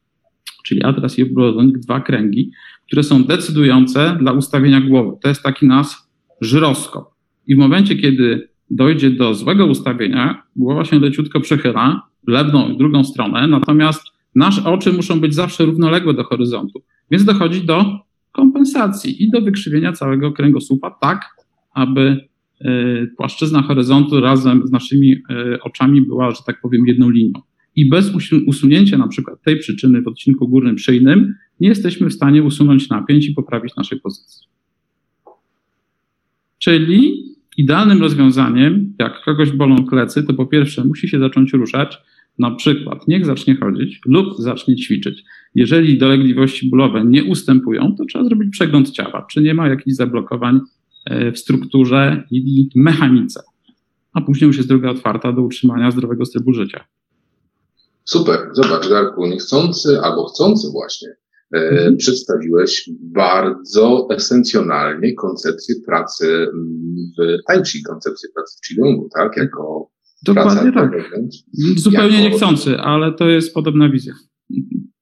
czyli 0.69 0.83
atlas 0.83 1.19
i 1.19 1.23
obrodonik, 1.23 1.79
dwa 1.79 1.99
kręgi, 1.99 2.51
które 2.87 3.03
są 3.03 3.23
decydujące 3.23 4.17
dla 4.19 4.31
ustawienia 4.31 4.81
głowy. 4.81 5.17
To 5.21 5.29
jest 5.29 5.43
taki 5.43 5.67
nas 5.67 6.09
żyroskop. 6.41 7.09
I 7.47 7.55
w 7.55 7.57
momencie, 7.57 7.95
kiedy 7.95 8.49
dojdzie 8.69 9.09
do 9.09 9.35
złego 9.35 9.65
ustawienia, 9.65 10.43
głowa 10.55 10.85
się 10.85 10.99
leciutko 10.99 11.39
przechyla 11.39 12.01
w 12.27 12.31
lewą 12.31 12.69
i 12.69 12.77
drugą 12.77 13.03
stronę, 13.03 13.47
natomiast 13.47 14.01
Nasze 14.35 14.63
oczy 14.63 14.93
muszą 14.93 15.19
być 15.19 15.35
zawsze 15.35 15.65
równoległe 15.65 16.13
do 16.13 16.23
horyzontu, 16.23 16.81
więc 17.11 17.25
dochodzi 17.25 17.61
do 17.61 17.85
kompensacji 18.31 19.23
i 19.23 19.31
do 19.31 19.41
wykrzywienia 19.41 19.93
całego 19.93 20.31
kręgosłupa, 20.31 20.97
tak 21.01 21.25
aby 21.73 22.27
e, 22.61 22.67
płaszczyzna 23.17 23.61
horyzontu 23.61 24.21
razem 24.21 24.67
z 24.67 24.71
naszymi 24.71 25.13
e, 25.13 25.59
oczami 25.61 26.01
była, 26.01 26.31
że 26.31 26.41
tak 26.45 26.61
powiem, 26.61 26.87
jedną 26.87 27.09
linią. 27.09 27.41
I 27.79 27.89
bez 27.89 28.11
usunięcia 28.47 28.97
na 28.97 29.07
przykład 29.07 29.41
tej 29.41 29.59
przyczyny 29.59 30.01
w 30.01 30.07
odcinku 30.07 30.47
górnym 30.47 30.77
szyjnym 30.77 31.35
nie 31.59 31.69
jesteśmy 31.69 32.09
w 32.09 32.13
stanie 32.13 32.43
usunąć 32.43 32.89
napięć 32.89 33.27
i 33.27 33.33
poprawić 33.33 33.75
naszej 33.75 33.99
pozycji. 33.99 34.47
Czyli 36.57 37.23
idealnym 37.57 38.01
rozwiązaniem, 38.01 38.93
jak 38.99 39.23
kogoś 39.25 39.51
bolą 39.51 39.85
plecy, 39.85 40.23
to 40.23 40.33
po 40.33 40.45
pierwsze 40.45 40.85
musi 40.85 41.07
się 41.07 41.19
zacząć 41.19 41.53
ruszać, 41.53 41.97
na 42.39 42.51
przykład 42.51 43.07
niech 43.07 43.25
zacznie 43.25 43.55
chodzić 43.55 44.01
lub 44.05 44.37
zacznie 44.39 44.75
ćwiczyć. 44.75 45.23
Jeżeli 45.55 45.97
dolegliwości 45.97 46.69
bólowe 46.69 47.05
nie 47.05 47.23
ustępują, 47.23 47.95
to 47.97 48.05
trzeba 48.05 48.25
zrobić 48.25 48.49
przegląd 48.51 48.89
ciała, 48.89 49.27
czy 49.31 49.41
nie 49.41 49.53
ma 49.53 49.67
jakichś 49.67 49.95
zablokowań 49.95 50.59
e, 51.05 51.31
w 51.31 51.39
strukturze 51.39 52.23
i 52.31 52.69
mechanice. 52.75 53.41
A 54.13 54.21
później 54.21 54.47
już 54.47 54.57
jest 54.57 54.69
droga 54.69 54.89
otwarta 54.89 55.31
do 55.31 55.41
utrzymania 55.41 55.91
zdrowego 55.91 56.25
stylu 56.25 56.53
życia. 56.53 56.85
Super, 58.09 58.49
zobacz 58.53 58.89
Darku, 58.89 59.25
niechcący 59.25 59.99
albo 60.01 60.25
chcący 60.25 60.67
właśnie 60.71 61.09
e, 61.55 61.57
mhm. 61.57 61.97
przedstawiłeś 61.97 62.89
bardzo 63.01 64.07
esencjonalnie 64.11 65.15
koncepcję 65.15 65.75
pracy 65.85 66.47
w 67.17 67.37
Tai 67.47 67.63
Chi, 67.65 67.83
koncepcję 67.83 68.29
pracy 68.35 68.57
w 68.57 68.67
Qigong, 68.67 69.11
tak? 69.15 69.37
Jako 69.37 69.91
Dokładnie 70.23 70.71
tak. 70.71 70.91
Zupełnie 71.75 72.17
jako... 72.17 72.29
niechcący, 72.29 72.77
ale 72.77 73.13
to 73.13 73.29
jest 73.29 73.53
podobna 73.53 73.89
wizja. 73.89 74.13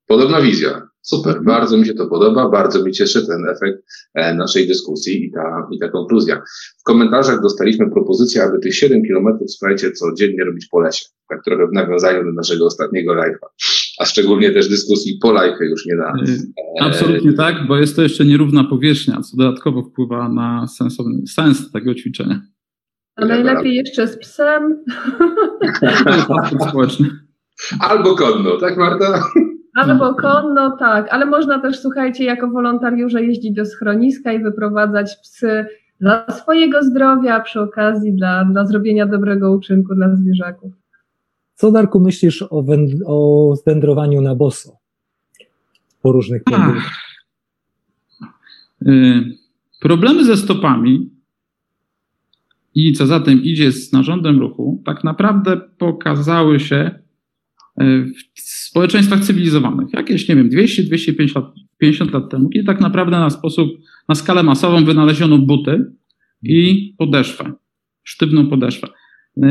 Podobna 0.07 0.41
wizja. 0.41 0.87
Super, 1.09 1.43
bardzo 1.43 1.77
mi 1.77 1.85
się 1.85 1.93
to 1.93 2.07
podoba, 2.07 2.49
bardzo 2.49 2.83
mi 2.83 2.91
cieszy 2.91 3.27
ten 3.27 3.45
efekt 3.49 3.77
e, 4.13 4.33
naszej 4.33 4.67
dyskusji 4.67 5.25
i 5.25 5.31
ta, 5.31 5.67
i 5.71 5.79
ta 5.79 5.89
konkluzja. 5.89 6.41
W 6.79 6.83
komentarzach 6.83 7.41
dostaliśmy 7.41 7.91
propozycję, 7.91 8.43
aby 8.43 8.59
tych 8.59 8.75
7 8.75 9.03
kilometrów, 9.03 9.51
słuchajcie, 9.51 9.91
codziennie 9.91 10.43
robić 10.43 10.67
po 10.71 10.79
lesie. 10.79 11.05
Tak 11.29 11.43
trochę 11.43 11.67
w 11.67 11.73
nawiązaniu 11.73 12.23
do 12.23 12.31
naszego 12.31 12.65
ostatniego 12.65 13.13
live'a. 13.13 13.47
A 13.99 14.05
szczególnie 14.05 14.51
też 14.51 14.69
dyskusji 14.69 15.19
po 15.21 15.33
live'ie 15.33 15.63
już 15.69 15.85
nie 15.85 15.95
na... 15.95 16.07
E, 16.07 16.83
Absolutnie 16.83 17.33
tak, 17.33 17.55
bo 17.67 17.77
jest 17.77 17.95
to 17.95 18.01
jeszcze 18.01 18.25
nierówna 18.25 18.63
powierzchnia, 18.63 19.21
co 19.21 19.37
dodatkowo 19.37 19.83
wpływa 19.83 20.29
na 20.29 20.67
sensowny, 20.67 21.27
sens 21.27 21.71
tego 21.71 21.95
ćwiczenia. 21.95 22.41
A 23.15 23.25
najlepiej 23.25 23.75
jeszcze 23.75 24.07
z 24.07 24.17
psem. 24.17 24.83
Albo 27.79 28.15
konno, 28.15 28.57
tak 28.57 28.77
Marta? 28.77 29.23
Albo 29.77 30.15
konno, 30.15 30.77
tak, 30.77 31.13
ale 31.13 31.25
można 31.25 31.59
też, 31.59 31.79
słuchajcie, 31.79 32.23
jako 32.23 32.49
wolontariusze 32.49 33.23
jeździć 33.23 33.55
do 33.55 33.65
schroniska 33.65 34.33
i 34.33 34.43
wyprowadzać 34.43 35.17
psy 35.23 35.65
dla 35.99 36.31
swojego 36.31 36.83
zdrowia, 36.83 37.39
przy 37.39 37.61
okazji 37.61 38.13
dla, 38.13 38.45
dla 38.45 38.65
zrobienia 38.65 39.05
dobrego 39.05 39.51
uczynku 39.51 39.95
dla 39.95 40.15
zwierzaków. 40.15 40.71
Co, 41.55 41.71
Darku, 41.71 41.99
myślisz 41.99 42.41
o, 42.41 42.63
węd- 42.63 43.01
o 43.05 43.53
wędrowaniu 43.65 44.21
na 44.21 44.35
boso 44.35 44.77
po 46.01 46.11
różnych 46.11 46.43
powodach? 46.43 46.91
Y, 48.87 49.23
problemy 49.81 50.25
ze 50.25 50.37
stopami 50.37 51.09
i 52.75 52.93
co 52.93 53.07
za 53.07 53.19
tym 53.19 53.43
idzie 53.43 53.71
z 53.71 53.93
narządem 53.93 54.39
ruchu, 54.39 54.81
tak 54.85 55.03
naprawdę 55.03 55.57
pokazały 55.77 56.59
się 56.59 56.99
w 58.35 58.39
społeczeństwach 58.39 59.19
cywilizowanych, 59.19 59.87
jakieś, 59.93 60.29
nie 60.29 60.35
wiem, 60.35 60.49
200-250 60.49 61.35
lat, 61.35 61.45
50 61.77 62.13
lat 62.13 62.31
temu, 62.31 62.49
kiedy 62.49 62.65
tak 62.65 62.81
naprawdę 62.81 63.19
na 63.19 63.29
sposób, 63.29 63.69
na 64.09 64.15
skalę 64.15 64.43
masową 64.43 64.85
wynaleziono 64.85 65.37
buty 65.37 65.85
i 66.43 66.93
podeszwę, 66.97 67.53
sztywną 68.03 68.47
podeszwę. 68.47 68.87
E, 69.43 69.49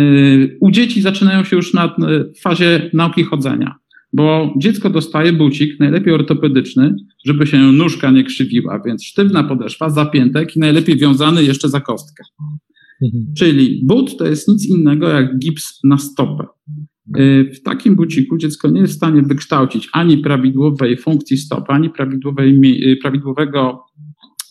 u 0.61 0.71
dzieci 0.71 1.03
zaczynają 1.03 1.45
się 1.45 1.57
już 1.57 1.75
na 1.75 1.97
fazie 2.41 2.91
nauki 2.93 3.25
chodzenia, 3.25 3.75
bo 4.13 4.55
dziecko 4.59 4.91
dostaje 4.91 5.33
bucik, 5.33 5.81
najlepiej 5.81 6.15
ortopedyczny, 6.15 6.97
żeby 7.27 7.47
się 7.47 7.59
nóżka 7.59 8.11
nie 8.11 8.25
krzywiła, 8.25 8.83
więc 8.87 9.05
sztywna 9.05 9.45
podeszwa, 9.45 9.91
zapiętek 9.91 10.57
i 10.57 10.61
najlepiej 10.61 10.97
wiązany 10.97 11.45
jeszcze 11.45 11.69
za 11.69 11.81
kostkę. 11.81 12.25
Mhm. 13.03 13.27
Czyli 13.39 13.83
but 13.85 14.19
to 14.19 14.27
jest 14.27 14.49
nic 14.49 14.67
innego 14.67 15.09
jak 15.09 15.39
gips 15.39 15.81
na 15.85 15.99
stopę. 15.99 16.45
Y, 17.19 17.51
w 17.55 17.63
takim 17.63 17.97
buciku 17.97 18.39
dziecko 18.39 18.69
nie 18.69 18.81
jest 18.81 18.93
w 18.93 18.97
stanie 18.97 19.23
wykształcić 19.23 19.89
ani 19.93 20.19
prawidłowej 20.19 20.97
funkcji 20.97 21.37
stopy, 21.37 21.73
ani 21.73 21.91
prawidłowej, 21.91 22.61
y, 22.93 22.97
prawidłowego 22.97 23.85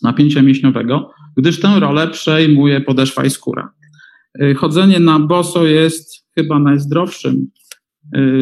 napięcia 0.02 0.42
mięśniowego, 0.42 1.10
gdyż 1.36 1.60
tę 1.60 1.80
rolę 1.80 2.08
przejmuje 2.08 2.80
podeszwa 2.80 3.24
i 3.24 3.30
skóra. 3.30 3.72
Y, 4.42 4.54
chodzenie 4.54 5.00
na 5.00 5.18
boso 5.18 5.66
jest 5.66 6.26
chyba 6.34 6.58
najzdrowszym 6.58 7.46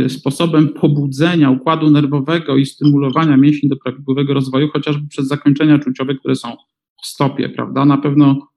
sposobem 0.08 0.68
pobudzenia 0.68 1.50
układu 1.50 1.90
nerwowego 1.90 2.56
i 2.56 2.66
stymulowania 2.66 3.36
mięśni 3.36 3.68
do 3.68 3.76
prawidłowego 3.76 4.34
rozwoju, 4.34 4.68
chociażby 4.68 5.08
przez 5.08 5.26
zakończenia 5.26 5.78
czuciowe, 5.78 6.14
które 6.14 6.36
są 6.36 6.56
w 7.02 7.06
stopie, 7.06 7.48
prawda? 7.48 7.84
Na 7.84 7.98
pewno 7.98 8.48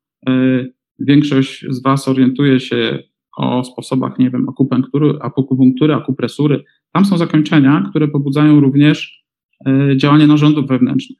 większość 0.99 1.65
z 1.69 1.81
Was 1.81 2.07
orientuje 2.07 2.59
się 2.59 2.99
o 3.37 3.63
sposobach, 3.63 4.19
nie 4.19 4.29
wiem, 4.29 4.49
akupunktury, 4.49 5.13
akupunktury, 5.21 5.93
akupresury. 5.93 6.63
Tam 6.93 7.05
są 7.05 7.17
zakończenia, 7.17 7.85
które 7.89 8.07
pobudzają 8.07 8.59
również 8.59 9.25
e, 9.65 9.97
działanie 9.97 10.27
narządów 10.27 10.67
wewnętrznych. 10.67 11.17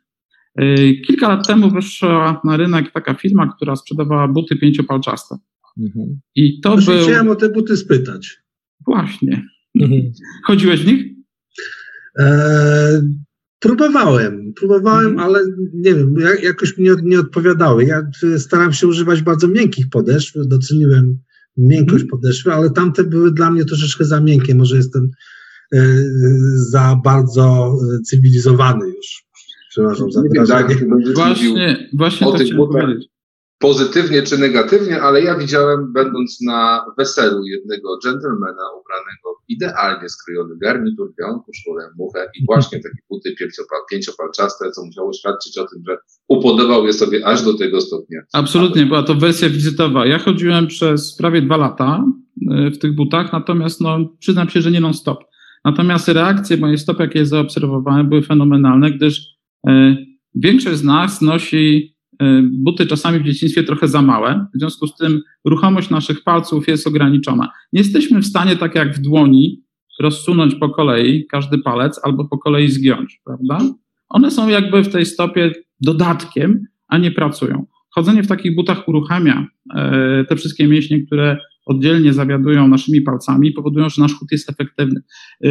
E, 0.56 0.93
kilka 0.93 1.30
lat 1.30 1.47
temu 1.47 1.69
wyszła 1.71 2.41
na 2.43 2.58
rynek 2.58 2.91
taka 2.91 3.13
firma, 3.13 3.53
która 3.56 3.75
sprzedawała 3.75 4.27
buty 4.27 4.56
pięciopalczaste. 4.56 5.38
Mhm. 5.80 6.19
I 6.36 6.60
to 6.60 6.69
Właśnie 6.69 6.93
był... 6.93 7.03
Chciałem 7.03 7.30
o 7.30 7.36
te 7.36 7.49
buty 7.49 7.77
spytać. 7.77 8.38
Właśnie. 8.86 9.45
Mhm. 9.80 10.01
Chodziłeś 10.45 10.84
w 10.84 10.88
nich? 10.88 11.06
E, 12.19 13.01
próbowałem, 13.60 14.53
próbowałem, 14.60 15.12
mhm. 15.12 15.30
ale 15.30 15.39
nie 15.73 15.95
wiem, 15.95 16.15
jakoś 16.43 16.77
mi 16.77 16.84
nie, 16.84 16.95
nie 17.03 17.19
odpowiadały. 17.19 17.86
Ja 17.86 18.01
staram 18.38 18.73
się 18.73 18.88
używać 18.88 19.21
bardzo 19.21 19.47
miękkich 19.47 19.89
podeszw, 19.89 20.34
doceniłem 20.47 21.17
miękkość 21.58 22.04
mhm. 22.04 22.10
podeszwy, 22.10 22.54
ale 22.54 22.70
tamte 22.70 23.04
były 23.04 23.34
dla 23.34 23.52
mnie 23.52 23.65
troszeczkę 23.65 24.06
za 24.06 24.22
miękkie. 24.22 24.56
Może 24.56 24.78
jestem 24.78 25.10
e, 25.74 25.80
za 26.56 27.00
bardzo 27.04 27.74
e, 27.96 28.02
cywilizowany 28.02 28.88
już. 28.88 29.26
Przepraszam 29.70 30.12
za 30.12 30.22
wyrażenie. 30.22 30.76
Właśnie, 31.15 31.89
właśnie 31.93 32.28
o 32.28 32.32
to 32.32 32.38
tych 32.38 32.56
butach, 32.56 32.82
powiedzieć 32.82 33.16
pozytywnie 33.60 34.24
czy 34.24 34.38
negatywnie, 34.38 35.02
ale 35.02 35.22
ja 35.22 35.38
widziałem, 35.38 35.93
będąc 35.93 36.41
na 36.41 36.86
weselu 36.98 37.46
jednego 37.46 37.98
gentlemana 38.04 38.63
ubranego 38.82 39.38
idealnie 39.48 40.10
skrojony 40.10 40.58
garnitur, 40.58 41.13
białą 41.20 41.39
koszulę, 41.39 41.89
muchę 41.98 42.30
i 42.39 42.46
właśnie 42.46 42.78
takie 42.78 42.98
buty 43.10 43.36
pięciopalczaste, 43.89 44.72
co 44.72 44.86
musiało 44.86 45.13
świadczyć 45.13 45.58
o 45.58 45.67
tym, 45.67 45.84
że 45.88 45.98
upodobał 46.28 46.86
je 46.86 46.93
sobie 46.93 47.28
aż 47.28 47.41
do 47.41 47.58
tego 47.58 47.82
stopnia. 47.82 48.22
Absolutnie, 48.34 48.86
była 48.86 49.04
to 49.04 49.15
wersja 49.15 49.50
wizytowa. 49.50 50.06
Ja 50.06 50.20
chodziłem 50.20 50.67
przez 50.67 51.17
prawie 51.17 51.41
dwa 51.41 51.58
lata 51.58 52.04
e, 52.52 52.72
w 52.72 52.80
tych 52.80 52.96
butach, 52.96 53.34
natomiast 53.34 53.82
no, 53.82 54.15
przyznam 54.20 54.50
się, 54.50 54.62
że 54.62 54.72
nie 54.72 54.82
non-stop. 54.82 55.24
Natomiast 55.65 56.08
reakcje 56.08 56.58
mojej 56.58 56.78
stopy, 56.78 57.04
jakie 57.04 57.26
zaobserwowałem, 57.26 58.10
były 58.10 58.22
fenomenalne, 58.22 58.91
gdyż 58.91 59.22
e, 59.67 59.96
większość 60.36 60.78
z 60.78 60.84
nas 60.84 61.22
nosi 61.22 61.96
buty 62.43 62.86
czasami 62.86 63.19
w 63.19 63.23
dzieciństwie 63.23 63.63
trochę 63.63 63.88
za 63.88 64.01
małe, 64.01 64.45
w 64.56 64.60
związku 64.60 64.88
z 64.88 64.95
tym 64.95 65.21
ruchomość 65.45 65.89
naszych 65.89 66.23
palców 66.23 66.67
jest 66.67 66.88
ograniczona. 66.88 67.51
Nie 67.73 67.82
jesteśmy 67.82 68.21
w 68.21 68.25
stanie, 68.25 68.56
tak 68.56 68.75
jak 68.75 68.95
w 68.95 69.01
dłoni, 69.01 69.63
rozsunąć 69.99 70.56
po 70.56 70.69
kolei 70.69 71.27
każdy 71.27 71.58
palec 71.58 71.99
albo 72.03 72.27
po 72.27 72.38
kolei 72.38 72.69
zgiąć, 72.69 73.21
prawda? 73.25 73.60
One 74.10 74.32
są 74.32 74.49
jakby 74.49 74.84
w 74.84 74.89
tej 74.89 75.06
stopie 75.06 75.51
dodatkiem, 75.82 76.63
a 76.88 76.97
nie 76.97 77.12
pracują. 77.12 77.65
Chodzenie 77.89 78.23
w 78.23 78.27
takich 78.27 78.56
butach 78.56 78.88
uruchamia 78.88 79.47
e, 79.75 80.25
te 80.30 80.36
wszystkie 80.36 80.67
mięśnie, 80.67 81.06
które 81.06 81.38
oddzielnie 81.65 82.13
zawiadują 82.13 82.67
naszymi 82.67 83.01
palcami, 83.01 83.51
powodują, 83.51 83.89
że 83.89 84.01
nasz 84.01 84.13
chód 84.13 84.32
jest 84.32 84.49
efektywny. 84.49 85.01
E, 85.43 85.49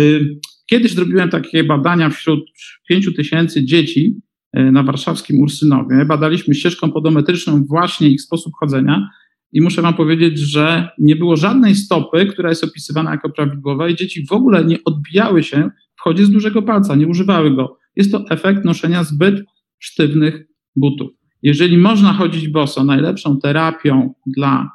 kiedyś 0.66 0.92
zrobiłem 0.92 1.28
takie 1.28 1.64
badania 1.64 2.10
wśród 2.10 2.40
5 2.88 3.16
tysięcy 3.16 3.64
dzieci, 3.64 4.20
na 4.56 4.82
warszawskim 4.82 5.40
Ursynowie. 5.40 6.04
Badaliśmy 6.04 6.54
ścieżką 6.54 6.92
podometryczną 6.92 7.64
właśnie 7.64 8.08
ich 8.08 8.22
sposób 8.22 8.52
chodzenia 8.60 9.10
i 9.52 9.60
muszę 9.60 9.82
Wam 9.82 9.94
powiedzieć, 9.94 10.38
że 10.38 10.88
nie 10.98 11.16
było 11.16 11.36
żadnej 11.36 11.74
stopy, 11.74 12.26
która 12.26 12.48
jest 12.48 12.64
opisywana 12.64 13.10
jako 13.10 13.30
prawidłowa 13.30 13.88
i 13.88 13.96
dzieci 13.96 14.26
w 14.26 14.32
ogóle 14.32 14.64
nie 14.64 14.84
odbijały 14.84 15.42
się 15.42 15.70
w 15.96 16.00
chodzie 16.00 16.24
z 16.24 16.30
dużego 16.30 16.62
palca, 16.62 16.94
nie 16.94 17.06
używały 17.06 17.56
go. 17.56 17.78
Jest 17.96 18.12
to 18.12 18.24
efekt 18.30 18.64
noszenia 18.64 19.04
zbyt 19.04 19.44
sztywnych 19.78 20.46
butów. 20.76 21.10
Jeżeli 21.42 21.78
można 21.78 22.12
chodzić 22.12 22.48
boso, 22.48 22.84
najlepszą 22.84 23.38
terapią 23.38 24.14
dla 24.26 24.70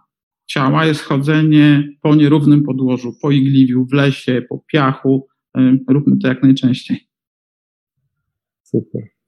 ciała 0.45 0.85
jest 0.85 1.01
chodzenie 1.01 1.89
po 2.01 2.15
nierównym 2.15 2.63
podłożu, 2.63 3.13
po 3.21 3.31
igliwiu, 3.31 3.85
w 3.85 3.93
lesie, 3.93 4.41
po 4.49 4.63
piachu, 4.71 5.27
róbmy 5.87 6.17
to 6.17 6.27
jak 6.27 6.43
najczęściej. 6.43 6.97
Super. 8.63 9.20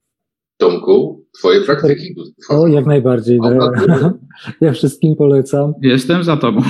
Tomku, 0.56 1.24
twoje 1.38 1.60
praktyki. 1.60 2.14
O, 2.50 2.66
jak 2.66 2.86
najbardziej. 2.86 3.40
Ja 4.60 4.72
wszystkim 4.72 5.16
polecam. 5.16 5.72
Jestem 5.82 6.24
za 6.24 6.36
tobą. 6.36 6.60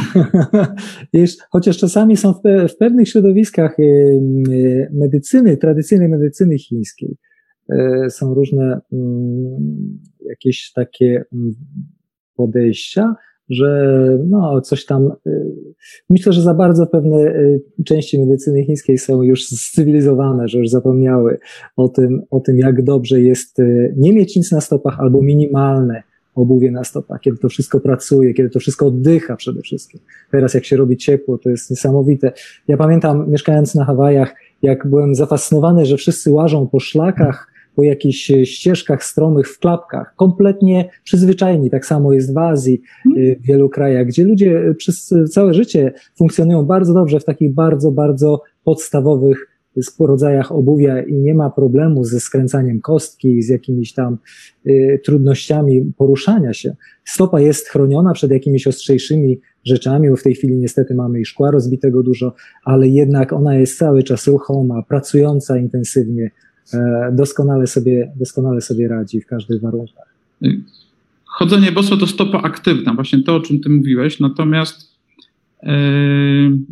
Chociaż 1.52 1.78
czasami 1.78 2.16
są 2.16 2.32
w, 2.32 2.40
w 2.68 2.76
pewnych 2.76 3.08
środowiskach 3.08 3.76
medycyny, 4.92 5.56
tradycyjnej 5.56 6.08
medycyny 6.08 6.58
chińskiej, 6.58 7.16
są 8.08 8.34
różne 8.34 8.80
jakieś 10.28 10.72
takie 10.72 11.24
podejścia, 12.36 13.14
że 13.50 13.98
no, 14.28 14.60
coś 14.60 14.84
tam. 14.84 15.12
Y, 15.26 15.54
myślę, 16.10 16.32
że 16.32 16.42
za 16.42 16.54
bardzo 16.54 16.86
pewne 16.86 17.16
y, 17.16 17.62
części 17.84 18.20
medycyny 18.20 18.64
chińskiej 18.64 18.98
są 18.98 19.22
już 19.22 19.46
cywilizowane, 19.46 20.48
że 20.48 20.58
już 20.58 20.68
zapomniały 20.68 21.38
o 21.76 21.88
tym, 21.88 22.22
o 22.30 22.40
tym 22.40 22.58
jak 22.58 22.82
dobrze 22.82 23.20
jest 23.20 23.58
y, 23.58 23.94
nie 23.96 24.12
mieć 24.12 24.36
nic 24.36 24.52
na 24.52 24.60
stopach 24.60 25.00
albo 25.00 25.22
minimalne 25.22 26.02
obuwie 26.34 26.70
na 26.70 26.84
stopach, 26.84 27.20
kiedy 27.20 27.38
to 27.38 27.48
wszystko 27.48 27.80
pracuje, 27.80 28.34
kiedy 28.34 28.50
to 28.50 28.58
wszystko 28.58 28.86
oddycha 28.86 29.36
przede 29.36 29.60
wszystkim. 29.62 30.00
Teraz 30.30 30.54
jak 30.54 30.64
się 30.64 30.76
robi 30.76 30.96
ciepło, 30.96 31.38
to 31.38 31.50
jest 31.50 31.70
niesamowite. 31.70 32.32
Ja 32.68 32.76
pamiętam, 32.76 33.30
mieszkając 33.30 33.74
na 33.74 33.84
Hawajach, 33.84 34.34
jak 34.62 34.86
byłem 34.86 35.14
zafascynowany, 35.14 35.86
że 35.86 35.96
wszyscy 35.96 36.30
łażą 36.30 36.68
po 36.68 36.80
szlakach, 36.80 37.53
po 37.76 37.82
jakichś 37.82 38.30
e, 38.30 38.46
ścieżkach 38.46 39.04
stromych 39.04 39.48
w 39.48 39.58
klapkach, 39.58 40.14
kompletnie 40.16 40.90
przyzwyczajeni. 41.04 41.70
Tak 41.70 41.86
samo 41.86 42.12
jest 42.12 42.34
w 42.34 42.38
Azji, 42.38 42.82
e, 43.06 43.36
w 43.36 43.42
wielu 43.42 43.68
krajach, 43.68 44.06
gdzie 44.06 44.24
ludzie 44.24 44.74
przez 44.78 45.14
całe 45.30 45.54
życie 45.54 45.92
funkcjonują 46.18 46.64
bardzo 46.64 46.94
dobrze 46.94 47.20
w 47.20 47.24
takich 47.24 47.54
bardzo, 47.54 47.92
bardzo 47.92 48.42
podstawowych 48.64 49.54
rodzajach 50.00 50.52
obuwia 50.52 51.02
i 51.02 51.14
nie 51.14 51.34
ma 51.34 51.50
problemu 51.50 52.04
ze 52.04 52.20
skręcaniem 52.20 52.80
kostki, 52.80 53.42
z 53.42 53.48
jakimiś 53.48 53.92
tam 53.92 54.18
y, 54.66 55.00
trudnościami 55.04 55.92
poruszania 55.96 56.52
się. 56.52 56.76
Stopa 57.04 57.40
jest 57.40 57.68
chroniona 57.68 58.12
przed 58.12 58.30
jakimiś 58.30 58.66
ostrzejszymi 58.66 59.40
rzeczami, 59.64 60.10
bo 60.10 60.16
w 60.16 60.22
tej 60.22 60.34
chwili 60.34 60.56
niestety 60.56 60.94
mamy 60.94 61.20
i 61.20 61.24
szkła 61.24 61.50
rozbitego 61.50 62.02
dużo, 62.02 62.34
ale 62.64 62.88
jednak 62.88 63.32
ona 63.32 63.56
jest 63.56 63.78
cały 63.78 64.02
czas 64.02 64.26
ruchoma, 64.26 64.82
pracująca 64.82 65.58
intensywnie, 65.58 66.30
E, 66.30 66.43
doskonale 67.12 67.66
sobie, 67.66 68.12
doskonale 68.16 68.60
sobie 68.60 68.88
radzi 68.88 69.20
w 69.20 69.26
każdych 69.26 69.60
warunkach. 69.60 70.14
Chodzenie 71.24 71.72
boso 71.72 71.96
to 71.96 72.06
stopa 72.06 72.38
aktywna, 72.38 72.94
właśnie 72.94 73.22
to, 73.22 73.36
o 73.36 73.40
czym 73.40 73.60
ty 73.60 73.68
mówiłeś, 73.68 74.20
natomiast 74.20 74.94
yy, 75.62 75.70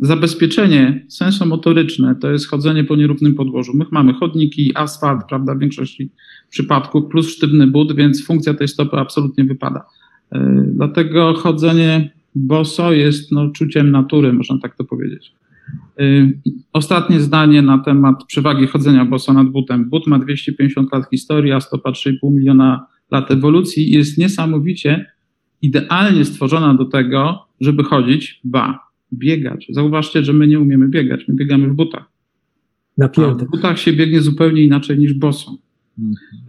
zabezpieczenie 0.01 1.05
sensomotoryczne 1.09 2.15
to 2.15 2.31
jest 2.31 2.47
chodzenie 2.47 2.83
po 2.83 2.95
nierównym 2.95 3.35
podłożu. 3.35 3.71
My 3.75 3.85
mamy 3.91 4.13
chodniki, 4.13 4.71
asfalt, 4.75 5.21
prawda, 5.29 5.55
w 5.55 5.59
większości 5.59 6.09
przypadków, 6.49 7.03
plus 7.11 7.27
sztywny 7.27 7.67
but, 7.67 7.95
więc 7.95 8.25
funkcja 8.25 8.53
tej 8.53 8.67
stopy 8.67 8.97
absolutnie 8.97 9.43
wypada. 9.43 9.85
Yy, 10.31 10.39
dlatego 10.67 11.33
chodzenie 11.33 12.13
boso 12.35 12.91
jest 12.91 13.31
no, 13.31 13.49
czuciem 13.49 13.91
natury, 13.91 14.33
można 14.33 14.57
tak 14.61 14.75
to 14.75 14.83
powiedzieć. 14.83 15.33
Y, 16.01 16.39
ostatnie 16.73 17.19
zdanie 17.19 17.61
na 17.61 17.77
temat 17.77 18.23
przewagi 18.25 18.67
chodzenia 18.67 19.05
boso 19.05 19.33
nad 19.33 19.47
butem. 19.47 19.89
But 19.89 20.07
ma 20.07 20.19
250 20.19 20.93
lat 20.93 21.09
historii, 21.09 21.51
a 21.51 21.59
stopa 21.59 21.91
3,5 21.91 22.31
miliona 22.31 22.87
lat 23.11 23.31
ewolucji 23.31 23.91
jest 23.91 24.17
niesamowicie 24.17 25.05
idealnie 25.61 26.25
stworzona 26.25 26.73
do 26.73 26.85
tego, 26.85 27.47
żeby 27.61 27.83
chodzić, 27.83 28.41
ba, 28.43 28.79
biegać. 29.13 29.67
Zauważcie, 29.69 30.23
że 30.23 30.33
my 30.33 30.47
nie 30.47 30.59
umiemy 30.59 30.89
biegać, 30.89 31.27
my 31.27 31.35
biegamy 31.35 31.67
w 31.67 31.73
butach. 31.73 32.09
A 33.01 33.07
w 33.33 33.45
butach 33.51 33.79
się 33.79 33.93
biegnie 33.93 34.21
zupełnie 34.21 34.61
inaczej 34.61 34.99
niż 34.99 35.13
boso. 35.13 35.57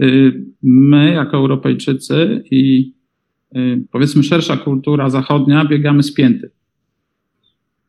Y, 0.02 0.44
my, 0.62 1.12
jako 1.12 1.36
Europejczycy 1.36 2.44
i 2.50 2.92
y, 3.56 3.84
powiedzmy 3.90 4.22
szersza 4.22 4.56
kultura 4.56 5.10
zachodnia, 5.10 5.64
biegamy 5.64 6.02
spięty 6.02 6.50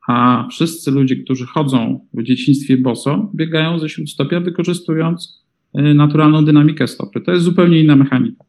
a 0.08 0.48
wszyscy 0.52 0.92
ludzie, 0.92 1.16
którzy 1.16 1.46
chodzą 1.46 2.08
w 2.14 2.24
dzieciństwie 2.24 2.78
boso, 2.78 3.32
biegają 3.36 3.80
ze 3.80 3.90
śródstopia, 3.90 4.40
wykorzystując 4.40 5.44
y, 5.80 5.94
naturalną 5.94 6.46
dynamikę 6.46 6.88
stopy. 6.88 7.22
To 7.22 7.32
jest 7.32 7.44
zupełnie 7.44 7.82
inna 7.82 7.96
mechanika. 7.96 8.44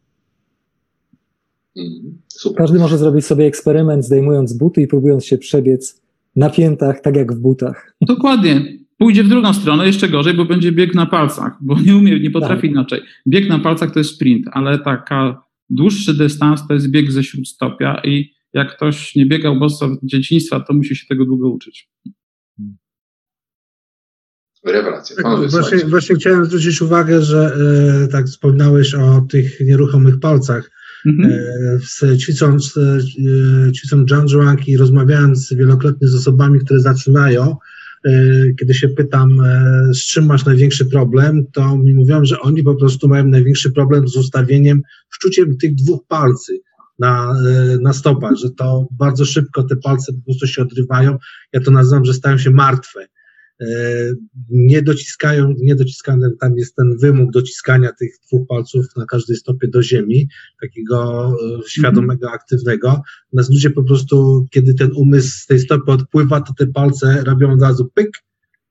Mhm. 1.77 2.19
Super. 2.29 2.57
Każdy 2.59 2.79
może 2.79 2.99
zrobić 2.99 3.25
sobie 3.25 3.47
eksperyment, 3.47 4.05
zdejmując 4.05 4.53
buty 4.53 4.83
i 4.83 4.87
próbując 4.87 5.25
się 5.25 5.39
przebiec 5.39 6.03
na 6.37 6.51
piętach, 6.51 7.01
tak 7.01 7.17
jak 7.17 7.33
w 7.33 7.39
butach. 7.39 7.97
Dokładnie. 8.01 8.79
Pójdzie 8.99 9.25
w 9.25 9.29
drugą 9.29 9.53
stronę, 9.53 9.87
jeszcze 9.87 10.09
gorzej, 10.09 10.35
bo 10.35 10.45
będzie 10.45 10.73
bieg 10.73 10.95
na 10.95 11.07
palcach, 11.07 11.59
bo 11.61 11.81
nie 11.81 11.97
umie, 11.97 12.21
nie 12.21 12.31
potrafi 12.31 12.63
tak. 12.63 12.71
inaczej. 12.71 13.01
Bieg 13.29 13.49
na 13.49 13.59
palcach 13.59 13.91
to 13.91 14.01
jest 14.01 14.11
sprint, 14.11 14.47
ale 14.53 14.79
taka 14.79 15.43
dłuższy 15.71 16.15
dystans 16.15 16.67
to 16.69 16.75
jest 16.75 16.91
bieg 16.91 17.13
ze 17.13 17.25
śródstopia 17.25 18.01
i 18.05 18.36
jak 18.57 18.77
ktoś 18.77 19.15
nie 19.15 19.27
biegał 19.27 19.59
boso 19.59 19.89
w 19.89 20.07
dzieciństwa, 20.07 20.61
to 20.61 20.75
musi 20.75 20.97
się 20.97 21.07
tego 21.07 21.25
długo 21.25 21.49
uczyć. 21.49 21.89
Rewelacja. 24.65 25.17
Tak, 25.23 25.51
właśnie, 25.51 25.79
właśnie, 25.79 26.17
chciałem 26.17 26.45
zwrócić 26.45 26.83
uwagę, 26.83 27.23
że 27.23 27.57
e, 28.05 28.09
tak 28.09 28.27
wspomniałeś 28.27 28.95
o 28.95 29.27
tych 29.31 29.61
nieruchomych 29.61 30.21
palcach. 30.21 30.71
Mhm. 31.07 31.33
E, 32.03 32.19
ćwicząc, 32.19 32.75
e, 32.77 33.73
ćwicząc 33.73 34.31
Zhuang 34.31 34.69
i 34.69 34.77
rozmawiając 34.77 35.53
wielokrotnie 35.53 36.09
z 36.09 36.15
osobami, 36.15 36.61
które 36.61 36.81
zaczynają, 36.81 37.57
e, 38.05 38.13
kiedy 38.61 38.75
się 38.75 38.89
pytam, 38.89 39.41
e, 39.41 39.95
z 39.95 39.99
czym 39.99 40.27
masz 40.27 40.45
największy 40.45 40.87
problem, 40.87 41.47
to 41.53 41.79
mi 41.79 41.95
mówią, 41.95 42.25
że 42.25 42.41
oni 42.41 42.63
po 42.63 42.75
prostu 42.75 43.09
mają 43.09 43.27
największy 43.29 43.73
problem 43.73 44.09
z 44.09 44.17
ustawieniem, 44.17 44.83
wczuciem 45.11 45.57
tych 45.57 45.75
dwóch 45.75 46.07
palcy 46.09 46.61
na, 46.99 47.35
e, 47.49 47.79
na 47.79 47.93
stopach, 47.93 48.35
że 48.37 48.51
to 48.51 48.89
bardzo 48.91 49.25
szybko 49.25 49.63
te 49.63 49.77
palce 49.77 50.13
po 50.13 50.25
prostu 50.25 50.47
się 50.47 50.63
odrywają. 50.63 51.19
Ja 51.53 51.61
to 51.61 51.71
nazywam, 51.71 52.05
że 52.05 52.15
stają 52.15 52.39
się 52.39 52.51
martwe. 52.51 53.07
E, 53.61 53.67
nie 54.51 54.83
dociskają, 54.83 55.55
nie 55.59 55.75
dociskane, 55.75 56.31
tam 56.41 56.57
jest 56.57 56.77
ten 56.77 56.97
wymóg 56.99 57.33
dociskania 57.33 57.93
tych 57.93 58.11
dwóch 58.27 58.47
palców 58.49 58.87
na 58.97 59.07
każdej 59.07 59.37
stopie 59.37 59.69
do 59.69 59.83
ziemi, 59.83 60.29
takiego 60.61 61.29
e, 61.29 61.69
świadomego, 61.69 62.31
aktywnego. 62.31 63.03
Natomiast 63.33 63.51
ludzie 63.51 63.71
po 63.71 63.83
prostu, 63.83 64.47
kiedy 64.51 64.75
ten 64.75 64.91
umysł 64.95 65.39
z 65.39 65.47
tej 65.47 65.61
stopy 65.61 65.93
odpływa, 65.93 66.41
to 66.41 66.53
te 66.59 66.67
palce 66.67 67.25
robią 67.25 67.53
od 67.53 67.63
razu 67.63 67.91
pyk 67.95 68.11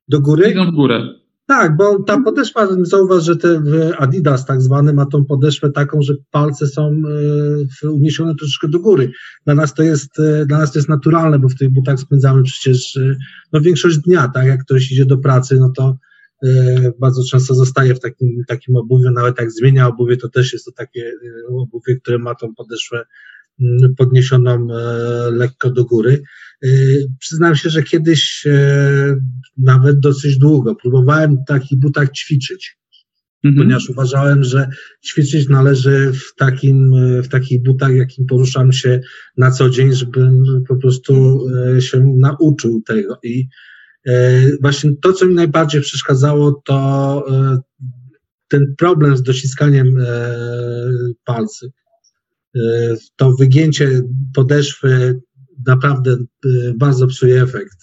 do 0.07 0.21
góry. 0.21 0.51
Idą 0.51 0.71
w 0.71 0.75
górę. 0.75 1.24
Tak, 1.47 1.77
bo 1.77 2.03
ta 2.03 2.21
podeszwa, 2.21 2.67
zauważ, 2.81 3.23
że 3.23 3.37
te 3.37 3.61
Adidas 3.97 4.45
tak 4.45 4.61
zwany 4.61 4.93
ma 4.93 5.05
tą 5.05 5.25
podeszwę 5.25 5.71
taką, 5.71 6.01
że 6.01 6.13
palce 6.31 6.67
są 6.67 7.01
e, 7.83 7.89
uniesione 7.89 8.35
troszeczkę 8.35 8.67
do 8.67 8.79
góry. 8.79 9.11
Dla 9.45 9.55
nas 9.55 9.73
to 9.73 9.83
jest, 9.83 10.19
e, 10.19 10.45
dla 10.45 10.57
nas 10.57 10.71
to 10.71 10.79
jest 10.79 10.89
naturalne, 10.89 11.39
bo 11.39 11.49
w 11.49 11.55
tych 11.55 11.69
butach 11.69 11.99
spędzamy 11.99 12.43
przecież 12.43 12.97
e, 12.97 13.15
no, 13.53 13.61
większość 13.61 13.97
dnia, 13.97 14.27
tak, 14.27 14.47
jak 14.47 14.61
ktoś 14.61 14.91
idzie 14.91 15.05
do 15.05 15.17
pracy, 15.17 15.57
no 15.59 15.71
to 15.75 15.97
bardzo 16.99 17.21
często 17.31 17.55
zostaje 17.55 17.95
w 17.95 17.99
takim, 17.99 18.43
takim 18.47 18.75
obuwiu, 18.75 19.11
nawet 19.11 19.39
jak 19.39 19.51
zmienia 19.51 19.87
obuwie, 19.87 20.17
to 20.17 20.29
też 20.29 20.53
jest 20.53 20.65
to 20.65 20.71
takie 20.71 21.11
obuwie, 21.49 21.95
które 21.95 22.19
ma 22.19 22.35
tą 22.35 22.53
podeszwę 22.55 23.05
podniesioną 23.97 24.67
lekko 25.31 25.69
do 25.69 25.85
góry. 25.85 26.23
Y, 26.63 27.07
przyznam 27.19 27.55
się, 27.55 27.69
że 27.69 27.83
kiedyś 27.83 28.43
e, 28.47 29.15
nawet 29.57 29.99
dosyć 29.99 30.37
długo 30.37 30.75
próbowałem 30.75 31.37
w 31.37 31.47
takich 31.47 31.79
butach 31.79 32.11
ćwiczyć, 32.11 32.77
mhm. 33.43 33.63
ponieważ 33.63 33.89
uważałem, 33.89 34.43
że 34.43 34.69
ćwiczyć 35.07 35.49
należy 35.49 36.11
w, 36.13 36.35
takim, 36.35 36.93
e, 36.93 37.23
w 37.23 37.27
takich 37.27 37.63
butach, 37.63 37.95
jakim 37.95 38.25
poruszam 38.25 38.71
się 38.71 39.01
na 39.37 39.51
co 39.51 39.69
dzień, 39.69 39.93
żebym 39.93 40.43
po 40.67 40.75
prostu 40.75 41.45
e, 41.75 41.81
się 41.81 42.13
nauczył 42.17 42.81
tego. 42.81 43.19
I 43.23 43.47
właśnie 44.61 44.91
to, 45.01 45.13
co 45.13 45.25
mi 45.25 45.35
najbardziej 45.35 45.81
przeszkadzało, 45.81 46.61
to 46.65 47.25
ten 48.47 48.75
problem 48.77 49.17
z 49.17 49.23
dociskaniem 49.23 49.97
palcy. 51.23 51.71
To 53.15 53.35
wygięcie 53.35 54.01
podeszwy 54.35 55.21
naprawdę 55.67 56.11
y, 56.45 56.73
bardzo 56.77 57.07
psuje 57.07 57.41
efekt. 57.41 57.77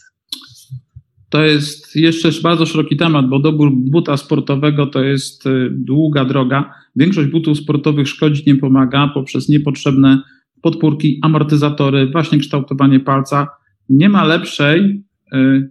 To 1.28 1.42
jest 1.42 1.96
jeszcze 1.96 2.30
bardzo 2.42 2.66
szeroki 2.66 2.96
temat, 2.96 3.28
bo 3.28 3.38
dobór 3.38 3.72
buta 3.74 4.16
sportowego 4.16 4.86
to 4.86 5.02
jest 5.02 5.46
y, 5.46 5.68
długa 5.70 6.24
droga. 6.24 6.74
Większość 6.96 7.28
butów 7.28 7.58
sportowych 7.58 8.08
szkodzić 8.08 8.46
nie 8.46 8.56
pomaga 8.56 9.10
poprzez 9.14 9.48
niepotrzebne 9.48 10.22
podpórki, 10.62 11.18
amortyzatory, 11.22 12.10
właśnie 12.10 12.38
kształtowanie 12.38 13.00
palca. 13.00 13.48
Nie 13.88 14.08
ma 14.08 14.24
lepszej 14.24 15.04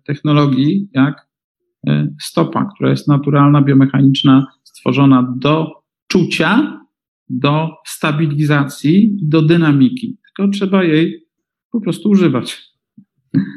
technologii 0.05 0.89
jak 0.93 1.27
stopa, 2.21 2.69
która 2.75 2.89
jest 2.89 3.07
naturalna, 3.07 3.61
biomechaniczna, 3.61 4.47
stworzona 4.63 5.35
do 5.37 5.71
czucia, 6.07 6.81
do 7.39 7.69
stabilizacji, 7.88 9.17
do 9.23 9.41
dynamiki. 9.41 10.17
Tylko 10.27 10.51
trzeba 10.51 10.84
jej 10.84 11.27
po 11.71 11.82
prostu 11.82 12.09
używać. 12.09 12.71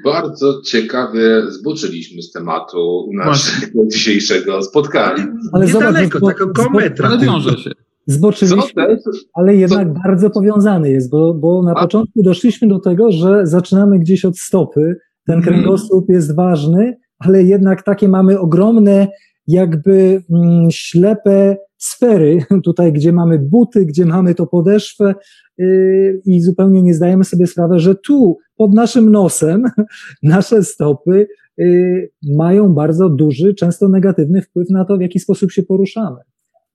Bardzo 0.05 0.63
ciekawie 0.63 1.43
zboczyliśmy 1.49 2.23
z 2.23 2.33
tematu 2.33 3.11
naszego 3.13 3.87
dzisiejszego 3.87 4.63
spotkania. 4.63 5.27
Ale 5.53 5.67
Niedaleko, 5.67 6.19
zobacz, 6.19 6.39
taką 6.39 6.53
kometra. 6.53 7.09
Ale 7.09 7.19
wiąże 7.19 7.59
się. 7.59 7.71
Zboczyliśmy, 8.07 8.99
ale 9.35 9.57
jednak 9.57 9.89
Co? 9.89 10.01
bardzo 10.05 10.31
powiązany 10.31 10.91
jest, 10.91 11.11
bo, 11.11 11.35
bo 11.35 11.63
na 11.63 11.75
A? 11.75 11.83
początku 11.83 12.23
doszliśmy 12.23 12.69
do 12.69 12.79
tego, 12.79 13.13
że 13.13 13.47
zaczynamy 13.47 13.99
gdzieś 13.99 14.25
od 14.25 14.39
stopy. 14.39 14.97
Ten 15.27 15.37
mhm. 15.37 15.55
kręgosłup 15.55 16.09
jest 16.09 16.37
ważny, 16.37 16.97
ale 17.19 17.43
jednak 17.43 17.83
takie 17.83 18.09
mamy 18.09 18.39
ogromne, 18.39 19.09
jakby 19.47 20.23
mm, 20.31 20.71
ślepe 20.71 21.57
sfery, 21.85 22.39
tutaj 22.65 22.93
gdzie 22.93 23.13
mamy 23.13 23.39
buty, 23.39 23.87
gdzie 23.87 24.07
mamy 24.07 24.35
to 24.35 24.47
podeszwę 24.47 25.15
yy, 25.59 26.21
i 26.25 26.41
zupełnie 26.41 26.83
nie 26.83 26.95
zdajemy 26.95 27.25
sobie 27.25 27.47
sprawy, 27.47 27.79
że 27.79 27.95
tu 27.95 28.39
pod 28.57 28.75
naszym 28.75 29.11
nosem 29.11 29.63
nasze 30.23 30.63
stopy 30.63 31.27
yy, 31.57 32.11
mają 32.37 32.75
bardzo 32.75 33.09
duży, 33.09 33.55
często 33.55 33.89
negatywny 33.89 34.43
wpływ 34.43 34.71
na 34.71 34.85
to, 34.85 34.97
w 34.97 35.01
jaki 35.01 35.19
sposób 35.19 35.53
się 35.53 35.63
poruszamy. 35.63 36.21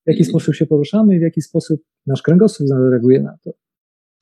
W 0.07 0.11
jaki 0.11 0.25
sposób 0.25 0.55
się 0.55 0.65
poruszamy 0.65 1.15
i 1.15 1.19
w 1.19 1.21
jaki 1.21 1.41
sposób 1.41 1.81
nasz 2.07 2.21
kręgosłup 2.21 2.67
zareaguje 2.67 3.21
na 3.21 3.37
to. 3.43 3.51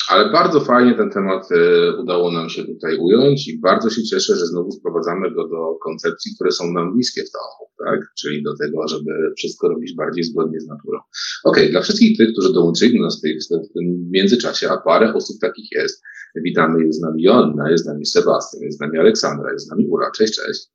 Ale 0.10 0.32
bardzo 0.32 0.62
fajnie 0.62 0.93
ten 0.93 1.10
temat 1.10 1.51
e, 1.51 1.95
udało 2.01 2.32
nam 2.32 2.49
się 2.49 2.64
tutaj 2.64 2.97
ująć 2.97 3.47
i 3.47 3.60
bardzo 3.60 3.89
się 3.89 4.03
cieszę, 4.03 4.36
że 4.36 4.45
znowu 4.45 4.72
sprowadzamy 4.72 5.32
go 5.32 5.47
do 5.47 5.76
koncepcji, 5.84 6.36
które 6.36 6.51
są 6.51 6.74
nam 6.74 6.93
bliskie 6.93 7.22
w 7.22 7.32
domu, 7.32 7.72
tak? 7.86 7.99
Czyli 8.20 8.43
do 8.43 8.58
tego, 8.58 8.88
żeby 8.88 9.12
wszystko 9.38 9.70
robić 9.70 9.95
bardziej 9.95 10.24
zgodnie 10.24 10.60
z 10.60 10.68
naturą. 10.68 10.99
Okej, 11.43 11.64
okay, 11.64 11.72
dla 11.72 11.82
wszystkich 11.82 12.18
tych, 12.18 12.32
którzy 12.32 12.53
dołączyli 12.53 12.97
do 12.97 13.03
nas 13.03 13.22
w 13.70 13.74
tym 13.74 14.10
międzyczasie, 14.12 14.70
a 14.70 14.78
parę 14.78 15.14
osób 15.14 15.38
takich 15.41 15.72
jest, 15.72 16.03
witamy, 16.36 16.86
jest 16.86 16.99
z 16.99 17.01
nami 17.01 17.24
Joanna, 17.24 17.72
jest 17.72 17.84
z 17.84 17.88
nami 17.88 18.05
Sebastian, 18.05 18.62
jest 18.62 18.78
z 18.78 18.82
nami 18.82 18.97
Aleksandra, 18.97 19.51
jest 19.51 19.66
z 19.66 19.70
nami 19.70 19.88
Ura. 19.88 20.12
Cześć, 20.12 20.36
cześć. 20.36 20.68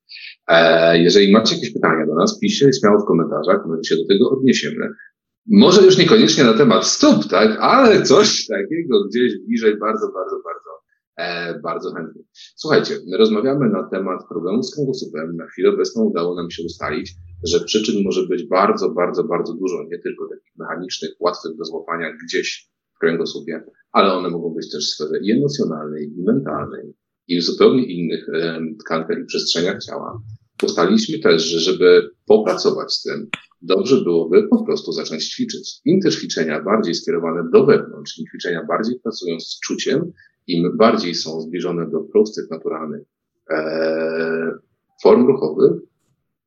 E, 0.49 0.99
jeżeli 0.99 1.33
macie 1.33 1.55
jakieś 1.55 1.73
pytania 1.73 2.07
do 2.07 2.15
nas, 2.15 2.39
piszcie 2.39 2.73
śmiało 2.81 3.01
w 3.01 3.07
komentarzach, 3.07 3.67
my 3.69 3.85
się 3.85 3.97
do 3.97 4.07
tego 4.07 4.31
odniesiemy. 4.31 4.89
Może 5.47 5.83
już 5.83 5.99
niekoniecznie 5.99 6.45
na 6.45 6.55
temat 6.55 6.87
stóp, 6.87 7.29
tak, 7.31 7.59
ale 7.61 8.03
coś 8.03 8.29
takiego 8.47 9.05
gdzieś 9.05 9.33
bliżej, 9.47 9.79
bardzo, 9.79 10.13
bardzo, 10.13 10.37
bardzo, 10.45 10.71
e, 11.17 11.61
bardzo 11.61 11.93
chętnie. 11.95 12.23
Słuchajcie, 12.57 12.95
my 13.11 13.17
rozmawiamy 13.17 13.69
na 13.69 13.89
temat 13.89 14.29
problemu 14.29 14.63
z 14.63 14.75
kręgosłupem. 14.75 15.37
Na 15.37 15.47
chwilę 15.47 15.71
obecną 15.71 16.05
udało 16.05 16.35
nam 16.35 16.51
się 16.51 16.63
ustalić, 16.63 17.15
że 17.45 17.61
przyczyn 17.61 18.03
może 18.05 18.27
być 18.27 18.49
bardzo, 18.49 18.91
bardzo, 18.91 19.25
bardzo 19.25 19.55
dużo, 19.55 19.85
nie 19.91 19.99
tylko 19.99 20.29
takich 20.29 20.53
mechanicznych, 20.59 21.11
łatwych 21.21 21.57
do 21.57 21.65
złapania 21.65 22.13
gdzieś 22.25 22.71
w 22.97 22.99
kręgosłupie, 22.99 23.65
ale 23.93 24.13
one 24.13 24.31
mogą 24.31 24.55
być 24.55 24.73
też 24.73 24.85
w 24.85 24.95
sferze 24.95 25.19
i 25.23 25.33
emocjonalnej, 25.33 26.13
i 26.19 26.23
mentalnej, 26.23 26.95
i 27.29 27.41
w 27.41 27.43
zupełnie 27.43 27.85
innych 27.85 28.29
e, 28.29 28.61
tkankach 28.85 29.19
i 29.23 29.25
przestrzeniach 29.25 29.85
ciała. 29.85 30.23
Ustaliliśmy 30.63 31.19
też, 31.19 31.43
że 31.43 31.61
żeby 31.61 32.11
popracować 32.27 32.93
z 32.93 33.03
tym, 33.03 33.29
dobrze 33.63 34.05
byłoby 34.05 34.49
po 34.49 34.65
prostu 34.65 34.93
zacząć 34.93 35.29
ćwiczyć. 35.29 35.81
Im 35.85 36.01
te 36.01 36.11
ćwiczenia 36.11 36.63
bardziej 36.63 36.95
skierowane 36.95 37.51
do 37.53 37.67
wewnątrz, 37.67 38.19
im 38.19 38.27
ćwiczenia 38.27 38.65
bardziej 38.69 39.01
pracują 39.01 39.41
z 39.41 39.61
czuciem, 39.61 40.13
im 40.47 40.77
bardziej 40.77 41.15
są 41.15 41.41
zbliżone 41.41 41.91
do 41.91 42.01
prostych, 42.01 42.51
naturalnych 42.51 43.03
e, 43.51 44.59
form 45.03 45.27
ruchowych, 45.27 45.73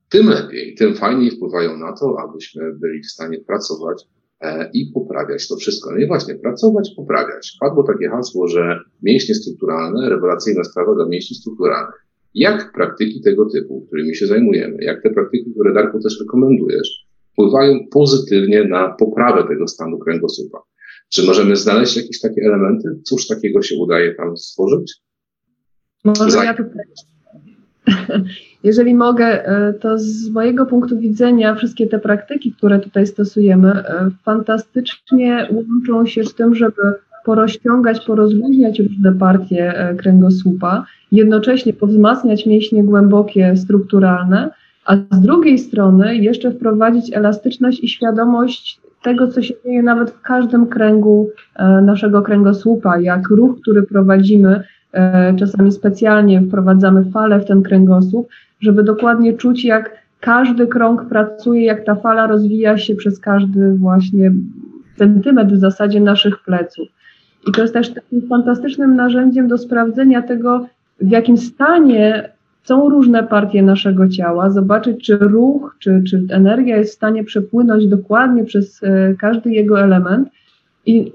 tym 0.09 0.29
lepiej, 0.29 0.75
tym 0.75 0.95
fajniej 0.95 1.31
wpływają 1.31 1.77
na 1.77 1.93
to, 1.93 2.17
abyśmy 2.19 2.73
byli 2.73 3.03
w 3.03 3.11
stanie 3.11 3.39
pracować 3.39 4.03
e, 4.41 4.69
i 4.73 4.91
poprawiać 4.93 5.47
to 5.47 5.55
wszystko. 5.55 5.91
No 5.91 5.97
i 5.97 6.07
właśnie, 6.07 6.35
pracować, 6.35 6.93
poprawiać. 6.95 7.57
Padło 7.59 7.83
takie 7.83 8.09
hasło, 8.09 8.47
że 8.47 8.79
mięśnie 9.03 9.35
strukturalne, 9.35 10.09
rewelacyjna 10.09 10.63
sprawa 10.63 10.95
dla 10.95 11.05
mięśni 11.05 11.35
strukturalnych. 11.35 12.04
Jak 12.35 12.71
praktyki 12.73 13.21
tego 13.21 13.49
typu, 13.49 13.85
którymi 13.87 14.15
się 14.15 14.27
zajmujemy, 14.27 14.77
jak 14.79 15.03
te 15.03 15.09
praktyki, 15.09 15.51
które 15.51 15.73
Darku 15.73 15.99
też 15.99 16.19
rekomendujesz, 16.19 17.05
wpływają 17.31 17.79
pozytywnie 17.91 18.63
na 18.63 18.89
poprawę 18.89 19.47
tego 19.47 19.67
stanu 19.67 19.97
kręgosłupa. 19.97 20.57
Czy 21.09 21.25
możemy 21.25 21.55
znaleźć 21.55 21.97
jakieś 21.97 22.21
takie 22.21 22.41
elementy? 22.41 22.89
Cóż 23.03 23.27
takiego 23.27 23.61
się 23.61 23.75
udaje 23.75 24.15
tam 24.15 24.37
stworzyć? 24.37 24.93
Może 26.05 26.45
ja 26.45 26.53
tutaj. 26.53 26.85
Jeżeli 28.63 28.95
mogę, 28.95 29.47
e, 29.47 29.73
to 29.73 29.97
z 29.97 30.29
mojego 30.29 30.65
punktu 30.65 30.99
widzenia 30.99 31.55
wszystkie 31.55 31.87
te 31.87 31.99
praktyki, 31.99 32.53
które 32.53 32.79
tutaj 32.79 33.07
stosujemy, 33.07 33.71
e, 33.71 34.11
fantastycznie 34.23 35.47
łączą 35.51 36.05
się 36.05 36.23
z 36.23 36.35
tym, 36.35 36.55
żeby 36.55 36.81
porozciągać, 37.25 38.05
porozluźniać 38.05 38.79
różne 38.79 39.13
partie 39.13 39.79
e, 39.79 39.95
kręgosłupa, 39.95 40.85
jednocześnie 41.11 41.73
powzmacniać 41.73 42.45
mięśnie 42.45 42.83
głębokie, 42.83 43.57
strukturalne, 43.57 44.49
a 44.85 44.95
z 44.95 45.21
drugiej 45.21 45.59
strony 45.59 46.17
jeszcze 46.17 46.51
wprowadzić 46.51 47.13
elastyczność 47.13 47.83
i 47.83 47.87
świadomość 47.87 48.79
tego, 49.03 49.27
co 49.27 49.41
się 49.41 49.53
dzieje 49.65 49.83
nawet 49.83 50.11
w 50.11 50.21
każdym 50.21 50.67
kręgu 50.67 51.29
e, 51.55 51.81
naszego 51.81 52.21
kręgosłupa, 52.21 52.99
jak 52.99 53.29
ruch, 53.29 53.61
który 53.61 53.83
prowadzimy, 53.83 54.63
e, 54.93 55.35
czasami 55.35 55.71
specjalnie 55.71 56.41
wprowadzamy 56.41 57.05
falę 57.05 57.39
w 57.39 57.45
ten 57.45 57.63
kręgosłup, 57.63 58.27
żeby 58.59 58.83
dokładnie 58.83 59.33
czuć, 59.33 59.65
jak 59.65 59.91
każdy 60.19 60.67
krąg 60.67 61.05
pracuje, 61.09 61.65
jak 61.65 61.85
ta 61.85 61.95
fala 61.95 62.27
rozwija 62.27 62.77
się 62.77 62.95
przez 62.95 63.19
każdy 63.19 63.73
właśnie 63.73 64.31
centymetr 64.97 65.53
w 65.53 65.59
zasadzie 65.59 66.01
naszych 66.01 66.43
pleców. 66.43 66.87
I 67.47 67.51
to 67.51 67.61
jest 67.61 67.73
też 67.73 67.93
takim 67.93 68.27
fantastycznym 68.27 68.95
narzędziem 68.95 69.47
do 69.47 69.57
sprawdzenia 69.57 70.21
tego, 70.21 70.65
w 71.01 71.11
jakim 71.11 71.37
stanie 71.37 72.29
są 72.63 72.89
różne 72.89 73.23
partie 73.23 73.63
naszego 73.63 74.09
ciała, 74.09 74.49
zobaczyć, 74.49 75.05
czy 75.05 75.17
ruch, 75.17 75.75
czy, 75.79 76.03
czy 76.09 76.25
energia 76.29 76.77
jest 76.77 76.91
w 76.91 76.95
stanie 76.95 77.23
przepłynąć 77.23 77.87
dokładnie 77.87 78.43
przez 78.43 78.83
e, 78.83 79.15
każdy 79.19 79.51
jego 79.51 79.81
element. 79.81 80.29
I 80.85 81.11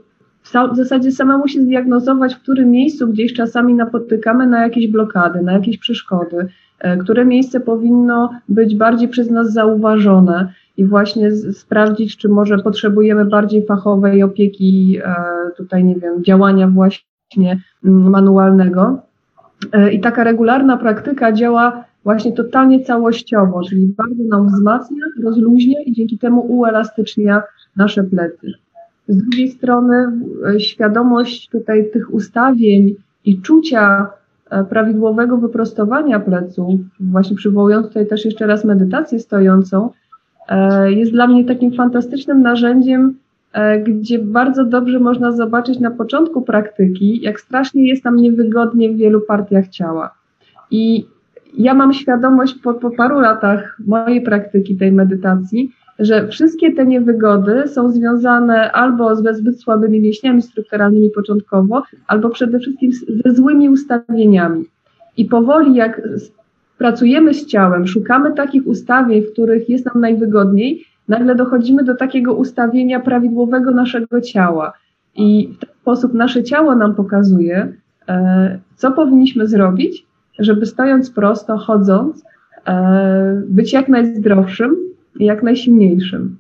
w 0.73 0.77
zasadzie 0.77 1.13
samemu 1.13 1.49
się 1.49 1.63
zdiagnozować, 1.63 2.35
w 2.35 2.43
którym 2.43 2.71
miejscu 2.71 3.09
gdzieś 3.09 3.33
czasami 3.33 3.75
napotykamy 3.75 4.47
na 4.47 4.63
jakieś 4.63 4.87
blokady, 4.89 5.43
na 5.43 5.53
jakieś 5.53 5.79
przeszkody, 5.79 6.47
e, 6.79 6.97
które 6.97 7.25
miejsce 7.25 7.61
powinno 7.61 8.31
być 8.49 8.77
bardziej 8.77 9.09
przez 9.09 9.31
nas 9.31 9.53
zauważone 9.53 10.53
i 10.77 10.85
właśnie 10.85 11.33
sprawdzić, 11.33 12.17
czy 12.17 12.29
może 12.29 12.59
potrzebujemy 12.59 13.25
bardziej 13.25 13.67
fachowej 13.67 14.23
opieki, 14.23 14.99
e, 15.05 15.15
tutaj 15.57 15.85
nie 15.85 15.95
wiem, 15.95 16.25
działania 16.25 16.69
właśnie 16.69 17.61
mm, 17.85 18.11
manualnego. 18.11 18.99
E, 19.73 19.93
I 19.93 20.01
taka 20.01 20.25
regularna 20.25 20.77
praktyka 20.77 21.33
działa 21.33 21.85
właśnie 22.05 22.33
totalnie 22.33 22.85
całościowo, 22.85 23.61
czyli 23.69 23.95
bardzo 23.97 24.25
nam 24.25 24.47
wzmacnia, 24.47 25.05
rozluźnia 25.25 25.81
i 25.87 25.93
dzięki 25.93 26.19
temu 26.19 26.41
uelastycznia 26.41 27.43
nasze 27.77 28.05
plecy. 28.05 28.53
Z 29.09 29.17
drugiej 29.17 29.49
strony 29.49 30.13
e, 30.47 30.61
świadomość 30.61 31.49
tutaj 31.49 31.91
tych 31.93 32.15
ustawień 32.15 32.95
i 33.25 33.41
czucia 33.41 34.07
prawidłowego 34.69 35.37
wyprostowania 35.37 36.21
pleców, 36.21 36.81
właśnie 37.01 37.37
przywołując 37.37 37.87
tutaj 37.87 38.07
też 38.07 38.25
jeszcze 38.25 38.47
raz 38.47 38.65
medytację 38.65 39.19
stojącą, 39.19 39.91
jest 40.87 41.13
dla 41.13 41.27
mnie 41.27 41.45
takim 41.45 41.73
fantastycznym 41.73 42.43
narzędziem 42.43 43.15
E, 43.53 43.79
gdzie 43.79 44.19
bardzo 44.19 44.65
dobrze 44.65 44.99
można 44.99 45.33
zobaczyć 45.33 45.79
na 45.79 45.91
początku 45.91 46.43
praktyki, 46.43 47.21
jak 47.21 47.41
strasznie 47.41 47.89
jest 47.89 48.05
nam 48.05 48.17
niewygodnie 48.17 48.91
w 48.91 48.97
wielu 48.97 49.21
partiach 49.21 49.69
ciała. 49.69 50.15
I 50.71 51.07
ja 51.59 51.75
mam 51.75 51.93
świadomość 51.93 52.55
po, 52.55 52.75
po 52.75 52.91
paru 52.91 53.21
latach 53.21 53.77
mojej 53.87 54.23
praktyki 54.23 54.77
tej 54.77 54.93
medytacji, 54.93 55.73
że 55.99 56.29
wszystkie 56.29 56.73
te 56.73 56.87
niewygody 56.87 57.69
są 57.69 57.93
związane 57.93 58.73
albo 58.73 59.17
ze 59.17 59.35
zbyt 59.35 59.61
słabymi 59.61 60.01
mięśniami 60.01 60.43
strukturalnymi 60.43 61.11
początkowo, 61.11 61.83
albo 62.07 62.31
przede 62.31 62.59
wszystkim 62.59 62.91
ze 63.25 63.35
złymi 63.35 63.69
ustawieniami. 63.69 64.65
I 65.17 65.25
powoli, 65.25 65.75
jak 65.75 66.03
pracujemy 66.81 67.35
z 67.35 67.47
ciałem, 67.47 67.87
szukamy 67.87 68.35
takich 68.35 68.67
ustawień, 68.67 69.23
w 69.23 69.33
których 69.33 69.69
jest 69.69 69.87
nam 69.87 70.01
najwygodniej, 70.01 70.85
nagle 71.09 71.35
dochodzimy 71.35 71.85
do 71.85 71.95
takiego 71.95 72.35
ustawienia 72.35 73.01
prawidłowego 73.01 73.71
naszego 73.71 74.21
ciała. 74.21 74.73
I 75.17 75.49
w 75.57 75.59
ten 75.59 75.71
sposób 75.83 76.15
nasze 76.15 76.45
ciało 76.45 76.77
nam 76.77 76.95
pokazuje, 76.95 77.73
e, 78.09 78.59
co 78.77 78.93
powinniśmy 78.93 79.47
zrobić, 79.47 80.07
żeby 80.39 80.67
stojąc 80.67 81.11
prosto, 81.11 81.59
chodząc, 81.59 82.25
e, 82.67 83.43
być 83.49 83.73
jak 83.73 83.89
najzdrowszym 83.89 84.77
i 85.19 85.25
jak 85.25 85.43
najsilniejszym. 85.43 86.37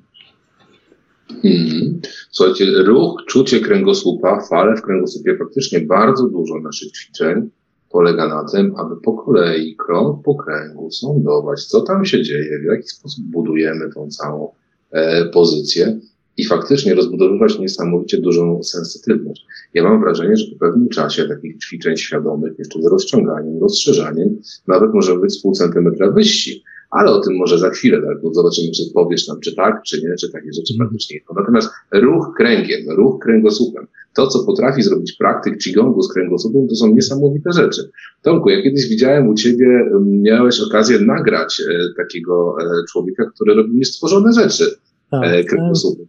Hmm. 1.42 2.00
Słuchajcie, 2.30 2.64
ruch, 2.84 3.24
czucie 3.26 3.60
kręgosłupa, 3.60 4.40
fale 4.50 4.76
w 4.76 4.82
kręgosłupie, 4.82 5.34
praktycznie 5.34 5.80
bardzo 5.80 6.28
dużo 6.28 6.60
naszych 6.60 6.92
ćwiczeń 6.92 7.50
polega 7.90 8.28
na 8.28 8.44
tym, 8.44 8.74
aby 8.76 8.96
po 8.96 9.12
kolei, 9.12 9.76
krąg 9.76 10.24
po 10.24 10.34
kręgu 10.34 10.90
sądować, 10.90 11.64
co 11.64 11.80
tam 11.80 12.04
się 12.04 12.22
dzieje, 12.22 12.58
w 12.58 12.64
jaki 12.64 12.88
sposób 12.88 13.24
budujemy 13.24 13.92
tą 13.94 14.08
całą 14.08 14.48
E, 14.90 15.24
pozycję. 15.24 15.98
i 16.36 16.44
faktycznie 16.44 16.94
rozbudowywać 16.94 17.58
niesamowicie 17.58 18.18
dużą 18.18 18.62
sensytywność. 18.62 19.46
Ja 19.74 19.82
mam 19.84 20.00
wrażenie, 20.00 20.36
że 20.36 20.46
po 20.52 20.58
pewnym 20.58 20.88
czasie 20.88 21.28
takich 21.28 21.58
ćwiczeń 21.58 21.96
świadomych, 21.96 22.58
jeszcze 22.58 22.82
z 22.82 22.86
rozciąganiem, 22.86 23.58
rozszerzaniem, 23.60 24.40
nawet 24.68 24.94
może 24.94 25.18
być 25.18 25.42
pół 25.42 25.52
centymetra 25.52 26.10
wyżsi, 26.10 26.62
ale 26.90 27.10
o 27.10 27.20
tym 27.20 27.36
może 27.36 27.58
za 27.58 27.70
chwilę, 27.70 28.02
tak? 28.02 28.22
Bo 28.22 28.34
zobaczymy, 28.34 28.70
czy 28.70 28.82
powiesz 28.94 29.28
nam, 29.28 29.40
czy 29.40 29.54
tak, 29.54 29.82
czy 29.82 30.02
nie, 30.02 30.14
czy 30.20 30.32
takie 30.32 30.52
rzeczy 30.52 30.74
faktycznie 30.78 31.16
nie. 31.16 31.34
Natomiast 31.40 31.70
ruch 31.92 32.34
kręgiem, 32.36 32.90
ruch 32.90 33.22
kręgosłupem, 33.22 33.86
to, 34.14 34.26
co 34.26 34.44
potrafi 34.44 34.82
zrobić 34.82 35.12
praktyk 35.12 35.58
Qigongu 35.58 36.02
z 36.02 36.12
kręgosłupem, 36.12 36.68
to 36.68 36.74
są 36.74 36.94
niesamowite 36.94 37.52
rzeczy. 37.52 37.90
Tomku, 38.22 38.50
ja 38.50 38.62
kiedyś 38.62 38.88
widziałem 38.88 39.28
u 39.28 39.34
ciebie, 39.34 39.90
miałeś 40.00 40.60
okazję 40.60 41.00
nagrać 41.00 41.60
e, 41.60 41.94
takiego 41.96 42.56
e, 42.60 42.64
człowieka, 42.92 43.24
który 43.34 43.54
robi 43.54 43.74
niestworzone 43.74 44.32
rzeczy 44.32 44.64
tak, 45.10 45.24
e, 45.24 45.44
kręgosłupem 45.44 46.06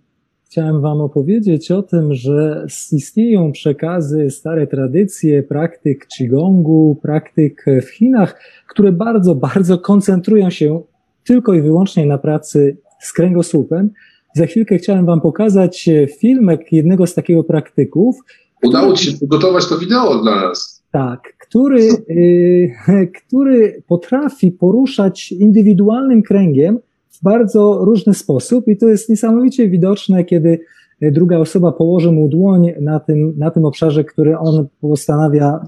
chciałem 0.52 0.82
Wam 0.82 1.02
opowiedzieć 1.02 1.72
o 1.72 1.84
tym, 1.84 2.14
że 2.14 2.66
istnieją 2.91 3.52
przekazy, 3.52 4.30
stare 4.30 4.68
tradycje 4.68 5.43
praktyk 5.43 6.08
Qigongu, 6.18 6.99
praktyk 7.02 7.66
w 7.82 7.89
Chinach, 7.89 8.41
które 8.68 8.91
bardzo, 8.91 9.36
bardzo 9.36 9.78
koncentrują 9.78 10.49
się 10.49 10.82
tylko 11.24 11.54
i 11.54 11.62
wyłącznie 11.62 12.06
na 12.06 12.18
pracy 12.18 12.78
z 12.99 13.14
kręgosłupem. 13.14 13.89
Za 14.36 14.45
chwilkę 14.45 14.78
chciałem 14.78 15.06
Wam 15.06 15.22
pokazać 15.22 15.89
filmek 16.20 16.72
jednego 16.72 17.08
z 17.08 17.14
takiego 17.14 17.43
praktyków. 17.43 18.16
Udało 18.64 18.93
Ci 18.93 19.06
się 19.06 19.18
przygotować 19.18 19.70
to 19.70 19.78
wideo 19.78 20.22
dla 20.22 20.36
nas. 20.36 20.84
Tak, 20.91 21.34
który, 21.38 21.89
y, 22.10 22.72
który 23.18 23.84
potrafi 23.88 24.52
poruszać 24.52 25.32
indywidualnym 25.32 26.24
kręgiem 26.24 26.80
w 27.22 27.24
bardzo 27.24 27.80
różny 27.86 28.14
sposób 28.14 28.68
i 28.68 28.78
to 28.78 28.88
jest 28.88 29.10
niesamowicie 29.10 29.70
widoczne, 29.70 30.26
kiedy 30.26 30.60
druga 31.02 31.38
osoba 31.38 31.72
położy 31.72 32.12
mu 32.12 32.30
dłoń 32.30 32.72
na 32.82 33.00
tym, 33.00 33.34
na 33.38 33.52
tym 33.52 33.66
obszarze, 33.66 34.04
który 34.04 34.38
on 34.38 34.68
postanawia 34.82 35.60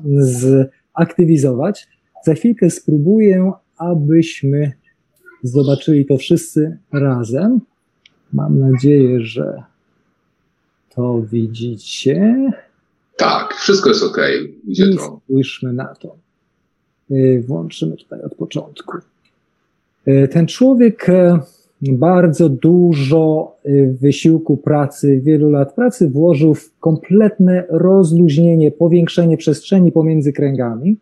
zaktywizować. 0.98 1.88
Za 2.26 2.34
chwilkę 2.34 2.70
spróbuję, 2.70 3.52
abyśmy 3.78 4.72
zobaczyli 5.44 6.06
to 6.06 6.18
wszyscy 6.18 6.78
razem. 6.94 7.62
Mam 8.34 8.60
nadzieję, 8.60 9.22
że 9.22 9.64
to 10.96 11.22
widzicie. 11.32 12.36
Tak, 13.18 13.54
wszystko 13.54 13.90
jest 13.90 14.04
ok. 14.04 14.18
Idzie 14.68 14.86
I 14.86 14.96
to. 14.96 15.22
Spójrzmy 15.26 15.74
na 15.74 15.96
to. 15.96 16.16
Y, 17.12 17.44
włączymy 17.48 17.98
tutaj 17.98 18.22
od 18.22 18.36
początku. 18.36 18.98
E, 20.06 20.28
ten 20.28 20.48
człowiek 20.48 21.10
e, 21.10 21.40
bardzo 21.82 22.50
dużo 22.50 23.56
e, 23.66 23.88
wysiłku 23.88 24.58
pracy, 24.58 25.22
wielu 25.24 25.50
lat 25.50 25.74
pracy 25.74 26.10
włożył 26.10 26.54
w 26.54 26.80
kompletne 26.80 27.64
rozluźnienie, 27.70 28.72
powiększenie 28.72 29.38
przestrzeni 29.38 29.92
pomiędzy 29.92 30.34
kręgami. 30.34 30.98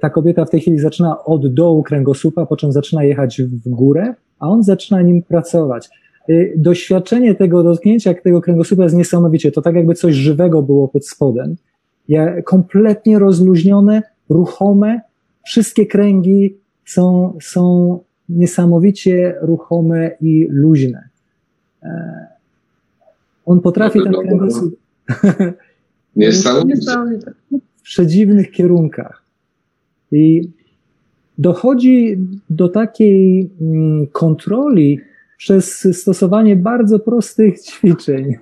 Ta 0.00 0.10
kobieta 0.10 0.44
w 0.44 0.50
tej 0.50 0.60
chwili 0.60 0.78
zaczyna 0.78 1.24
od 1.24 1.54
dołu 1.54 1.82
kręgosłupa, 1.82 2.46
po 2.46 2.56
czym 2.56 2.72
zaczyna 2.72 3.04
jechać 3.04 3.42
w 3.42 3.68
górę, 3.68 4.14
a 4.38 4.48
on 4.48 4.62
zaczyna 4.62 5.02
nim 5.02 5.22
pracować. 5.22 5.88
Doświadczenie 6.56 7.34
tego 7.34 7.62
dotknięcia 7.62 8.14
tego 8.14 8.40
kręgosłupa 8.40 8.82
jest 8.82 8.96
niesamowicie. 8.96 9.52
To 9.52 9.62
tak 9.62 9.74
jakby 9.74 9.94
coś 9.94 10.14
żywego 10.14 10.62
było 10.62 10.88
pod 10.88 11.06
spodem. 11.06 11.56
Kompletnie 12.44 13.18
rozluźnione, 13.18 14.02
ruchome, 14.28 15.00
wszystkie 15.44 15.86
kręgi 15.86 16.61
są, 16.84 17.38
są 17.42 17.98
niesamowicie 18.28 19.34
ruchome 19.40 20.10
i 20.20 20.46
luźne. 20.50 21.08
E, 21.82 22.26
on 23.46 23.60
potrafi 23.60 24.02
ten 24.04 24.12
kręgosłup 24.12 24.76
niesamowite. 26.16 26.94
w 27.76 27.82
przedziwnych 27.82 28.50
kierunkach. 28.50 29.22
I 30.12 30.48
dochodzi 31.38 32.18
do 32.50 32.68
takiej 32.68 33.50
mm, 33.60 34.06
kontroli 34.06 35.00
przez 35.36 35.88
stosowanie 35.92 36.56
bardzo 36.56 36.98
prostych 36.98 37.60
ćwiczeń. 37.60 38.34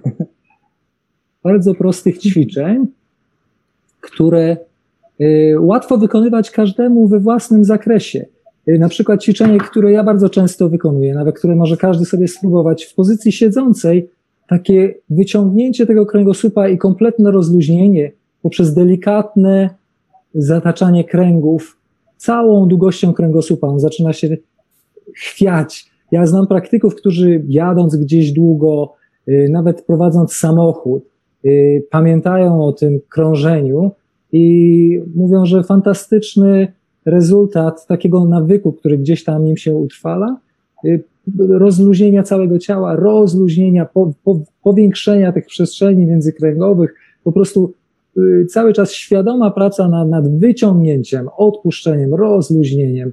bardzo 1.45 1.75
prostych 1.75 2.19
ćwiczeń, 2.19 2.87
które 4.01 4.57
łatwo 5.59 5.99
wykonywać 5.99 6.51
każdemu 6.51 7.09
we 7.09 7.21
własnym 7.21 7.65
zakresie. 7.65 8.27
Y, 8.69 8.79
na 8.79 8.89
przykład 8.89 9.23
ćwiczenie, 9.23 9.59
które 9.59 9.93
ja 9.93 10.05
bardzo 10.05 10.29
często 10.29 10.69
wykonuję, 10.69 11.15
nawet 11.15 11.39
które 11.39 11.57
może 11.57 11.77
każdy 11.77 12.05
sobie 12.05 12.29
spróbować 12.29 12.85
w 12.85 12.95
pozycji 12.95 13.33
siedzącej, 13.33 14.11
takie 14.49 14.95
wyciągnięcie 15.11 15.87
tego 15.87 16.07
kręgosłupa 16.07 16.69
i 16.69 16.79
kompletne 16.79 17.31
rozluźnienie 17.31 18.13
poprzez 18.43 18.75
delikatne 18.75 19.71
zataczanie 20.35 21.05
kręgów 21.05 21.79
całą 22.17 22.69
długością 22.69 23.13
kręgosłupa. 23.13 23.67
On 23.67 23.81
zaczyna 23.81 24.13
się 24.13 24.37
chwiać. 25.17 25.91
Ja 26.13 26.27
znam 26.27 26.47
praktyków, 26.47 26.95
którzy 26.95 27.45
jadąc 27.49 27.97
gdzieś 27.97 28.33
długo, 28.33 28.95
y, 29.29 29.49
nawet 29.51 29.83
prowadząc 29.83 30.33
samochód, 30.35 31.11
pamiętają 31.91 32.65
o 32.65 32.73
tym 32.73 33.01
krążeniu 33.09 33.91
i 34.33 35.03
mówią, 35.15 35.47
że 35.47 35.63
fantastyczny 35.63 36.73
rezultat 37.05 37.87
takiego 37.87 38.25
nawyku, 38.25 38.73
który 38.73 38.99
gdzieś 38.99 39.25
tam 39.25 39.49
im 39.49 39.57
się 39.57 39.75
utrwala, 39.75 40.37
y, 40.85 41.05
rozluźnienia 41.49 42.23
całego 42.23 42.59
ciała, 42.59 42.97
rozluźnienia, 42.97 43.85
po, 43.85 44.13
po, 44.25 44.41
powiększenia 44.63 45.33
tych 45.33 45.47
przestrzeni 45.47 46.07
międzykręgowych, 46.07 46.95
po 47.25 47.33
prostu 47.33 47.73
y, 48.19 48.47
cały 48.47 48.73
czas 48.73 48.93
świadoma 48.93 49.51
praca 49.51 49.89
nad, 49.89 50.09
nad 50.09 50.39
wyciągnięciem, 50.39 51.29
odpuszczeniem, 51.37 52.15
rozluźnieniem 52.15 53.13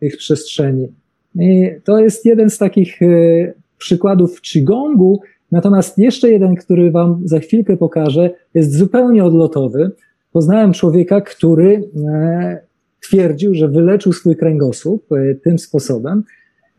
tych 0.00 0.16
przestrzeni. 0.16 0.88
I 1.34 1.70
to 1.84 1.98
jest 1.98 2.24
jeden 2.24 2.50
z 2.50 2.58
takich 2.58 3.02
y, 3.02 3.54
przykładów 3.78 4.40
Qigongu, 4.40 5.20
natomiast 5.52 5.98
jeszcze 5.98 6.30
jeden, 6.30 6.54
który 6.54 6.90
Wam 6.90 7.20
za 7.24 7.38
chwilkę 7.38 7.76
pokażę, 7.76 8.30
jest 8.54 8.74
zupełnie 8.74 9.24
odlotowy. 9.24 9.90
Poznałem 10.32 10.72
człowieka, 10.72 11.20
który 11.20 11.90
e, 12.08 12.58
twierdził, 13.00 13.54
że 13.54 13.68
wyleczył 13.68 14.12
swój 14.12 14.36
kręgosłup 14.36 15.12
e, 15.12 15.34
tym 15.34 15.58
sposobem. 15.58 16.22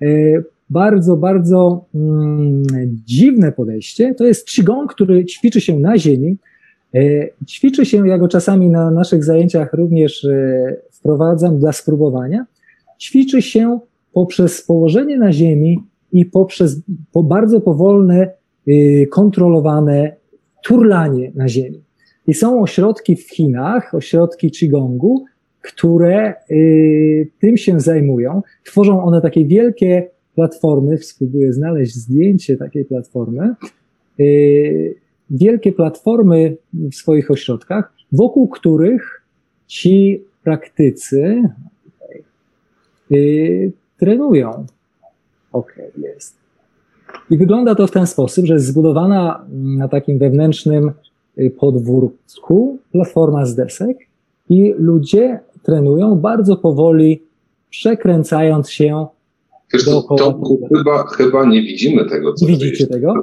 E, 0.02 0.08
bardzo, 0.70 1.18
bardzo 1.18 1.86
mm, 1.95 2.64
dziwne 3.06 3.52
podejście. 3.52 4.16
To 4.16 4.26
jest 4.26 4.48
Qigong, 4.48 4.93
który 4.93 5.26
ćwiczy 5.26 5.62
się 5.62 5.80
na 5.80 5.98
ziemi. 5.98 6.38
Ćwiczy 7.48 7.86
się, 7.86 8.08
ja 8.08 8.18
go 8.18 8.28
czasami 8.28 8.70
na 8.70 8.91
naszych 8.91 9.24
zajęciach 9.24 9.74
również 9.74 10.28
wprowadzam 10.91 11.60
dla 11.60 11.72
spróbowania. 11.72 12.45
Ćwiczy 13.00 13.41
się 13.41 13.80
poprzez 14.14 14.62
położenie 14.62 15.18
na 15.18 15.32
ziemi 15.32 15.80
i 16.12 16.26
poprzez 16.26 16.82
po 17.12 17.24
bardzo 17.24 17.62
powolne, 17.62 18.32
kontrolowane 19.10 20.16
turlanie 20.64 21.32
na 21.36 21.48
ziemi. 21.48 21.86
I 22.28 22.34
są 22.34 22.61
ośrodki 22.61 23.15
w 23.15 23.30
Chinach, 23.30 23.95
ośrodki 23.95 24.51
Qigongu, 24.51 25.25
które 25.61 26.34
y, 26.51 27.30
tym 27.39 27.57
się 27.57 27.80
zajmują. 27.80 28.41
Tworzą 28.63 29.03
one 29.03 29.21
takie 29.21 29.45
wielkie 29.45 30.09
platformy, 30.36 30.97
spróbuję 30.97 31.53
znaleźć 31.53 31.95
zdjęcie 31.95 32.57
takiej 32.57 32.86
platformy, 32.86 33.55
y, 34.19 34.95
wielkie 35.30 35.71
platformy 35.71 36.57
w 36.73 36.95
swoich 36.95 37.32
ośrodkach, 37.32 37.93
wokół 38.11 38.47
których 38.47 39.23
ci 39.67 40.23
praktycy 40.43 41.43
y, 43.11 43.71
trenują. 43.97 44.65
Ok, 45.51 45.73
jest. 45.97 46.38
I 47.30 47.38
wygląda 47.38 47.75
to 47.75 47.88
w 47.88 47.91
ten 47.91 48.07
sposób, 48.07 48.45
że 48.45 48.53
jest 48.53 48.65
zbudowana 48.65 49.45
na 49.51 49.88
takim 49.88 50.19
wewnętrznym 50.19 50.91
podwórku 51.59 52.79
platforma 52.91 53.45
z 53.45 53.55
desek 53.55 53.97
i 54.49 54.73
ludzie 54.77 55.39
trenują 55.63 56.15
bardzo 56.15 56.57
powoli, 56.57 57.23
przekręcając 57.69 58.69
się 58.69 59.07
Wiesz, 59.73 59.85
dookoła. 59.85 60.19
To, 60.19 60.31
to 60.33 60.77
chyba, 60.77 61.07
chyba 61.07 61.45
nie 61.45 61.61
widzimy 61.61 62.05
tego, 62.05 62.33
co 62.33 62.45
Widzicie 62.45 62.88
tego? 62.88 63.13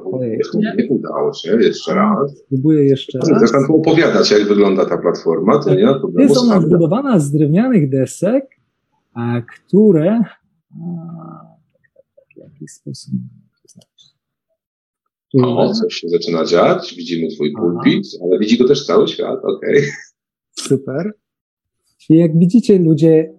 Nie, 0.55 0.75
nie 0.79 0.89
udało 0.89 1.33
się, 1.33 1.57
jeszcze 1.63 1.95
raz. 1.95 2.39
Spróbuję 2.39 2.85
jeszcze 2.85 3.19
raz. 3.19 3.53
Tu 3.67 3.77
opowiadać, 3.77 4.31
jak 4.31 4.49
wygląda 4.49 4.87
ta 4.87 4.99
platforma, 4.99 5.59
to 5.59 5.75
nie? 5.75 5.87
To 5.87 6.11
jest 6.19 6.37
ona 6.39 6.61
zbudowana 6.61 7.19
z 7.19 7.31
drewnianych 7.31 7.91
desek, 7.91 8.45
a 9.15 9.41
które... 9.41 10.21
A, 10.71 11.55
w 12.35 12.37
jaki 12.37 12.69
sposób 12.69 13.15
o, 15.43 15.73
coś 15.73 15.95
się 15.95 16.09
zaczyna 16.09 16.45
dziać, 16.45 16.95
widzimy 16.97 17.29
twój 17.29 17.53
pulpit, 17.53 18.07
ale 18.25 18.39
widzi 18.39 18.59
go 18.59 18.69
też 18.69 18.87
cały 18.87 19.09
świat, 19.09 19.39
okej. 19.45 19.79
Okay. 19.79 19.91
Super. 20.51 21.13
Czyli 21.99 22.19
jak 22.19 22.39
widzicie, 22.39 22.79
ludzie 22.79 23.35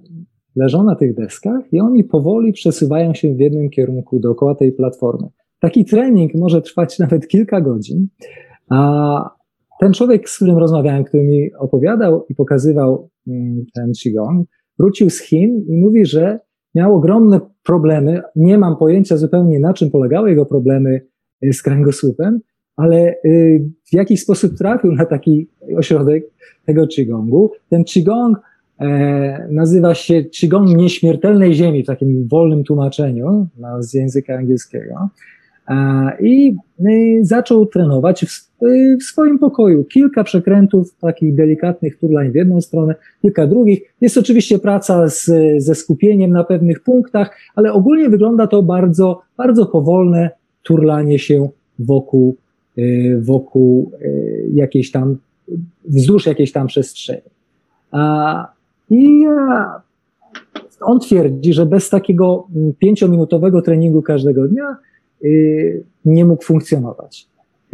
leżą 0.56 0.84
na 0.84 0.96
tych 0.96 1.16
deskach 1.16 1.74
i 1.74 1.80
oni 1.80 2.04
powoli 2.04 2.54
przesuwają 2.54 3.14
się 3.14 3.36
w 3.36 3.40
jednym 3.40 3.70
kierunku 3.70 4.20
dookoła 4.20 4.56
tej 4.56 4.72
platformy. 4.72 5.28
taki 5.60 5.86
trening 5.86 6.32
może 6.36 6.62
trwać 6.62 7.00
nawet 7.00 7.28
kilka 7.28 7.62
godzin, 7.62 8.08
a 8.70 9.30
ten 9.80 9.94
człowiek, 9.94 10.30
z 10.30 10.36
którym 10.36 10.58
rozmawiałem, 10.58 11.04
który 11.04 11.24
mi 11.24 11.54
opowiadał 11.60 12.26
i 12.30 12.36
pokazywał 12.36 13.10
mm, 13.28 13.66
ten 13.76 13.92
Qigong, 14.04 14.48
wrócił 14.80 15.10
z 15.10 15.20
Chin 15.20 15.66
i 15.68 15.78
mówi, 15.78 16.06
że 16.06 16.40
miał 16.76 16.96
ogromne 16.96 17.40
problemy. 17.64 18.22
Nie 18.36 18.58
mam 18.58 18.78
pojęcia 18.78 19.18
zupełnie 19.18 19.60
na 19.60 19.74
czym 19.74 19.92
polegały 19.92 20.30
jego 20.30 20.46
problemy 20.46 21.02
z 21.54 21.62
kręgosłupem, 21.62 22.40
ale 22.76 23.16
y, 23.26 23.64
w 23.92 23.94
jakiś 23.94 24.22
sposób 24.22 24.58
trafił 24.58 24.92
na 24.92 25.06
taki 25.06 25.48
ośrodek 25.78 26.24
tego 26.66 26.88
Qigongu. 26.88 27.52
Ten 27.70 27.84
Qigong 27.84 28.38
e, 28.80 29.48
nazywa 29.52 29.96
się 29.96 30.24
Qigong 30.24 30.70
Nieśmiertelnej 30.70 31.54
Ziemi 31.54 31.84
w 31.84 31.88
takim 31.88 32.28
wolnym 32.28 32.64
tłumaczeniu 32.64 33.48
z 33.80 33.94
języka 33.94 34.36
angielskiego. 34.36 35.10
I 36.20 36.56
y, 36.80 37.20
zaczął 37.22 37.66
trenować 37.66 38.26
w, 38.26 38.66
y, 38.66 38.98
w, 38.98 39.04
swoim 39.04 39.40
pokoju. 39.40 39.84
Kilka 39.84 40.24
przekrętów, 40.24 40.96
takich 41.02 41.36
delikatnych 41.36 42.00
turlań 42.00 42.32
w 42.32 42.36
jedną 42.36 42.62
stronę, 42.62 42.96
kilka 43.22 43.48
drugich. 43.48 43.96
Jest 44.02 44.18
oczywiście 44.18 44.60
praca 44.60 45.08
z, 45.08 45.32
ze 45.58 45.76
skupieniem 45.76 46.32
na 46.32 46.44
pewnych 46.44 46.84
punktach, 46.84 47.38
ale 47.56 47.74
ogólnie 47.74 48.10
wygląda 48.10 48.48
to 48.48 48.64
bardzo, 48.64 49.22
bardzo 49.38 49.66
powolne 49.66 50.30
turlanie 50.66 51.20
się 51.20 51.50
wokół, 51.80 52.38
y, 52.78 53.20
wokół 53.22 53.92
jakiejś 54.54 54.92
tam, 54.92 55.18
wzdłuż 55.86 56.26
jakiejś 56.26 56.52
tam 56.52 56.68
przestrzeni. 56.68 57.30
I 58.90 59.26
on 60.82 61.00
twierdzi, 61.00 61.54
że 61.54 61.66
bez 61.66 61.90
takiego 61.90 62.48
mm, 62.56 62.74
pięciominutowego 62.80 63.62
treningu 63.62 64.02
każdego 64.02 64.48
dnia 64.48 64.78
Y, 65.24 65.84
nie 66.06 66.26
mógł 66.26 66.44
funkcjonować. 66.44 67.28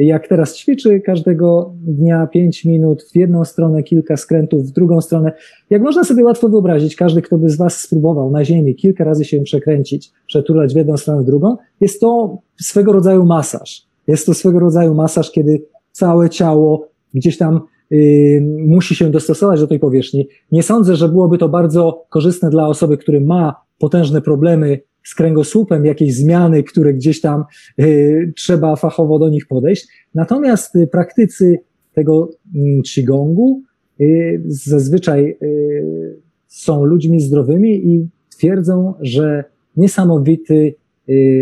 Jak 0.05 0.27
teraz 0.27 0.55
ćwiczy 0.55 0.99
każdego 0.99 1.73
dnia 1.81 2.27
5 2.27 2.65
minut 2.65 3.03
w 3.03 3.15
jedną 3.15 3.45
stronę, 3.45 3.83
kilka 3.83 4.17
skrętów 4.17 4.67
w 4.67 4.71
drugą 4.71 5.01
stronę, 5.01 5.31
jak 5.69 5.81
można 5.81 6.03
sobie 6.03 6.23
łatwo 6.23 6.49
wyobrazić, 6.49 6.95
każdy, 6.95 7.21
kto 7.21 7.37
by 7.37 7.49
z 7.49 7.57
Was 7.57 7.77
spróbował 7.77 8.31
na 8.31 8.45
ziemi 8.45 8.75
kilka 8.75 9.03
razy 9.03 9.25
się 9.25 9.41
przekręcić, 9.41 10.11
przeturlać 10.27 10.73
w 10.73 10.77
jedną 10.77 10.97
stronę, 10.97 11.21
w 11.21 11.25
drugą, 11.25 11.57
jest 11.81 12.01
to 12.01 12.37
swego 12.61 12.93
rodzaju 12.93 13.25
masaż. 13.25 13.87
Jest 14.07 14.25
to 14.25 14.33
swego 14.33 14.59
rodzaju 14.59 14.93
masaż, 14.93 15.31
kiedy 15.31 15.63
całe 15.91 16.29
ciało 16.29 16.87
gdzieś 17.13 17.37
tam 17.37 17.61
yy, 17.89 18.41
musi 18.67 18.95
się 18.95 19.11
dostosować 19.11 19.59
do 19.59 19.67
tej 19.67 19.79
powierzchni. 19.79 20.27
Nie 20.51 20.63
sądzę, 20.63 20.95
że 20.95 21.09
byłoby 21.09 21.37
to 21.37 21.49
bardzo 21.49 22.05
korzystne 22.09 22.49
dla 22.49 22.67
osoby, 22.67 22.97
która 22.97 23.19
ma 23.19 23.55
potężne 23.79 24.21
problemy 24.21 24.79
z 25.03 25.15
kręgosłupem, 25.15 25.85
jakieś 25.85 26.15
zmiany, 26.15 26.63
które 26.63 26.93
gdzieś 26.93 27.21
tam 27.21 27.43
y, 27.79 28.33
trzeba 28.35 28.75
fachowo 28.75 29.19
do 29.19 29.29
nich 29.29 29.47
podejść. 29.47 29.87
Natomiast 30.15 30.75
y, 30.75 30.87
praktycy 30.87 31.59
tego 31.93 32.29
y, 32.55 32.81
Qigongu 32.95 33.61
y, 34.01 34.41
zazwyczaj 34.45 35.37
y, 35.41 36.17
są 36.47 36.85
ludźmi 36.85 37.21
zdrowymi 37.21 37.87
i 37.87 38.07
twierdzą, 38.37 38.93
że 39.01 39.43
niesamowity 39.77 40.75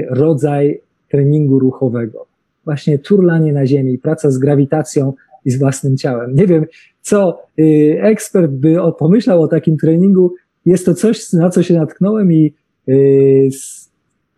rodzaj 0.09 0.81
treningu 1.11 1.59
ruchowego. 1.59 2.25
Właśnie 2.65 2.99
turlanie 2.99 3.53
na 3.53 3.65
ziemi, 3.65 3.97
praca 3.97 4.31
z 4.31 4.37
grawitacją 4.37 5.13
i 5.45 5.51
z 5.51 5.59
własnym 5.59 5.97
ciałem. 5.97 6.35
Nie 6.35 6.47
wiem, 6.47 6.65
co 7.01 7.41
ekspert 8.01 8.51
by 8.51 8.77
pomyślał 8.99 9.41
o 9.41 9.47
takim 9.47 9.77
treningu. 9.77 10.33
Jest 10.65 10.85
to 10.85 10.93
coś, 10.93 11.33
na 11.33 11.49
co 11.49 11.63
się 11.63 11.73
natknąłem 11.73 12.33
i 12.33 12.53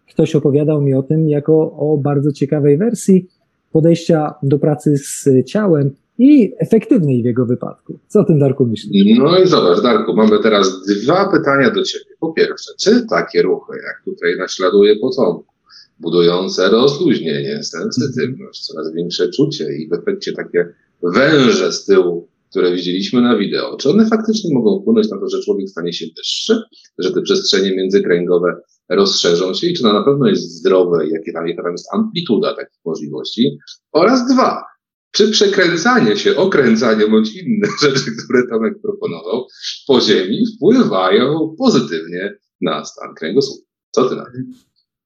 ktoś 0.09 0.35
opowiadał 0.35 0.81
mi 0.81 0.93
o 0.93 1.03
tym 1.03 1.29
jako 1.29 1.53
o 1.77 1.97
bardzo 1.97 2.31
ciekawej 2.31 2.77
wersji 2.77 3.27
podejścia 3.71 4.33
do 4.43 4.59
pracy 4.59 4.97
z 4.97 5.29
ciałem 5.45 5.91
i 6.17 6.53
efektywnej 6.59 7.21
w 7.21 7.25
jego 7.25 7.45
wypadku. 7.45 7.99
Co 8.07 8.19
o 8.19 8.23
tym, 8.23 8.39
Darku, 8.39 8.65
myślisz? 8.65 9.17
No 9.19 9.39
i 9.39 9.47
zobacz, 9.47 9.81
Darku, 9.81 10.15
mamy 10.15 10.39
teraz 10.43 10.85
dwa 11.03 11.29
pytania 11.31 11.71
do 11.71 11.83
Ciebie. 11.83 12.05
Po 12.19 12.33
pierwsze, 12.33 12.71
czy 12.79 13.05
takie 13.09 13.41
ruchy, 13.41 13.73
jak 13.73 14.01
tutaj 14.05 14.37
naśladuje 14.37 14.95
potomku, 14.95 15.53
budujące 15.99 16.69
rozluźnienie, 16.69 17.63
sensytywność, 17.63 18.67
coraz 18.67 18.93
większe 18.93 19.29
czucie 19.29 19.75
i 19.75 19.89
w 19.89 19.93
efekcie 19.93 20.33
takie 20.33 20.67
węże 21.03 21.71
z 21.71 21.85
tyłu 21.85 22.27
które 22.51 22.75
widzieliśmy 22.75 23.21
na 23.21 23.37
wideo, 23.37 23.77
czy 23.77 23.89
one 23.89 24.05
faktycznie 24.05 24.53
mogą 24.53 24.81
wpłynąć 24.81 25.09
na 25.09 25.19
to, 25.19 25.27
że 25.27 25.41
człowiek 25.41 25.69
stanie 25.69 25.93
się 25.93 26.05
wyższy, 26.17 26.61
że 26.97 27.11
te 27.11 27.21
przestrzenie 27.21 27.75
międzykręgowe 27.75 28.55
rozszerzą 28.89 29.53
się 29.53 29.67
i 29.67 29.73
czy 29.73 29.83
to 29.83 29.93
na 29.93 30.03
pewno 30.03 30.27
jest 30.27 30.57
zdrowe, 30.57 31.07
jakie 31.07 31.33
tam, 31.33 31.47
jaka 31.47 31.63
tam 31.63 31.71
jest 31.71 31.93
amplituda 31.93 32.55
takich 32.55 32.79
możliwości. 32.85 33.57
Oraz 33.91 34.33
dwa, 34.33 34.63
czy 35.11 35.31
przekręcanie 35.31 36.17
się, 36.17 36.35
okręcanie 36.35 37.07
bądź 37.07 37.35
inne 37.35 37.67
rzeczy, 37.83 38.11
które 38.25 38.47
Tomek 38.47 38.73
proponował 38.81 39.47
po 39.87 40.01
ziemi 40.01 40.43
wpływają 40.55 41.55
pozytywnie 41.57 42.33
na 42.61 42.85
stan 42.85 43.15
kręgosłupa. 43.15 43.67
Co 43.91 44.09
ty 44.09 44.15
na 44.15 44.23
to? 44.23 44.31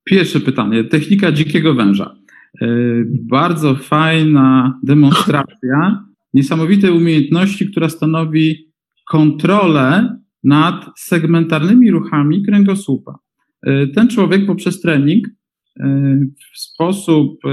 Pierwsze 0.04 0.40
pytanie. 0.40 0.84
Technika 0.84 1.32
dzikiego 1.32 1.74
węża. 1.74 2.16
Yy, 2.62 3.06
bardzo 3.10 3.76
fajna 3.76 4.80
demonstracja 4.84 6.06
niesamowitej 6.36 6.92
umiejętności, 6.92 7.72
która 7.72 7.90
stanowi 7.90 8.72
kontrolę 9.08 10.18
nad 10.44 10.86
segmentarnymi 10.98 11.92
ruchami 11.92 12.44
kręgosłupa. 12.44 13.20
E, 13.66 13.88
ten 13.88 14.08
człowiek 14.08 14.46
poprzez 14.46 14.82
trening 14.82 15.28
e, 15.28 16.20
w 16.54 16.60
sposób 16.60 17.46
e, 17.46 17.50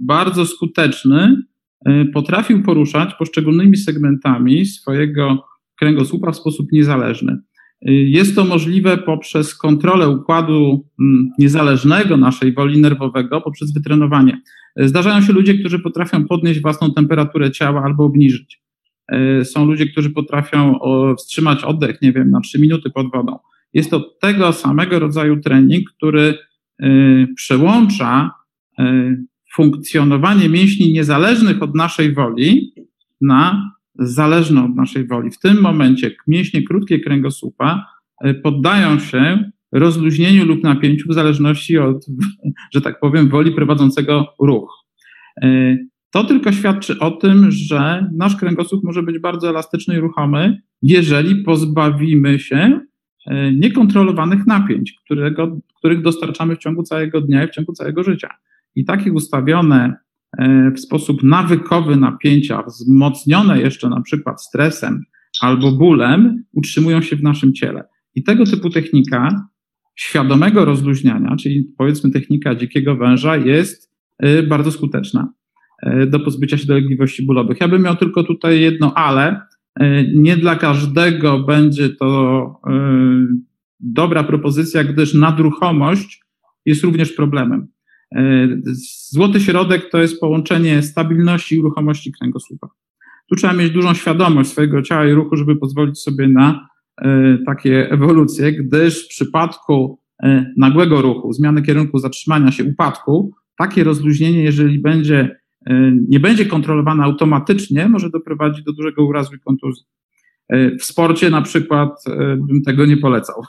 bardzo 0.00 0.46
skuteczny 0.46 1.36
potrafił 2.14 2.62
poruszać 2.62 3.14
poszczególnymi 3.14 3.76
segmentami 3.76 4.66
swojego 4.66 5.44
kręgosłupa 5.78 6.32
w 6.32 6.36
sposób 6.36 6.66
niezależny. 6.72 7.38
Jest 8.06 8.34
to 8.34 8.44
możliwe 8.44 8.98
poprzez 8.98 9.54
kontrolę 9.54 10.08
układu 10.08 10.88
mm, 11.00 11.30
niezależnego 11.38 12.16
naszej 12.16 12.54
woli 12.54 12.80
nerwowego, 12.80 13.40
poprzez 13.40 13.72
wytrenowanie. 13.72 14.40
Zdarzają 14.76 15.22
się 15.22 15.32
ludzie, 15.32 15.54
którzy 15.54 15.78
potrafią 15.78 16.24
podnieść 16.24 16.60
własną 16.60 16.92
temperaturę 16.92 17.50
ciała 17.50 17.82
albo 17.84 18.04
obniżyć. 18.04 18.62
E, 19.08 19.44
są 19.44 19.66
ludzie, 19.66 19.86
którzy 19.86 20.10
potrafią 20.10 20.78
wstrzymać 21.18 21.64
oddech, 21.64 22.02
nie 22.02 22.12
wiem, 22.12 22.30
na 22.30 22.40
3 22.40 22.60
minuty 22.60 22.90
pod 22.90 23.12
wodą. 23.12 23.38
Jest 23.72 23.90
to 23.90 24.00
tego 24.00 24.52
samego 24.52 24.98
rodzaju 24.98 25.40
trening, 25.40 25.90
który 25.90 26.38
e, 26.78 26.88
przełącza 27.36 28.30
e, 28.78 29.16
funkcjonowanie 29.54 30.48
mięśni 30.48 30.92
niezależnych 30.92 31.62
od 31.62 31.74
naszej 31.74 32.14
woli 32.14 32.74
na 33.20 33.72
zależne 33.94 34.64
od 34.64 34.76
naszej 34.76 35.06
woli. 35.06 35.30
W 35.30 35.38
tym 35.38 35.60
momencie 35.60 36.16
mięśnie 36.26 36.62
krótkie 36.62 37.00
kręgosłupa 37.00 37.86
poddają 38.42 38.98
się 38.98 39.50
rozluźnieniu 39.72 40.46
lub 40.46 40.62
napięciu 40.62 41.08
w 41.08 41.14
zależności 41.14 41.78
od, 41.78 42.06
że 42.74 42.80
tak 42.80 43.00
powiem, 43.00 43.28
woli 43.28 43.52
prowadzącego 43.52 44.34
ruch. 44.40 44.84
E, 45.42 45.76
to 46.12 46.24
tylko 46.24 46.52
świadczy 46.52 46.98
o 46.98 47.10
tym, 47.10 47.50
że 47.50 48.06
nasz 48.16 48.36
kręgosłup 48.36 48.84
może 48.84 49.02
być 49.02 49.18
bardzo 49.18 49.48
elastyczny 49.48 49.94
i 49.94 50.00
ruchomy, 50.00 50.62
jeżeli 50.82 51.42
pozbawimy 51.42 52.38
się 52.38 52.80
e, 53.26 53.52
niekontrolowanych 53.52 54.46
napięć, 54.46 54.94
którego, 55.04 55.60
których 55.78 56.02
dostarczamy 56.02 56.56
w 56.56 56.58
ciągu 56.58 56.82
całego 56.82 57.20
dnia 57.20 57.44
i 57.44 57.48
w 57.48 57.50
ciągu 57.50 57.72
całego 57.72 58.04
życia. 58.04 58.28
I 58.74 58.84
takie 58.84 59.12
ustawione 59.12 59.94
e, 60.38 60.70
w 60.70 60.80
sposób 60.80 61.22
nawykowy 61.22 61.96
napięcia, 61.96 62.62
wzmocnione 62.62 63.60
jeszcze 63.60 63.88
na 63.88 64.00
przykład 64.00 64.42
stresem 64.42 65.02
albo 65.40 65.72
bólem, 65.72 66.44
utrzymują 66.52 67.02
się 67.02 67.16
w 67.16 67.22
naszym 67.22 67.54
ciele. 67.54 67.84
I 68.14 68.22
tego 68.22 68.44
typu 68.44 68.70
technika 68.70 69.48
świadomego 69.94 70.64
rozluźniania, 70.64 71.36
czyli 71.36 71.72
powiedzmy 71.78 72.10
technika 72.10 72.54
dzikiego 72.54 72.96
węża, 72.96 73.36
jest 73.36 73.92
y, 74.24 74.42
bardzo 74.42 74.72
skuteczna 74.72 75.32
y, 75.86 76.06
do 76.06 76.20
pozbycia 76.20 76.58
się 76.58 76.66
dolegliwości 76.66 77.26
bólowych. 77.26 77.60
Ja 77.60 77.68
bym 77.68 77.82
miał 77.82 77.96
tylko 77.96 78.24
tutaj 78.24 78.60
jedno 78.60 78.94
ale. 78.94 79.40
Y, 79.82 80.12
nie 80.14 80.36
dla 80.36 80.56
każdego 80.56 81.38
będzie 81.38 81.88
to 81.88 82.60
dobra 83.80 84.24
propozycja, 84.24 84.84
gdyż 84.84 85.14
nadruchomość 85.14 86.22
jest 86.66 86.84
również 86.84 87.12
problemem. 87.12 87.68
Złoty 89.10 89.40
środek 89.40 89.90
to 89.90 89.98
jest 89.98 90.20
połączenie 90.20 90.82
stabilności 90.82 91.56
i 91.56 91.62
ruchomości 91.62 92.12
kręgosłupa. 92.12 92.68
Tu 93.28 93.36
trzeba 93.36 93.52
mieć 93.52 93.70
dużą 93.70 93.94
świadomość 93.94 94.50
swojego 94.50 94.82
ciała 94.82 95.06
i 95.06 95.12
ruchu, 95.12 95.36
żeby 95.36 95.56
pozwolić 95.56 95.98
sobie 95.98 96.28
na 96.28 96.68
takie 97.46 97.90
ewolucje, 97.90 98.52
gdyż 98.52 99.04
w 99.04 99.08
przypadku 99.08 99.98
e, 100.22 100.52
nagłego 100.56 101.02
ruchu, 101.02 101.32
zmiany 101.32 101.62
kierunku 101.62 101.98
zatrzymania 101.98 102.50
się, 102.50 102.64
upadku, 102.64 103.34
takie 103.58 103.84
rozluźnienie, 103.84 104.42
jeżeli 104.42 104.78
będzie, 104.78 105.36
e, 105.66 105.92
nie 106.08 106.20
będzie 106.20 106.46
kontrolowane 106.46 107.04
automatycznie, 107.04 107.88
może 107.88 108.10
doprowadzić 108.10 108.64
do 108.64 108.72
dużego 108.72 109.04
urazu 109.04 109.34
i 109.34 109.40
kontuzji. 109.40 109.84
W 110.80 110.84
sporcie 110.84 111.30
na 111.30 111.42
przykład 111.42 112.04
bym 112.36 112.62
tego 112.66 112.86
nie 112.86 112.96
polecał. 112.96 113.42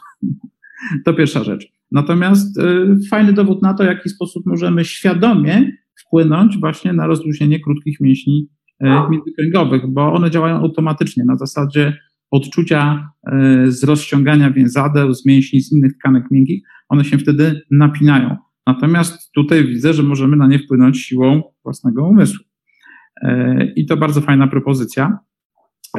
To 1.05 1.13
pierwsza 1.13 1.43
rzecz. 1.43 1.67
Natomiast 1.91 2.59
fajny 3.09 3.33
dowód 3.33 3.61
na 3.61 3.73
to, 3.73 3.83
w 3.83 3.87
jaki 3.87 4.09
sposób 4.09 4.45
możemy 4.45 4.85
świadomie 4.85 5.71
wpłynąć 5.95 6.57
właśnie 6.57 6.93
na 6.93 7.07
rozluźnienie 7.07 7.59
krótkich 7.59 7.99
mięśni 7.99 8.49
międzykręgowych, 9.09 9.87
bo 9.87 10.13
one 10.13 10.31
działają 10.31 10.55
automatycznie 10.55 11.25
na 11.25 11.35
zasadzie 11.35 11.97
odczucia 12.33 13.09
z 13.65 13.83
rozciągania 13.83 14.51
więzadeł, 14.51 15.13
z 15.13 15.25
mięśni, 15.25 15.61
z 15.61 15.71
innych 15.71 15.97
tkanek 15.97 16.23
miękkich, 16.31 16.63
one 16.89 17.05
się 17.05 17.17
wtedy 17.17 17.61
napinają. 17.71 18.37
Natomiast 18.67 19.31
tutaj 19.31 19.67
widzę, 19.67 19.93
że 19.93 20.03
możemy 20.03 20.37
na 20.37 20.47
nie 20.47 20.59
wpłynąć 20.59 20.99
siłą 20.99 21.41
własnego 21.63 22.07
umysłu. 22.07 22.45
E, 23.21 23.65
I 23.75 23.85
to 23.85 23.97
bardzo 23.97 24.21
fajna 24.21 24.47
propozycja. 24.47 25.19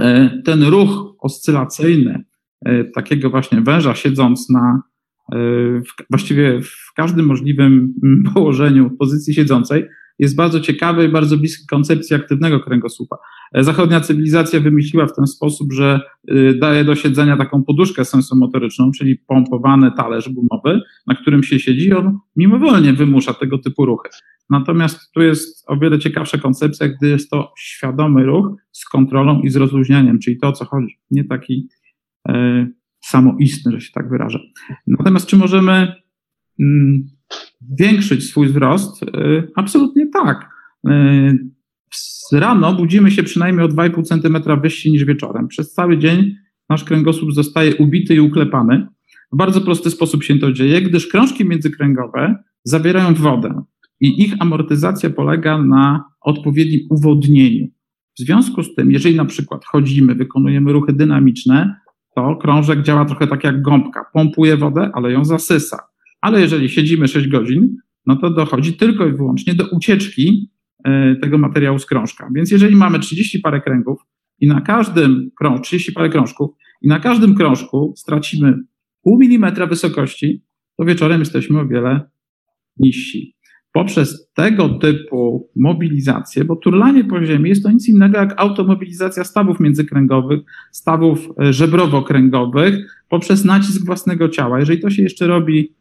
E, 0.01 0.30
ten 0.45 0.62
ruch 0.62 1.16
oscylacyjny, 1.18 2.24
e, 2.64 2.85
takiego 2.85 3.30
właśnie 3.30 3.61
węża 3.61 3.95
siedząc 3.95 4.51
na 4.51 4.82
właściwie 6.11 6.61
w 6.62 6.93
każdym 6.97 7.26
możliwym 7.26 7.95
położeniu, 8.35 8.91
pozycji 8.91 9.35
siedzącej, 9.35 9.85
jest 10.18 10.36
bardzo 10.36 10.60
ciekawy 10.60 11.04
i 11.04 11.08
bardzo 11.08 11.36
bliski 11.36 11.66
koncepcji 11.66 12.16
aktywnego 12.16 12.60
kręgosłupa. 12.60 13.16
E, 13.52 13.64
zachodnia 13.64 14.00
cywilizacja 14.00 14.60
wymyśliła 14.60 15.06
w 15.06 15.16
ten 15.16 15.26
sposób, 15.26 15.72
że 15.72 16.00
y, 16.30 16.58
daje 16.60 16.84
do 16.84 16.94
siedzenia 16.94 17.36
taką 17.36 17.62
poduszkę 17.62 18.04
sensomotoryczną, 18.04 18.90
czyli 18.98 19.16
pompowany 19.16 19.92
talerz 19.96 20.28
gumowy, 20.28 20.80
na 21.06 21.14
którym 21.14 21.42
się 21.42 21.60
siedzi, 21.60 21.92
on 21.92 22.18
mimowolnie 22.36 22.92
wymusza 22.92 23.34
tego 23.34 23.58
typu 23.58 23.86
ruchy. 23.86 24.08
Natomiast 24.50 25.12
tu 25.12 25.22
jest 25.22 25.64
o 25.68 25.76
wiele 25.76 25.98
ciekawsza 25.98 26.38
koncepcja, 26.38 26.88
gdy 26.88 27.08
jest 27.08 27.30
to 27.30 27.52
świadomy 27.58 28.26
ruch 28.26 28.48
z 28.72 28.84
kontrolą 28.84 29.40
i 29.40 29.48
z 29.50 29.56
rozluźnianiem, 29.56 30.18
czyli 30.18 30.38
to, 30.38 30.48
o 30.48 30.52
co 30.52 30.64
chodzi. 30.64 30.98
Nie 31.10 31.24
taki 31.24 31.68
e, 32.28 32.66
samoistny, 33.00 33.72
że 33.72 33.80
się 33.80 33.92
tak 33.94 34.10
wyrażę. 34.10 34.40
Natomiast 34.86 35.26
czy 35.26 35.36
możemy 35.36 35.72
mm, 36.60 37.04
zwiększyć 37.72 38.24
swój 38.24 38.49
wzrost? 38.49 39.03
Y, 39.03 39.53
absolutnie 39.55 40.07
tak. 40.07 40.49
Y, 40.89 41.39
rano 42.32 42.74
budzimy 42.74 43.11
się 43.11 43.22
przynajmniej 43.22 43.66
o 43.66 43.68
2,5 43.68 44.03
cm 44.05 44.61
wyżsi 44.61 44.91
niż 44.93 45.05
wieczorem. 45.05 45.49
Przez 45.49 45.72
cały 45.72 45.99
dzień 45.99 46.35
nasz 46.70 46.85
kręgosłup 46.85 47.32
zostaje 47.32 47.76
ubity 47.76 48.14
i 48.14 48.20
uklepany. 48.20 48.87
W 49.32 49.37
bardzo 49.37 49.61
prosty 49.61 49.91
sposób 49.91 50.24
się 50.24 50.39
to 50.39 50.53
dzieje, 50.53 50.82
gdyż 50.82 51.07
krążki 51.07 51.45
międzykręgowe 51.45 52.37
zawierają 52.64 53.14
wodę 53.14 53.62
i 54.01 54.22
ich 54.22 54.35
amortyzacja 54.41 55.11
polega 55.11 55.59
na 55.59 56.05
odpowiednim 56.20 56.80
uwodnieniu. 56.91 57.66
W 58.18 58.20
związku 58.20 58.62
z 58.62 58.74
tym, 58.74 58.93
jeżeli 58.93 59.16
na 59.16 59.24
przykład 59.24 59.64
chodzimy, 59.64 60.14
wykonujemy 60.14 60.72
ruchy 60.72 60.93
dynamiczne, 60.93 61.76
to 62.16 62.37
krążek 62.37 62.82
działa 62.82 63.05
trochę 63.05 63.26
tak 63.26 63.45
jak 63.45 63.62
gąbka. 63.62 64.05
Pompuje 64.12 64.57
wodę, 64.57 64.91
ale 64.95 65.12
ją 65.12 65.24
zasysa 65.24 65.78
ale 66.25 66.41
jeżeli 66.41 66.68
siedzimy 66.68 67.09
6 67.09 67.29
godzin, 67.29 67.77
no 68.07 68.16
to 68.16 68.31
dochodzi 68.31 68.72
tylko 68.72 69.07
i 69.07 69.12
wyłącznie 69.12 69.55
do 69.55 69.64
ucieczki 69.72 70.51
e, 70.85 71.16
tego 71.16 71.39
materiału 71.39 71.79
z 71.79 71.87
krążka. 71.87 72.29
Więc 72.35 72.51
jeżeli 72.51 72.77
mamy 72.77 72.99
30 72.99 73.39
parę 73.39 73.61
kręgów 73.61 74.01
i 74.41 74.47
na 74.47 74.61
każdym 74.61 75.31
krążku, 75.39 75.64
30 75.64 75.93
parę 75.93 76.09
krążków 76.09 76.51
i 76.83 76.89
na 76.89 77.01
każdym 77.01 77.35
krążku 77.35 77.95
stracimy 77.97 78.59
pół 79.03 79.18
milimetra 79.18 79.66
wysokości, 79.66 80.43
to 80.77 80.85
wieczorem 80.85 81.20
jesteśmy 81.20 81.61
o 81.61 81.66
wiele 81.66 82.01
niżsi. 82.77 83.35
Poprzez 83.72 84.31
tego 84.35 84.68
typu 84.68 85.51
mobilizację, 85.57 86.45
bo 86.45 86.57
turlanie 86.57 87.05
po 87.05 87.25
ziemi 87.25 87.49
jest 87.49 87.62
to 87.62 87.70
nic 87.70 87.89
innego 87.89 88.18
jak 88.18 88.35
automobilizacja 88.37 89.25
stawów 89.25 89.61
międzykręgowych, 89.61 90.41
stawów 90.72 91.29
e, 91.43 91.53
żebrowo-kręgowych 91.53 92.75
poprzez 93.09 93.45
nacisk 93.45 93.87
własnego 93.87 94.29
ciała. 94.29 94.61
Jeżeli 94.61 94.81
to 94.81 94.91
się 94.91 95.03
jeszcze 95.03 95.27
robi 95.27 95.75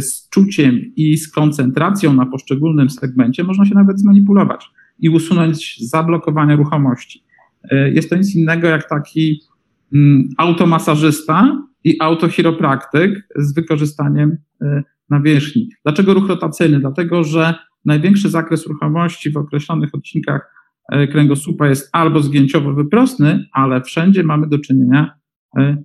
z 0.00 0.28
czuciem 0.30 0.80
i 0.96 1.16
z 1.16 1.32
koncentracją 1.32 2.14
na 2.14 2.26
poszczególnym 2.26 2.90
segmencie 2.90 3.44
można 3.44 3.66
się 3.66 3.74
nawet 3.74 4.00
zmanipulować 4.00 4.70
i 4.98 5.08
usunąć 5.08 5.88
zablokowania 5.88 6.56
ruchomości. 6.56 7.24
E, 7.70 7.90
jest 7.90 8.10
to 8.10 8.16
nic 8.16 8.34
innego 8.34 8.68
jak 8.68 8.88
taki 8.88 9.40
mm, 9.94 10.28
automasażysta 10.38 11.62
i 11.84 11.96
autochiropraktyk 12.00 13.28
z 13.36 13.54
wykorzystaniem 13.54 14.36
e, 14.62 14.82
nawierzchni. 15.10 15.68
Dlaczego 15.82 16.14
ruch 16.14 16.28
rotacyjny? 16.28 16.80
Dlatego, 16.80 17.24
że 17.24 17.54
największy 17.84 18.28
zakres 18.28 18.66
ruchomości 18.66 19.30
w 19.30 19.36
określonych 19.36 19.94
odcinkach 19.94 20.60
kręgosłupa 21.12 21.68
jest 21.68 21.88
albo 21.92 22.20
zgięciowo-wyprostny, 22.20 23.44
ale 23.52 23.82
wszędzie 23.82 24.22
mamy 24.22 24.46
do 24.48 24.58
czynienia 24.58 25.14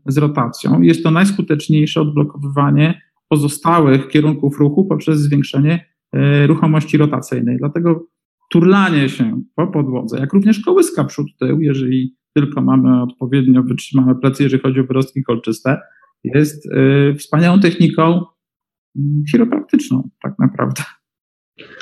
z 0.06 0.18
rotacją. 0.18 0.82
Jest 0.82 1.04
to 1.04 1.12
najskuteczniejsze 1.12 2.02
odblokowywanie 2.02 3.02
pozostałych 3.30 4.08
kierunków 4.08 4.60
ruchu 4.60 4.86
poprzez 4.86 5.20
zwiększenie 5.20 5.86
e, 6.14 6.48
ruchomości 6.48 6.98
rotacyjnej. 6.98 7.58
Dlatego 7.58 8.08
turlanie 8.52 9.10
się 9.10 9.42
po 9.56 9.68
podłodze, 9.68 10.20
jak 10.20 10.34
również 10.34 10.60
kołyska 10.60 11.04
przód-tył, 11.04 11.62
jeżeli 11.62 12.16
tylko 12.34 12.62
mamy 12.62 13.02
odpowiednio 13.02 13.64
wytrzymane 13.64 14.16
plecy, 14.16 14.44
jeżeli 14.44 14.64
chodzi 14.64 14.80
o 14.80 14.84
wyrostki 14.84 15.24
kolczyste, 15.24 15.82
jest 16.24 16.68
e, 16.72 17.16
wspaniałą 17.16 17.60
techniką 17.60 18.04
mm, 18.04 19.24
chiropraktyczną 19.32 20.10
tak 20.22 20.40
naprawdę. 20.40 20.84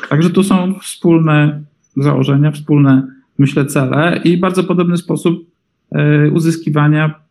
Także 0.10 0.30
tu 0.30 0.44
są 0.44 0.74
wspólne 0.80 1.64
założenia, 1.98 2.52
wspólne, 2.52 3.08
myślę, 3.38 3.66
cele 3.66 4.22
i 4.24 4.38
bardzo 4.38 4.64
podobny 4.64 4.98
sposób 4.98 5.52
e, 5.92 6.32
uzyskiwania 6.32 7.24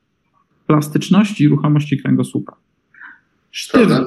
plastyczności 0.66 1.44
i 1.44 1.48
ruchomości 1.48 2.02
kręgosłupa. 2.02 2.61
Sztywne 3.53 4.05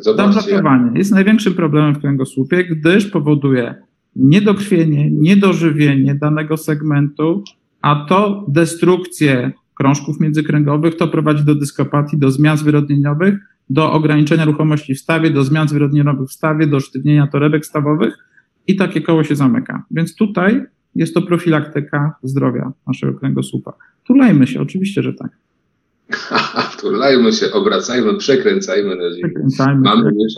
zablokowanie 0.00 0.98
jest 0.98 1.12
największym 1.12 1.54
problemem 1.54 1.94
w 1.94 2.00
kręgosłupie, 2.00 2.64
gdyż 2.64 3.06
powoduje 3.06 3.74
niedokrwienie, 4.16 5.10
niedożywienie 5.10 6.14
danego 6.14 6.56
segmentu, 6.56 7.44
a 7.82 8.06
to 8.08 8.46
destrukcję 8.48 9.52
krążków 9.74 10.20
międzykręgowych, 10.20 10.96
to 10.96 11.08
prowadzi 11.08 11.44
do 11.44 11.54
dyskopatii, 11.54 12.18
do 12.18 12.30
zmian 12.30 12.56
zwyrodnieniowych, 12.56 13.34
do 13.70 13.92
ograniczenia 13.92 14.44
ruchomości 14.44 14.94
w 14.94 15.00
stawie, 15.00 15.30
do 15.30 15.44
zmian 15.44 15.68
zwyrodnieniowych 15.68 16.28
w 16.28 16.32
stawie, 16.32 16.66
do 16.66 16.80
sztywnienia 16.80 17.26
torebek 17.26 17.66
stawowych 17.66 18.14
i 18.66 18.76
takie 18.76 19.00
koło 19.00 19.24
się 19.24 19.36
zamyka. 19.36 19.84
Więc 19.90 20.14
tutaj 20.14 20.62
jest 20.94 21.14
to 21.14 21.22
profilaktyka 21.22 22.14
zdrowia 22.22 22.72
naszego 22.86 23.18
kręgosłupa. 23.18 23.72
Tulejmy 24.04 24.46
się, 24.46 24.60
oczywiście, 24.60 25.02
że 25.02 25.12
tak. 25.12 25.30
Turlajmy 26.80 27.32
się, 27.32 27.52
obracajmy, 27.52 28.16
przekręcajmy. 28.16 28.96
Przekręcajmy. 29.20 29.80
Mamy 29.80 30.10
już, 30.14 30.32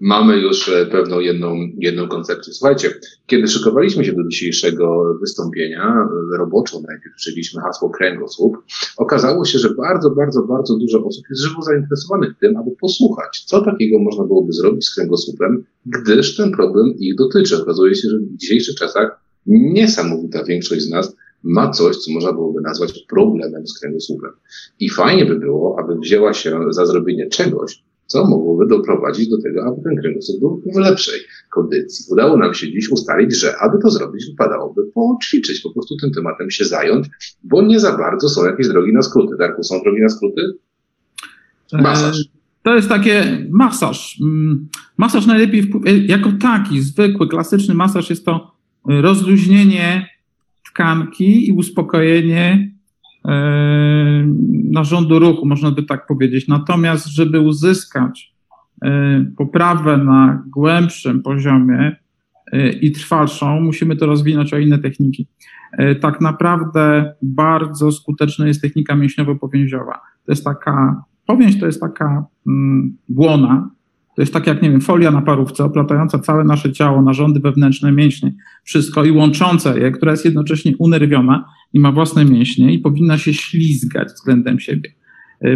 mamy 0.00 0.38
już 0.38 0.68
e, 0.68 0.86
pewną 0.86 1.20
jedną, 1.20 1.56
jedną 1.78 2.08
koncepcję. 2.08 2.52
Słuchajcie, 2.52 2.94
kiedy 3.26 3.48
szykowaliśmy 3.48 4.04
się 4.04 4.12
do 4.12 4.28
dzisiejszego 4.28 5.14
wystąpienia, 5.20 6.08
e, 6.34 6.38
roboczo 6.38 6.80
najpierw 6.88 7.16
przyjęliśmy 7.16 7.62
hasło 7.62 7.90
kręgosłup, 7.90 8.56
okazało 8.96 9.44
się, 9.44 9.58
że 9.58 9.74
bardzo, 9.74 10.10
bardzo, 10.10 10.42
bardzo 10.42 10.76
dużo 10.76 11.04
osób 11.04 11.24
jest 11.30 11.42
żywo 11.42 11.62
zainteresowanych 11.62 12.34
tym, 12.40 12.56
aby 12.56 12.70
posłuchać, 12.80 13.44
co 13.46 13.64
takiego 13.64 13.98
można 13.98 14.24
byłoby 14.24 14.52
zrobić 14.52 14.86
z 14.86 14.94
kręgosłupem, 14.94 15.64
gdyż 15.86 16.36
ten 16.36 16.52
problem 16.52 16.94
ich 16.98 17.14
dotyczy. 17.14 17.62
Okazuje 17.62 17.94
się, 17.94 18.08
że 18.08 18.18
w 18.18 18.36
dzisiejszych 18.36 18.76
czasach 18.76 19.20
niesamowita 19.46 20.44
większość 20.44 20.82
z 20.82 20.90
nas 20.90 21.16
ma 21.46 21.70
coś, 21.70 21.96
co 21.96 22.12
można 22.12 22.32
byłoby 22.32 22.60
nazwać 22.60 23.04
problemem 23.08 23.66
z 23.66 23.80
kręgosłupem. 23.80 24.30
I 24.80 24.90
fajnie 24.90 25.24
by 25.26 25.38
było, 25.38 25.76
aby 25.78 25.98
wzięła 25.98 26.34
się 26.34 26.60
za 26.70 26.86
zrobienie 26.86 27.28
czegoś, 27.28 27.82
co 28.06 28.26
mogłoby 28.26 28.66
doprowadzić 28.66 29.28
do 29.28 29.42
tego, 29.42 29.64
aby 29.64 29.82
ten 29.82 29.96
kręgosłup 29.96 30.40
był 30.40 30.62
w 30.74 30.76
lepszej 30.76 31.20
kondycji. 31.50 32.06
Udało 32.12 32.36
nam 32.36 32.54
się 32.54 32.72
dziś 32.72 32.90
ustalić, 32.90 33.36
że 33.36 33.56
aby 33.56 33.78
to 33.82 33.90
zrobić, 33.90 34.26
wypadałoby 34.30 34.82
poćwiczyć, 34.94 35.60
po 35.60 35.72
prostu 35.72 35.96
tym 35.96 36.10
tematem 36.10 36.50
się 36.50 36.64
zająć, 36.64 37.08
bo 37.44 37.62
nie 37.62 37.80
za 37.80 37.96
bardzo 37.96 38.28
są 38.28 38.46
jakieś 38.46 38.68
drogi 38.68 38.92
na 38.92 39.02
skróty. 39.02 39.36
Darku, 39.36 39.62
są 39.62 39.82
drogi 39.82 40.02
na 40.02 40.08
skróty? 40.08 40.42
Masaż. 41.72 42.18
To 42.62 42.74
jest 42.74 42.88
takie 42.88 43.46
masaż. 43.50 44.18
Mm, 44.22 44.68
masaż 44.96 45.26
najlepiej, 45.26 45.72
jako 46.06 46.32
taki, 46.42 46.80
zwykły, 46.80 47.28
klasyczny 47.28 47.74
masaż 47.74 48.10
jest 48.10 48.24
to 48.24 48.56
rozluźnienie 48.88 50.15
tkanki 50.76 51.48
i 51.48 51.52
uspokojenie 51.52 52.72
e, 53.28 54.26
narządu 54.70 55.18
ruchu, 55.18 55.46
można 55.46 55.70
by 55.70 55.82
tak 55.82 56.06
powiedzieć. 56.06 56.48
Natomiast, 56.48 57.06
żeby 57.06 57.40
uzyskać 57.40 58.34
e, 58.84 59.24
poprawę 59.36 59.96
na 59.96 60.42
głębszym 60.46 61.22
poziomie 61.22 61.96
e, 62.52 62.68
i 62.70 62.92
trwalszą, 62.92 63.60
musimy 63.60 63.96
to 63.96 64.06
rozwinąć 64.06 64.54
o 64.54 64.58
inne 64.58 64.78
techniki. 64.78 65.28
Tak 66.00 66.20
naprawdę 66.20 67.12
bardzo 67.22 67.92
skuteczna 67.92 68.46
jest 68.46 68.62
technika 68.62 68.96
mięśniowo-powięziowa. 68.96 69.92
To 70.24 70.32
jest 70.32 70.44
taka, 70.44 71.02
powięź 71.26 71.60
to 71.60 71.66
jest 71.66 71.80
taka 71.80 72.24
mm, 72.46 72.96
błona, 73.08 73.70
to 74.16 74.22
jest 74.22 74.32
tak 74.32 74.46
jak, 74.46 74.62
nie 74.62 74.70
wiem, 74.70 74.80
folia 74.80 75.10
na 75.10 75.22
parówce 75.22 75.64
oplatająca 75.64 76.18
całe 76.18 76.44
nasze 76.44 76.72
ciało, 76.72 77.02
narządy 77.02 77.40
wewnętrzne, 77.40 77.92
mięśnie, 77.92 78.34
wszystko 78.64 79.04
i 79.04 79.10
łącząca 79.10 79.78
je, 79.78 79.90
która 79.90 80.12
jest 80.12 80.24
jednocześnie 80.24 80.76
unerwiona 80.78 81.44
i 81.72 81.80
ma 81.80 81.92
własne 81.92 82.24
mięśnie 82.24 82.72
i 82.72 82.78
powinna 82.78 83.18
się 83.18 83.34
ślizgać 83.34 84.08
względem 84.08 84.60
siebie. 84.60 84.90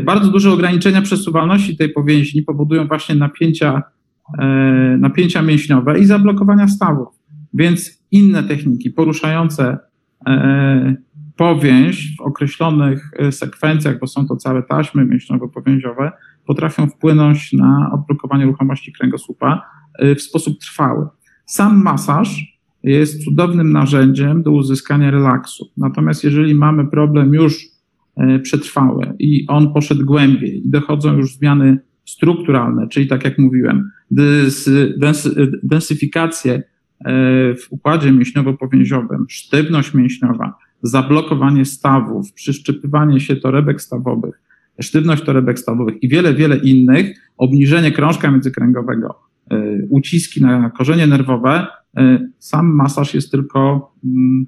Bardzo 0.04 0.30
duże 0.30 0.52
ograniczenia 0.52 1.02
przesuwalności 1.02 1.76
tej 1.76 1.88
powięźni 1.88 2.42
powodują 2.42 2.86
właśnie 2.88 3.14
napięcia, 3.14 3.82
napięcia 4.98 5.42
mięśniowe 5.42 5.98
i 5.98 6.04
zablokowania 6.04 6.68
stawów. 6.68 7.08
Więc 7.54 8.02
inne 8.11 8.42
techniki 8.42 8.90
poruszające 8.90 9.78
powięź 11.36 12.16
w 12.16 12.20
określonych 12.20 13.11
sekwencjach, 13.30 13.98
bo 13.98 14.06
są 14.06 14.26
to 14.26 14.36
całe 14.36 14.62
taśmy 14.62 15.06
mięśniowo-powięziowe, 15.06 16.11
potrafią 16.51 16.86
wpłynąć 16.86 17.53
na 17.53 17.90
odblokowanie 17.94 18.44
ruchomości 18.44 18.92
kręgosłupa 18.92 19.62
w 20.16 20.20
sposób 20.20 20.59
trwały. 20.59 21.07
Sam 21.46 21.82
masaż 21.82 22.59
jest 22.82 23.24
cudownym 23.24 23.72
narzędziem 23.72 24.42
do 24.42 24.51
uzyskania 24.51 25.11
relaksu. 25.11 25.70
Natomiast 25.76 26.24
jeżeli 26.24 26.55
mamy 26.55 26.86
problem 26.86 27.34
już 27.34 27.64
e, 28.16 28.38
przetrwały 28.38 29.14
i 29.18 29.46
on 29.48 29.72
poszedł 29.72 30.05
głębiej 30.05 30.66
i 30.66 30.70
dochodzą 30.70 31.16
już 31.16 31.36
zmiany 31.36 31.78
strukturalne, 32.05 32.88
czyli 32.88 33.07
tak 33.07 33.24
jak 33.24 33.38
mówiłem, 33.38 33.90
dys, 34.11 34.70
dens, 34.98 35.28
densyfikację 35.62 36.53
e, 36.55 36.62
w 37.55 37.66
układzie 37.70 38.12
mięśniowo-powięziowym, 38.12 39.24
sztywność 39.28 39.94
mięśniowa, 39.94 40.55
zablokowanie 40.82 41.64
stawów, 41.64 42.32
przyszczypywanie 42.32 43.20
się 43.20 43.36
torebek 43.36 43.82
stawowych, 43.82 44.49
sztywność 44.81 45.22
torebek 45.22 45.59
stawowych 45.59 46.03
i 46.03 46.09
wiele, 46.09 46.35
wiele 46.35 46.57
innych, 46.57 47.16
obniżenie 47.37 47.93
krążka 47.93 48.31
międzykręgowego, 48.31 49.20
e, 49.51 49.62
uciski 49.91 50.43
na 50.43 50.70
korzenie 50.70 51.07
nerwowe, 51.07 51.66
E, 51.97 52.28
sam 52.39 52.74
masaż 52.74 53.14
jest 53.14 53.31
tylko 53.31 53.93
mm, 54.05 54.47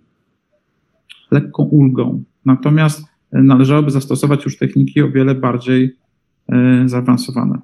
lekką 1.30 1.62
ulgą. 1.62 2.24
Natomiast 2.44 3.00
e, 3.32 3.42
należałoby 3.42 3.90
zastosować 3.90 4.44
już 4.44 4.58
techniki 4.58 5.02
o 5.02 5.10
wiele 5.10 5.34
bardziej 5.34 5.96
zaawansowane. 6.86 7.58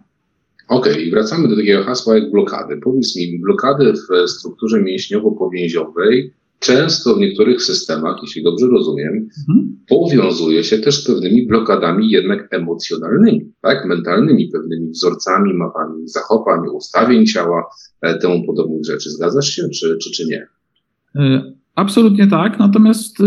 Okej, 0.69 0.93
okay, 0.93 1.11
wracamy 1.11 1.49
do 1.49 1.57
takiego 1.57 1.85
hasła 1.85 2.19
jak 2.19 2.31
blokady. 2.31 2.77
Powiedz 2.77 3.17
mi, 3.17 3.39
blokady 3.39 3.93
w 3.93 4.31
strukturze 4.31 4.83
mięśniowo-powięziowej 4.83 6.31
często 6.59 7.15
w 7.15 7.19
niektórych 7.19 7.63
systemach, 7.63 8.17
jeśli 8.23 8.43
dobrze 8.43 8.67
rozumiem, 8.67 9.29
mhm. 9.49 9.77
powiązuje 9.89 10.65
się 10.65 10.79
też 10.79 10.95
z 10.95 11.07
pewnymi 11.07 11.47
blokadami 11.47 12.11
jednak 12.11 12.49
emocjonalnymi, 12.51 13.53
tak? 13.63 13.87
mentalnymi, 13.87 14.51
pewnymi 14.53 14.91
wzorcami, 14.91 15.55
mapami 15.55 16.09
zachowań, 16.09 16.61
ustawień 16.75 17.27
ciała, 17.27 17.65
e, 18.03 18.19
temu 18.19 18.47
podobnych 18.47 18.85
rzeczy. 18.85 19.11
Zgadzasz 19.11 19.49
się, 19.49 19.63
czy, 19.69 19.97
czy, 20.03 20.11
czy 20.11 20.27
nie? 20.27 20.47
E, 21.17 21.53
absolutnie 21.75 22.27
tak, 22.27 22.59
natomiast 22.59 23.19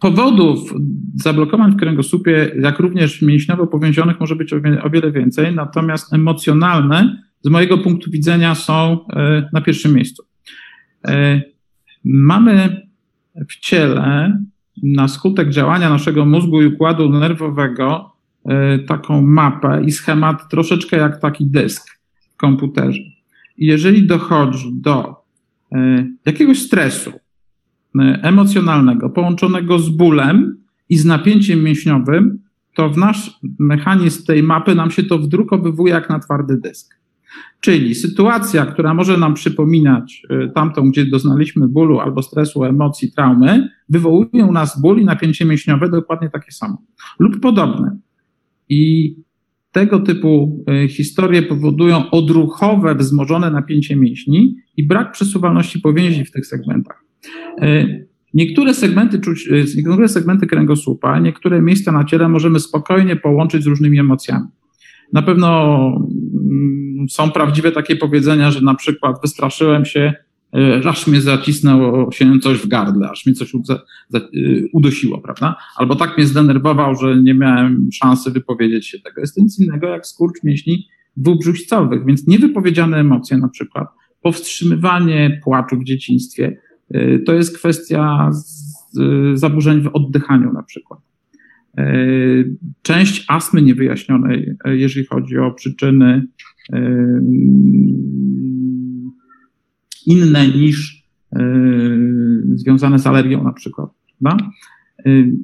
powodów 0.00 0.74
zablokowań 1.14 1.72
w 1.72 1.76
kręgosłupie, 1.76 2.52
jak 2.60 2.78
również 2.78 3.22
mięśniowo 3.22 3.66
powięzionych 3.66 4.20
może 4.20 4.36
być 4.36 4.52
o 4.82 4.90
wiele 4.90 5.12
więcej, 5.12 5.54
natomiast 5.54 6.12
emocjonalne 6.12 7.22
z 7.42 7.48
mojego 7.48 7.78
punktu 7.78 8.10
widzenia 8.10 8.54
są 8.54 8.98
e, 9.12 9.48
na 9.52 9.60
pierwszym 9.60 9.94
miejscu. 9.94 10.22
Mamy 12.06 12.86
w 13.48 13.56
ciele 13.60 14.38
na 14.82 15.08
skutek 15.08 15.50
działania 15.50 15.90
naszego 15.90 16.24
mózgu 16.24 16.62
i 16.62 16.66
układu 16.66 17.08
nerwowego 17.08 18.12
e, 18.44 18.78
taką 18.78 19.22
mapę 19.22 19.82
i 19.84 19.92
schemat 19.92 20.48
troszeczkę 20.48 20.96
jak 20.96 21.20
taki 21.20 21.46
dysk 21.46 22.00
w 22.34 22.36
komputerze. 22.36 23.00
I 23.56 23.66
jeżeli 23.66 24.06
dochodzi 24.06 24.72
do 24.72 25.14
e, 25.72 26.06
jakiegoś 26.26 26.62
stresu 26.62 27.12
e, 28.00 28.20
emocjonalnego 28.22 29.10
połączonego 29.10 29.78
z 29.78 29.88
bólem 29.88 30.56
i 30.88 30.98
z 30.98 31.04
napięciem 31.04 31.62
mięśniowym, 31.62 32.38
to 32.74 32.90
w 32.90 32.96
nasz 32.96 33.40
mechanizm 33.58 34.26
tej 34.26 34.42
mapy 34.42 34.74
nam 34.74 34.90
się 34.90 35.02
to 35.02 35.18
wdrukowywuje 35.18 35.92
jak 35.92 36.10
na 36.10 36.18
twardy 36.18 36.56
dysk. 36.56 36.95
Czyli 37.66 37.94
sytuacja, 37.94 38.66
która 38.66 38.94
może 38.94 39.16
nam 39.16 39.34
przypominać 39.34 40.22
y, 40.30 40.50
tamtą, 40.54 40.90
gdzie 40.90 41.06
doznaliśmy 41.06 41.68
bólu 41.68 42.00
albo 42.00 42.22
stresu, 42.22 42.64
emocji, 42.64 43.12
traumy, 43.12 43.68
wywołuje 43.88 44.44
u 44.44 44.52
nas 44.52 44.80
ból 44.80 45.00
i 45.00 45.04
napięcie 45.04 45.44
mięśniowe 45.44 45.88
dokładnie 45.88 46.30
takie 46.30 46.52
samo 46.52 46.82
lub 47.18 47.40
podobne. 47.40 47.98
I 48.68 49.14
tego 49.72 50.00
typu 50.00 50.64
y, 50.84 50.88
historie 50.88 51.42
powodują 51.42 52.10
odruchowe, 52.10 52.94
wzmożone 52.94 53.50
napięcie 53.50 53.96
mięśni 53.96 54.56
i 54.76 54.86
brak 54.86 55.12
przesuwalności 55.12 55.80
powięzi 55.80 56.24
w 56.24 56.30
tych 56.30 56.46
segmentach. 56.46 57.04
Y, 57.62 58.08
niektóre 58.34 58.74
segmenty, 58.74 59.20
niektóre 59.76 60.08
segmenty 60.08 60.46
kręgosłupa, 60.46 61.18
niektóre 61.18 61.62
miejsca 61.62 61.92
na 61.92 62.04
ciele 62.04 62.28
możemy 62.28 62.60
spokojnie 62.60 63.16
połączyć 63.16 63.62
z 63.62 63.66
różnymi 63.66 63.98
emocjami. 63.98 64.46
Na 65.12 65.22
pewno 65.22 65.76
mm, 66.34 66.85
są 67.08 67.30
prawdziwe 67.30 67.72
takie 67.72 67.96
powiedzenia, 67.96 68.50
że 68.50 68.60
na 68.60 68.74
przykład 68.74 69.16
wystraszyłem 69.22 69.84
się, 69.84 70.12
e, 70.54 70.88
aż 70.88 71.06
mnie 71.06 71.20
zacisnęło 71.20 72.12
się 72.12 72.38
coś 72.42 72.58
w 72.58 72.68
gardle, 72.68 73.10
aż 73.10 73.26
mnie 73.26 73.34
coś 73.34 73.54
e, 73.54 73.58
udosiło, 74.72 75.18
prawda? 75.18 75.56
Albo 75.76 75.96
tak 75.96 76.18
mnie 76.18 76.26
zdenerwował, 76.26 76.94
że 76.94 77.22
nie 77.22 77.34
miałem 77.34 77.88
szansy 77.92 78.30
wypowiedzieć 78.30 78.86
się 78.86 78.98
tego. 79.00 79.20
Jest 79.20 79.34
to 79.34 79.40
nic 79.40 79.60
innego 79.60 79.86
jak 79.86 80.06
skurcz 80.06 80.42
mięśni 80.44 80.88
dwubrzuścowych, 81.16 82.06
więc 82.06 82.26
niewypowiedziane 82.26 82.96
emocje 82.96 83.38
na 83.38 83.48
przykład, 83.48 83.88
powstrzymywanie 84.22 85.40
płaczu 85.44 85.76
w 85.76 85.84
dzieciństwie, 85.84 86.58
e, 86.90 87.18
to 87.18 87.34
jest 87.34 87.58
kwestia 87.58 88.30
zaburzeń 89.34 89.80
w 89.80 89.90
oddychaniu 89.92 90.52
na 90.52 90.62
przykład. 90.62 91.00
E, 91.76 91.84
część 92.82 93.24
astmy 93.28 93.62
niewyjaśnionej, 93.62 94.54
e, 94.64 94.76
jeżeli 94.76 95.06
chodzi 95.06 95.38
o 95.38 95.50
przyczyny 95.52 96.26
e, 96.72 97.20
inne 100.06 100.48
niż 100.48 101.06
związane 102.54 102.98
z 102.98 103.06
alergią 103.06 103.44
na 103.44 103.52
przykład. 103.52 103.90
Prawda? 104.22 104.50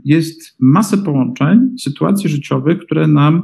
Jest 0.05 0.57
masę 0.61 0.99
połączeń, 0.99 1.79
sytuacji 1.79 2.31
życiowych, 2.31 2.79
które 2.79 3.07
nam 3.07 3.43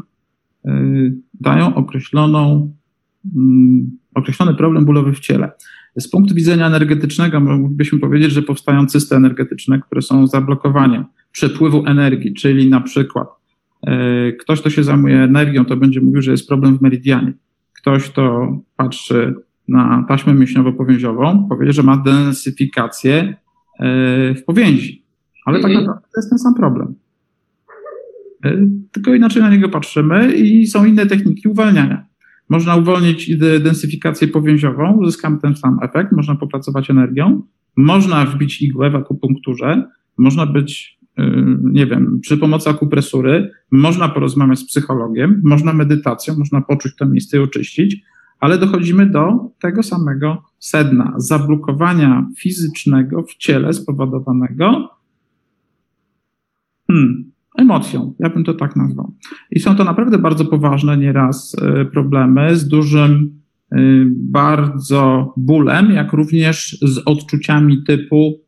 dają 1.40 1.74
określoną, 1.74 2.72
mm, 3.36 3.90
określony 4.14 4.54
problem 4.54 4.84
bólowy 4.84 5.12
w 5.12 5.20
ciele. 5.20 5.50
Z 5.98 6.10
punktu 6.10 6.34
widzenia 6.34 6.66
energetycznego 6.66 7.40
moglibyśmy 7.40 7.98
powiedzieć, 7.98 8.32
że 8.32 8.42
powstają 8.42 8.86
cysty 8.86 9.16
energetyczne, 9.16 9.80
które 9.80 10.02
są 10.02 10.26
zablokowaniem 10.26 11.04
przepływu 11.32 11.86
energii, 11.86 12.34
czyli 12.34 12.70
na 12.70 12.80
przykład 12.80 13.28
e, 13.86 14.32
ktoś, 14.32 14.60
kto 14.60 14.70
się 14.70 14.84
zajmuje 14.84 15.22
energią, 15.22 15.64
to 15.64 15.76
będzie 15.76 16.00
mówił, 16.00 16.22
że 16.22 16.30
jest 16.30 16.48
problem 16.48 16.78
w 16.78 16.82
meridianie. 16.82 17.32
Ktoś, 17.72 18.10
kto 18.10 18.52
patrzy 18.76 19.34
na 19.68 20.04
taśmę 20.08 20.34
mięśniowo-powięziową, 20.34 21.48
powie, 21.48 21.72
że 21.72 21.82
ma 21.82 21.96
densyfikację 21.96 23.36
e, 23.80 24.34
w 24.34 24.44
powięzi. 24.44 25.04
Ale 25.44 25.60
tak 25.60 25.70
mhm. 25.70 25.86
naprawdę 25.86 26.08
to 26.14 26.20
jest 26.20 26.30
ten 26.30 26.38
sam 26.38 26.54
problem. 26.54 26.94
E, 28.44 28.56
tylko 28.92 29.14
inaczej 29.14 29.42
na 29.42 29.50
niego 29.50 29.68
patrzymy 29.68 30.32
i 30.32 30.66
są 30.66 30.84
inne 30.84 31.06
techniki 31.06 31.48
uwalniania. 31.48 32.07
Można 32.48 32.76
uwolnić 32.76 33.36
densyfikację 33.60 34.28
powięziową, 34.28 34.96
uzyskamy 34.96 35.38
ten 35.38 35.56
sam 35.56 35.78
efekt, 35.82 36.12
można 36.12 36.34
popracować 36.34 36.90
energią, 36.90 37.42
można 37.76 38.26
wbić 38.26 38.62
igłę 38.62 38.90
w 38.90 38.96
akupunkturze, 38.96 39.82
można 40.18 40.46
być 40.46 40.98
Y, 41.18 41.58
nie 41.62 41.86
wiem, 41.86 42.20
przy 42.20 42.38
pomocy 42.38 42.70
akupresury 42.70 43.50
można 43.70 44.08
porozmawiać 44.08 44.58
z 44.58 44.64
psychologiem, 44.64 45.40
można 45.44 45.72
medytacją, 45.72 46.34
można 46.38 46.60
poczuć 46.60 46.96
to 46.96 47.06
miejsce 47.06 47.36
i 47.36 47.40
oczyścić, 47.40 48.02
ale 48.40 48.58
dochodzimy 48.58 49.06
do 49.06 49.50
tego 49.60 49.82
samego 49.82 50.42
sedna, 50.58 51.14
zablokowania 51.16 52.26
fizycznego 52.36 53.22
w 53.22 53.36
ciele 53.36 53.72
spowodowanego 53.72 54.88
hmm, 56.86 57.32
emocją, 57.58 58.14
ja 58.18 58.30
bym 58.30 58.44
to 58.44 58.54
tak 58.54 58.76
nazwał. 58.76 59.12
I 59.50 59.60
są 59.60 59.76
to 59.76 59.84
naprawdę 59.84 60.18
bardzo 60.18 60.44
poważne 60.44 60.96
nieraz 60.96 61.56
y, 61.82 61.84
problemy 61.84 62.56
z 62.56 62.68
dużym 62.68 63.40
y, 63.72 63.76
bardzo 64.10 65.32
bólem, 65.36 65.90
jak 65.90 66.12
również 66.12 66.78
z 66.82 66.98
odczuciami 67.06 67.82
typu 67.86 68.40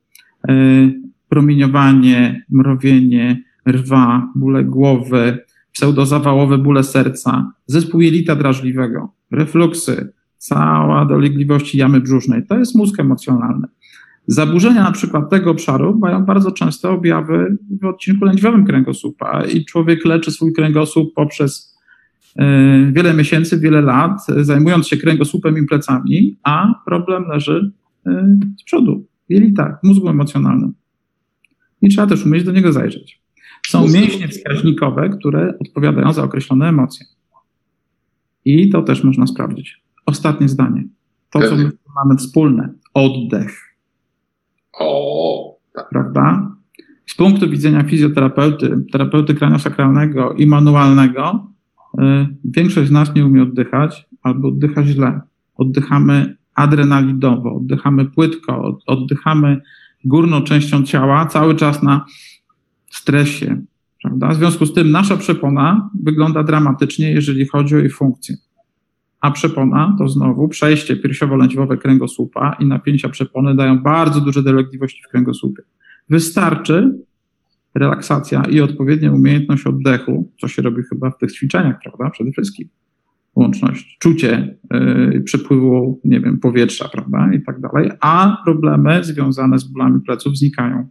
promieniowanie, 1.28 2.44
mrowienie, 2.50 3.42
rwa, 3.68 4.32
bóle 4.36 4.64
głowy, 4.64 5.38
pseudozawałowe 5.72 6.58
bóle 6.58 6.84
serca, 6.84 7.52
zespół 7.66 8.00
jelita 8.00 8.36
drażliwego, 8.36 9.12
refluksy, 9.30 10.12
cała 10.38 11.04
dolegliwości 11.04 11.78
jamy 11.78 12.00
brzusznej. 12.00 12.46
To 12.46 12.58
jest 12.58 12.74
mózg 12.74 13.00
emocjonalny. 13.00 13.66
Zaburzenia 14.26 14.82
na 14.82 14.92
przykład 14.92 15.30
tego 15.30 15.50
obszaru 15.50 15.98
mają 15.98 16.24
bardzo 16.24 16.52
często 16.52 16.92
objawy 16.92 17.56
w 17.80 17.84
odcinku 17.84 18.24
lędźwiowym 18.24 18.66
kręgosłupa 18.66 19.44
i 19.44 19.64
człowiek 19.64 20.04
leczy 20.04 20.30
swój 20.30 20.52
kręgosłup 20.52 21.14
poprzez 21.14 21.78
e, 22.36 22.92
wiele 22.92 23.14
miesięcy, 23.14 23.58
wiele 23.58 23.80
lat, 23.80 24.26
zajmując 24.36 24.88
się 24.88 24.96
kręgosłupem 24.96 25.58
i 25.58 25.66
plecami, 25.66 26.38
a 26.42 26.82
problem 26.86 27.24
leży 27.28 27.72
e, 28.06 28.36
z 28.60 28.64
przodu, 28.64 29.06
w 29.30 29.32
jelitach, 29.32 29.78
w 29.82 29.86
mózgu 29.86 30.08
emocjonalnym 30.08 30.74
i 31.82 31.88
trzeba 31.88 32.06
też 32.06 32.26
umieć 32.26 32.44
do 32.44 32.52
niego 32.52 32.72
zajrzeć. 32.72 33.22
Są 33.66 33.88
mięśnie 33.88 34.28
wskaźnikowe, 34.28 35.08
które 35.08 35.54
odpowiadają 35.58 36.12
za 36.12 36.24
określone 36.24 36.68
emocje. 36.68 37.06
I 38.44 38.70
to 38.70 38.82
też 38.82 39.04
można 39.04 39.26
sprawdzić. 39.26 39.82
Ostatnie 40.06 40.48
zdanie. 40.48 40.84
To, 41.30 41.40
co 41.40 41.56
my 41.56 41.70
mamy 41.94 42.16
wspólne. 42.16 42.74
Oddech. 42.94 43.69
O, 44.80 45.58
tak. 45.74 45.88
Prawda? 45.90 46.50
Z 47.06 47.14
punktu 47.14 47.50
widzenia 47.50 47.82
fizjoterapeuty, 47.82 48.84
terapeuty 48.92 49.34
kraniosakralnego 49.34 50.32
i 50.32 50.46
manualnego, 50.46 51.46
y, 51.98 52.00
większość 52.44 52.88
z 52.88 52.92
nas 52.92 53.14
nie 53.14 53.26
umie 53.26 53.42
oddychać 53.42 54.08
albo 54.22 54.48
oddycha 54.48 54.84
źle. 54.84 55.20
Oddychamy 55.56 56.36
adrenalidowo, 56.54 57.54
oddychamy 57.56 58.04
płytko, 58.04 58.78
oddychamy 58.86 59.60
górną 60.04 60.42
częścią 60.42 60.82
ciała, 60.82 61.26
cały 61.26 61.54
czas 61.54 61.82
na 61.82 62.04
stresie. 62.90 63.62
Prawda? 64.02 64.28
W 64.28 64.36
związku 64.36 64.66
z 64.66 64.74
tym 64.74 64.90
nasza 64.90 65.16
przepona 65.16 65.90
wygląda 66.02 66.42
dramatycznie, 66.42 67.12
jeżeli 67.12 67.46
chodzi 67.46 67.74
o 67.74 67.78
jej 67.78 67.90
funkcję. 67.90 68.36
A 69.20 69.30
przepona 69.30 69.96
to 69.98 70.08
znowu 70.08 70.48
przejście 70.48 70.96
piersiowo-lędźwiowe 70.96 71.76
kręgosłupa 71.76 72.56
i 72.60 72.66
napięcia 72.66 73.08
przepony 73.08 73.54
dają 73.54 73.78
bardzo 73.78 74.20
duże 74.20 74.42
dolegliwości 74.42 75.02
w 75.02 75.08
kręgosłupie. 75.08 75.62
Wystarczy 76.08 76.98
relaksacja 77.74 78.42
i 78.42 78.60
odpowiednia 78.60 79.12
umiejętność 79.12 79.66
oddechu, 79.66 80.32
co 80.40 80.48
się 80.48 80.62
robi 80.62 80.82
chyba 80.82 81.10
w 81.10 81.18
tych 81.18 81.32
ćwiczeniach, 81.32 81.76
prawda? 81.82 82.10
Przede 82.10 82.32
wszystkim 82.32 82.68
łączność, 83.36 83.96
czucie 83.98 84.58
yy, 84.70 85.20
przepływu, 85.20 86.00
nie 86.04 86.20
wiem, 86.20 86.38
powietrza, 86.38 86.88
prawda, 86.88 87.30
i 87.32 87.42
tak 87.42 87.60
dalej, 87.60 87.90
a 88.00 88.42
problemy 88.44 89.04
związane 89.04 89.58
z 89.58 89.64
bólami 89.64 90.00
pleców 90.00 90.36
znikają 90.38 90.88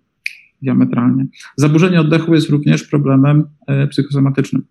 diametralnie. 0.62 1.26
Zaburzenie 1.56 2.02
oddechu 2.02 2.34
jest 2.34 2.50
również 2.50 2.84
problemem 2.84 3.46
yy, 3.68 3.88
psychosomatycznym. 3.88 4.64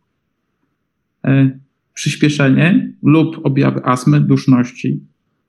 Yy, 1.24 1.60
przyspieszenie 1.98 2.92
lub 3.02 3.40
objawy 3.46 3.84
astmy, 3.84 4.20
duszności, 4.20 5.00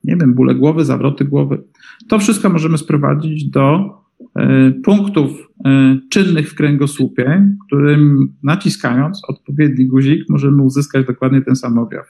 nie 0.03 0.15
wiem, 0.15 0.33
bóle 0.33 0.55
głowy, 0.55 0.85
zawroty 0.85 1.25
głowy. 1.25 1.63
To 2.07 2.19
wszystko 2.19 2.49
możemy 2.49 2.77
sprowadzić 2.77 3.49
do 3.49 3.99
E, 4.35 4.71
punktów 4.71 5.31
e, 5.65 5.97
czynnych 6.09 6.49
w 6.49 6.55
kręgosłupie, 6.55 7.55
którym 7.67 8.33
naciskając 8.43 9.21
odpowiedni 9.27 9.87
guzik 9.87 10.29
możemy 10.29 10.63
uzyskać 10.63 11.05
dokładnie 11.07 11.41
ten 11.41 11.55
sam 11.55 11.77
objaw. 11.77 12.05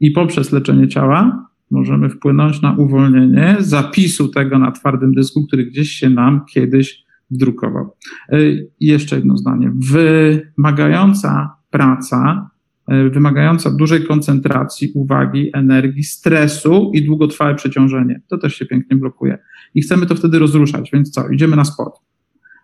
I 0.00 0.10
poprzez 0.10 0.52
leczenie 0.52 0.88
ciała 0.88 1.48
możemy 1.70 2.08
wpłynąć 2.10 2.62
na 2.62 2.72
uwolnienie 2.72 3.56
zapisu 3.58 4.28
tego 4.28 4.58
na 4.58 4.72
twardym 4.72 5.14
dysku, 5.14 5.46
który 5.46 5.64
gdzieś 5.64 5.90
się 5.90 6.10
nam 6.10 6.44
kiedyś 6.52 7.04
wdrukował. 7.30 7.96
E, 8.32 8.36
jeszcze 8.80 9.16
jedno 9.16 9.36
zdanie. 9.36 9.72
Wymagająca 9.90 11.56
praca, 11.70 12.50
wymagająca 12.88 13.70
dużej 13.70 14.04
koncentracji, 14.04 14.92
uwagi, 14.94 15.50
energii, 15.52 16.02
stresu 16.02 16.90
i 16.94 17.04
długotrwałe 17.04 17.54
przeciążenie. 17.54 18.20
To 18.28 18.38
też 18.38 18.54
się 18.54 18.66
pięknie 18.66 18.96
blokuje 18.96 19.38
i 19.74 19.82
chcemy 19.82 20.06
to 20.06 20.14
wtedy 20.14 20.38
rozruszać, 20.38 20.90
więc 20.92 21.10
co, 21.10 21.28
idziemy 21.28 21.56
na 21.56 21.64
sport. 21.64 21.94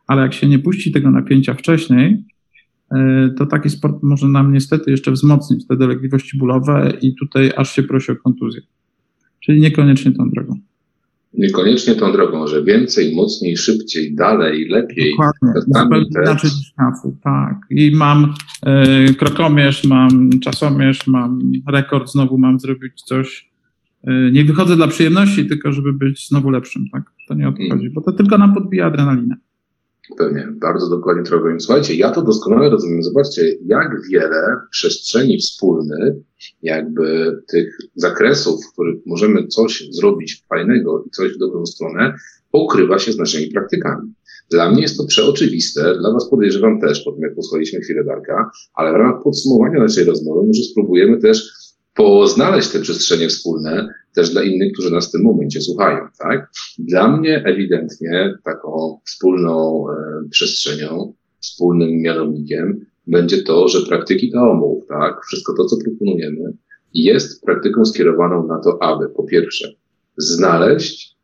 Ale 0.07 0.23
jak 0.23 0.35
się 0.35 0.49
nie 0.49 0.59
puści 0.59 0.93
tego 0.93 1.11
napięcia 1.11 1.55
wcześniej, 1.55 2.25
e, 2.95 3.31
to 3.39 3.47
taki 3.47 3.71
sport 3.71 4.03
może 4.03 4.29
nam 4.29 4.53
niestety 4.53 4.91
jeszcze 4.91 5.13
wzmocnić 5.13 5.67
te 5.67 5.77
dolegliwości 5.77 6.39
bólowe 6.39 6.93
i 7.03 7.15
tutaj 7.15 7.53
aż 7.57 7.73
się 7.73 7.83
prosi 7.83 8.13
o 8.13 8.17
kontuzję. 8.17 8.63
Czyli 9.41 9.61
niekoniecznie 9.61 10.13
tą 10.13 10.31
drogą. 10.31 10.61
Niekoniecznie 11.35 11.95
tą 11.95 12.13
drogą, 12.13 12.47
że 12.47 12.65
więcej, 12.65 13.15
mocniej, 13.15 13.57
szybciej, 13.57 14.15
dalej, 14.15 14.69
lepiej. 14.69 15.11
Dokładnie, 15.11 15.63
zupełnie 15.67 16.07
inaczej 16.23 16.51
niż 16.51 16.73
tak. 17.25 17.57
I 17.71 17.93
mam 17.95 18.35
e, 18.67 19.15
krokomierz, 19.15 19.85
mam 19.85 20.31
czasomierz, 20.45 21.07
mam 21.07 21.53
rekord, 21.69 22.11
znowu 22.11 22.39
mam 22.39 22.61
zrobić 22.61 23.03
coś 23.03 23.53
Y, 24.09 24.33
nie 24.33 24.45
wychodzę 24.45 24.77
dla 24.77 24.89
przyjemności, 24.89 25.47
tylko 25.47 25.73
żeby 25.73 25.93
być 25.93 26.29
znowu 26.29 26.51
lepszym, 26.51 26.89
tak? 26.93 27.03
To 27.29 27.35
nie 27.35 27.49
o 27.49 27.53
to 27.53 27.59
mm. 27.59 27.71
chodzi, 27.71 27.91
bo 27.91 28.01
to 28.01 28.13
tylko 28.13 28.39
nam 28.39 28.55
podbija 28.55 28.87
adrenalinę. 28.87 29.37
Pewnie, 30.19 30.49
bardzo 30.53 30.89
dokładnie 30.89 31.23
to 31.23 31.31
rozumiem. 31.31 31.61
Słuchajcie, 31.61 31.95
ja 31.95 32.11
to 32.11 32.23
doskonale 32.23 32.71
rozumiem. 32.71 33.03
Zobaczcie, 33.03 33.57
jak 33.67 34.09
wiele 34.11 34.57
przestrzeni 34.71 35.39
wspólnych, 35.39 36.15
jakby 36.63 37.37
tych 37.49 37.79
zakresów, 37.95 38.65
w 38.65 38.73
których 38.73 38.97
możemy 39.07 39.47
coś 39.47 39.89
zrobić 39.91 40.45
fajnego 40.49 41.05
i 41.07 41.11
coś 41.11 41.35
w 41.35 41.39
dobrą 41.39 41.67
stronę, 41.67 42.15
pokrywa 42.53 42.99
się 42.99 43.13
z 43.13 43.19
naszymi 43.19 43.47
praktykami. 43.47 44.13
Dla 44.51 44.71
mnie 44.71 44.83
jest 44.83 44.97
to 44.97 45.07
przeoczywiste, 45.07 45.99
dla 45.99 46.13
Was 46.13 46.31
podejrzewam 46.31 46.81
też, 46.81 47.05
po 47.05 47.13
tym 47.13 47.23
jak 47.23 47.35
posłuchaliśmy 47.35 47.81
chwilę 47.81 48.05
Darka, 48.05 48.51
ale 48.75 48.93
w 48.93 48.97
ramach 48.97 49.23
podsumowania 49.23 49.79
naszej 49.79 50.05
rozmowy 50.05 50.47
może 50.47 50.63
spróbujemy 50.63 51.19
też 51.19 51.53
poznaleźć 51.95 52.69
te 52.69 52.81
przestrzenie 52.81 53.29
wspólne 53.29 53.95
też 54.15 54.31
dla 54.31 54.43
innych, 54.43 54.73
którzy 54.73 54.91
nas 54.91 55.09
w 55.09 55.13
tym 55.13 55.23
momencie 55.23 55.61
słuchają, 55.61 55.99
tak? 56.19 56.51
Dla 56.79 57.17
mnie 57.17 57.45
ewidentnie 57.45 58.35
taką 58.45 58.99
wspólną 59.07 59.85
e, 59.91 59.95
przestrzenią, 60.31 61.15
wspólnym 61.41 62.01
mianownikiem 62.01 62.87
będzie 63.07 63.43
to, 63.43 63.69
że 63.69 63.87
praktyki 63.87 64.31
taomów, 64.31 64.87
tak? 64.87 65.25
Wszystko 65.27 65.55
to, 65.57 65.65
co 65.65 65.77
proponujemy, 65.77 66.53
jest 66.95 67.43
praktyką 67.43 67.85
skierowaną 67.85 68.47
na 68.47 68.61
to, 68.61 68.83
aby 68.83 69.09
po 69.09 69.25
pierwsze 69.25 69.73
znaleźć 70.17 71.17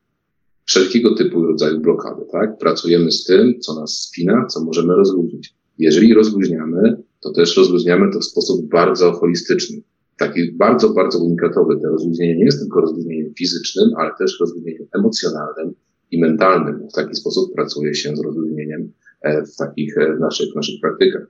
wszelkiego 0.64 1.14
typu 1.14 1.46
rodzaju 1.46 1.80
blokady, 1.80 2.22
tak? 2.32 2.58
Pracujemy 2.58 3.12
z 3.12 3.24
tym, 3.24 3.60
co 3.60 3.80
nas 3.80 3.90
spina, 3.90 4.46
co 4.46 4.64
możemy 4.64 4.94
rozluźnić. 4.94 5.54
Jeżeli 5.78 6.14
rozluźniamy, 6.14 7.02
to 7.20 7.32
też 7.32 7.56
rozluźniamy 7.56 8.12
to 8.12 8.20
w 8.20 8.24
sposób 8.24 8.68
bardzo 8.68 9.12
holistyczny 9.12 9.82
taki 10.18 10.52
bardzo, 10.52 10.88
bardzo 10.88 11.18
unikatowy. 11.18 11.80
To 11.80 11.88
rozluźnienie 11.88 12.36
nie 12.36 12.44
jest 12.44 12.60
tylko 12.60 12.80
rozluźnieniem 12.80 13.34
fizycznym, 13.38 13.90
ale 13.96 14.10
też 14.18 14.40
rozluźnieniem 14.40 14.86
emocjonalnym 14.94 15.74
i 16.10 16.20
mentalnym. 16.20 16.88
W 16.88 16.92
taki 16.94 17.14
sposób 17.14 17.54
pracuje 17.54 17.94
się 17.94 18.16
z 18.16 18.20
rozluźnieniem 18.20 18.92
e, 19.22 19.42
w 19.42 19.56
takich 19.56 19.98
e, 19.98 20.16
naszych, 20.20 20.54
naszych 20.54 20.80
praktykach. 20.80 21.26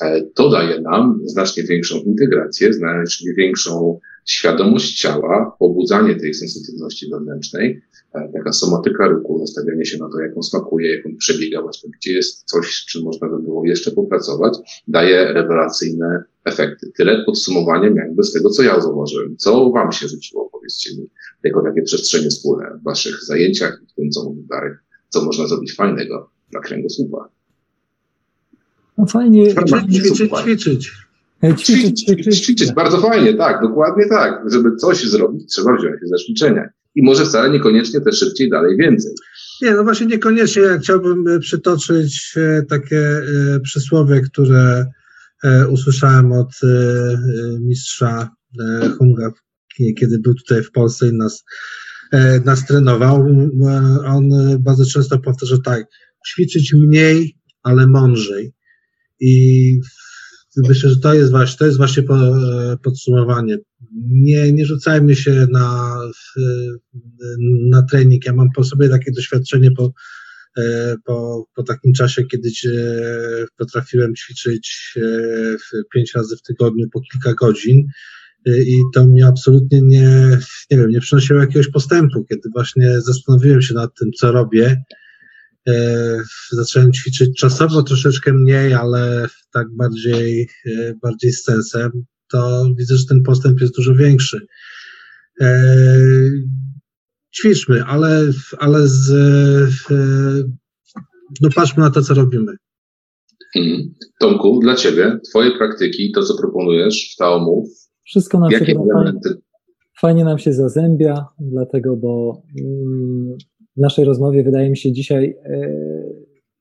E, 0.00 0.22
to 0.22 0.50
daje 0.50 0.80
nam 0.80 1.20
znacznie 1.24 1.62
większą 1.62 1.96
integrację, 1.98 2.72
znacznie 2.72 3.34
większą 3.34 4.00
świadomość 4.24 5.00
ciała, 5.00 5.56
pobudzanie 5.58 6.16
tej 6.16 6.34
sensytywności 6.34 7.10
wewnętrznej, 7.10 7.82
taka 8.12 8.52
somatyka 8.52 9.08
ruchu, 9.08 9.38
nastawianie 9.38 9.84
się 9.84 9.98
na 9.98 10.08
to, 10.08 10.20
jak 10.20 10.36
on 10.36 10.42
smakuje, 10.42 10.96
jak 10.96 11.06
on 11.06 11.16
przebiega, 11.16 11.62
właśnie 11.62 11.90
gdzie 11.90 12.12
jest 12.12 12.44
coś, 12.44 12.74
z 12.74 12.86
czym 12.86 13.02
można 13.02 13.28
by 13.28 13.42
było 13.42 13.66
jeszcze 13.66 13.90
popracować, 13.90 14.58
daje 14.88 15.32
rewelacyjne 15.32 16.24
efekty. 16.44 16.92
Tyle 16.96 17.24
podsumowaniem 17.24 17.96
jakby 17.96 18.22
z 18.22 18.32
tego, 18.32 18.50
co 18.50 18.62
ja 18.62 18.80
zauważyłem. 18.80 19.36
Co 19.36 19.70
wam 19.70 19.92
się 19.92 20.08
rzuciło, 20.08 20.48
powiedzcie 20.52 20.96
mi, 20.96 21.06
jako 21.42 21.62
takie 21.62 21.82
przestrzenie 21.82 22.30
wspólne 22.30 22.78
w 22.80 22.84
waszych 22.84 23.24
zajęciach 23.24 23.80
i 23.82 23.86
w 23.86 23.94
tym, 23.94 24.10
co 24.10 24.24
mówił 24.24 24.46
Darek, 24.50 24.82
co 25.08 25.24
można 25.24 25.46
zrobić 25.46 25.74
fajnego 25.74 26.30
na 26.52 26.60
kręgosłupa? 26.60 27.28
No 28.98 29.06
fajnie. 29.06 29.54
Ćwiczyć, 29.90 30.30
ćwiczyć. 30.42 30.92
Ćwiczyć, 31.50 32.04
ćwiczyć, 32.04 32.40
ćwiczyć. 32.40 32.72
Bardzo 32.72 33.00
fajnie, 33.00 33.34
tak, 33.34 33.62
dokładnie 33.62 34.08
tak. 34.08 34.42
Żeby 34.52 34.76
coś 34.76 35.04
zrobić, 35.04 35.52
trzeba 35.52 35.76
wziąć 35.76 36.00
się 36.00 36.06
za 36.06 36.16
ćwiczenia. 36.16 36.68
I 36.94 37.02
może 37.02 37.24
wcale 37.24 37.50
niekoniecznie 37.50 38.00
te 38.00 38.12
szybciej, 38.12 38.50
dalej, 38.50 38.76
więcej. 38.76 39.12
Nie, 39.62 39.70
no 39.70 39.84
właśnie 39.84 40.06
niekoniecznie. 40.06 40.62
Ja 40.62 40.78
chciałbym 40.78 41.28
e, 41.28 41.38
przytoczyć 41.38 42.34
e, 42.36 42.62
takie 42.62 42.98
e, 42.98 43.60
przysłowie, 43.60 44.20
które 44.20 44.86
usłyszałem 45.70 46.32
od 46.32 46.52
mistrza 47.60 48.30
Hunga, 48.98 49.30
kiedy 49.98 50.18
był 50.18 50.34
tutaj 50.34 50.62
w 50.62 50.70
Polsce 50.72 51.08
i 51.08 51.12
nas, 51.12 51.44
nas 52.44 52.66
trenował. 52.66 53.26
On 54.06 54.28
bardzo 54.58 54.84
często 54.84 55.18
powtarza 55.18 55.56
tak, 55.64 55.84
ćwiczyć 56.28 56.74
mniej, 56.74 57.36
ale 57.62 57.86
mądrzej. 57.86 58.52
I 59.20 59.80
myślę, 60.56 60.90
że 60.90 60.96
to 60.96 61.14
jest 61.14 61.30
właśnie, 61.30 61.58
to 61.58 61.66
jest 61.66 61.76
właśnie 61.78 62.02
podsumowanie. 62.82 63.58
Nie, 64.08 64.52
nie 64.52 64.66
rzucajmy 64.66 65.16
się 65.16 65.46
na, 65.50 65.98
na 67.70 67.82
trening. 67.82 68.26
Ja 68.26 68.32
mam 68.32 68.48
po 68.56 68.64
sobie 68.64 68.88
takie 68.88 69.12
doświadczenie 69.12 69.70
po, 69.70 69.92
po, 71.04 71.46
po 71.54 71.62
takim 71.62 71.92
czasie, 71.92 72.24
kiedy 72.24 72.50
potrafiłem 73.56 74.14
ćwiczyć 74.14 74.94
pięć 75.94 76.14
razy 76.14 76.36
w 76.36 76.42
tygodniu 76.42 76.88
po 76.92 77.00
kilka 77.00 77.34
godzin 77.34 77.86
i 78.46 78.80
to 78.94 79.06
mnie 79.06 79.26
absolutnie 79.26 79.82
nie, 79.82 80.38
nie 80.70 80.78
wiem, 80.78 80.90
nie 80.90 81.00
przynosiło 81.00 81.40
jakiegoś 81.40 81.68
postępu, 81.68 82.24
kiedy 82.24 82.48
właśnie 82.54 83.00
zastanowiłem 83.00 83.62
się 83.62 83.74
nad 83.74 83.90
tym, 83.98 84.10
co 84.12 84.32
robię 84.32 84.76
E, 84.76 85.01
zacząłem 86.50 86.92
ćwiczyć 86.92 87.40
czasowo 87.40 87.82
troszeczkę 87.82 88.32
mniej, 88.32 88.74
ale 88.74 89.28
tak 89.52 89.66
bardziej, 89.76 90.48
e, 90.66 90.94
bardziej 91.02 91.32
z 91.32 91.44
sensem, 91.44 91.90
to 92.30 92.66
widzę, 92.78 92.96
że 92.96 93.06
ten 93.06 93.22
postęp 93.22 93.60
jest 93.60 93.76
dużo 93.76 93.94
większy. 93.94 94.46
E, 95.40 95.74
ćwiczmy, 97.36 97.84
ale, 97.84 98.32
ale 98.58 98.88
z, 98.88 99.10
no 101.40 101.48
patrzmy 101.54 101.82
na 101.82 101.90
to, 101.90 102.02
co 102.02 102.14
robimy. 102.14 102.52
Mhm. 103.56 103.94
Tomku, 104.20 104.60
dla 104.62 104.76
Ciebie, 104.76 105.18
Twoje 105.30 105.58
praktyki, 105.58 106.12
to 106.14 106.22
co 106.22 106.36
proponujesz 106.38 107.12
w 107.14 107.16
Taomów, 107.16 107.82
Wszystko 108.04 108.40
nam 108.40 108.50
się 108.50 108.58
fajnie, 108.58 109.12
fajnie 110.00 110.24
nam 110.24 110.38
się 110.38 110.52
zazębia, 110.52 111.26
dlatego, 111.40 111.96
bo 111.96 112.42
mm, 112.60 113.38
w 113.76 113.80
naszej 113.80 114.04
rozmowie 114.04 114.42
wydaje 114.42 114.70
mi 114.70 114.76
się 114.76 114.92
dzisiaj 114.92 115.36
e, 115.44 115.72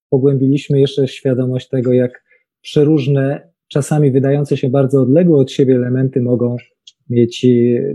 pogłębiliśmy 0.09 0.79
jeszcze 0.79 1.07
świadomość 1.07 1.69
tego, 1.69 1.93
jak 1.93 2.23
przeróżne, 2.61 3.51
czasami 3.67 4.11
wydające 4.11 4.57
się 4.57 4.69
bardzo 4.69 5.01
odległe 5.01 5.37
od 5.37 5.51
siebie 5.51 5.75
elementy 5.75 6.21
mogą 6.21 6.57
mieć 7.09 7.45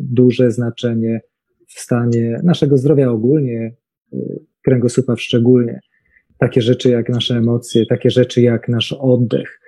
duże 0.00 0.50
znaczenie 0.50 1.20
w 1.68 1.80
stanie 1.80 2.40
naszego 2.44 2.78
zdrowia 2.78 3.10
ogólnie, 3.10 3.74
e, 4.12 4.16
kręgosłupa 4.62 5.16
szczególnie. 5.16 5.80
Takie 6.38 6.62
rzeczy 6.62 6.90
jak 6.90 7.08
nasze 7.08 7.34
emocje, 7.34 7.86
takie 7.86 8.10
rzeczy 8.10 8.42
jak 8.42 8.68
nasz 8.68 8.92
oddech, 8.92 9.60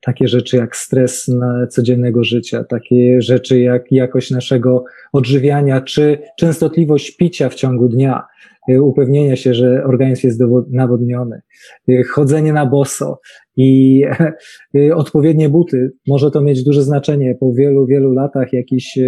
takie 0.00 0.28
rzeczy 0.28 0.56
jak 0.56 0.76
stres 0.76 1.28
na 1.28 1.66
codziennego 1.66 2.24
życia, 2.24 2.64
takie 2.64 3.22
rzeczy 3.22 3.60
jak 3.60 3.92
jakość 3.92 4.30
naszego 4.30 4.84
odżywiania, 5.12 5.80
czy 5.80 6.18
częstotliwość 6.38 7.16
picia 7.16 7.48
w 7.48 7.54
ciągu 7.54 7.88
dnia, 7.88 8.22
y, 8.70 8.82
upewnienie 8.82 9.36
się, 9.36 9.54
że 9.54 9.84
organizm 9.84 10.26
jest 10.26 10.40
nawodniony, 10.70 11.40
y, 11.88 12.02
chodzenie 12.04 12.52
na 12.52 12.66
boso 12.66 13.20
i 13.56 14.02
y, 14.76 14.94
odpowiednie 14.94 15.48
buty. 15.48 15.92
Może 16.08 16.30
to 16.30 16.40
mieć 16.40 16.64
duże 16.64 16.82
znaczenie 16.82 17.36
po 17.40 17.52
wielu, 17.52 17.86
wielu 17.86 18.12
latach 18.12 18.52
jakichś 18.52 18.98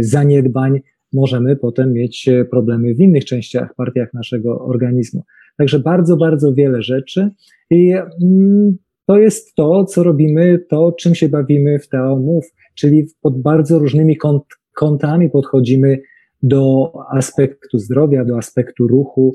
zaniedbań. 0.00 0.80
Możemy 1.12 1.56
potem 1.56 1.92
mieć 1.92 2.28
problemy 2.50 2.94
w 2.94 3.00
innych 3.00 3.24
częściach, 3.24 3.74
partiach 3.74 4.14
naszego 4.14 4.60
organizmu. 4.60 5.24
Także 5.56 5.78
bardzo, 5.78 6.16
bardzo 6.16 6.54
wiele 6.54 6.82
rzeczy. 6.82 7.30
I 7.70 7.92
mm, 8.22 8.76
to 9.06 9.18
jest 9.18 9.54
to, 9.54 9.84
co 9.84 10.02
robimy, 10.02 10.64
to 10.68 10.92
czym 10.92 11.14
się 11.14 11.28
bawimy 11.28 11.78
w 11.78 11.88
Tao 11.88 12.40
czyli 12.74 13.06
pod 13.22 13.42
bardzo 13.42 13.78
różnymi 13.78 14.16
kąt, 14.16 14.42
kątami 14.74 15.30
podchodzimy 15.30 15.98
do 16.42 16.92
aspektu 17.10 17.78
zdrowia, 17.78 18.24
do 18.24 18.38
aspektu 18.38 18.88
ruchu 18.88 19.34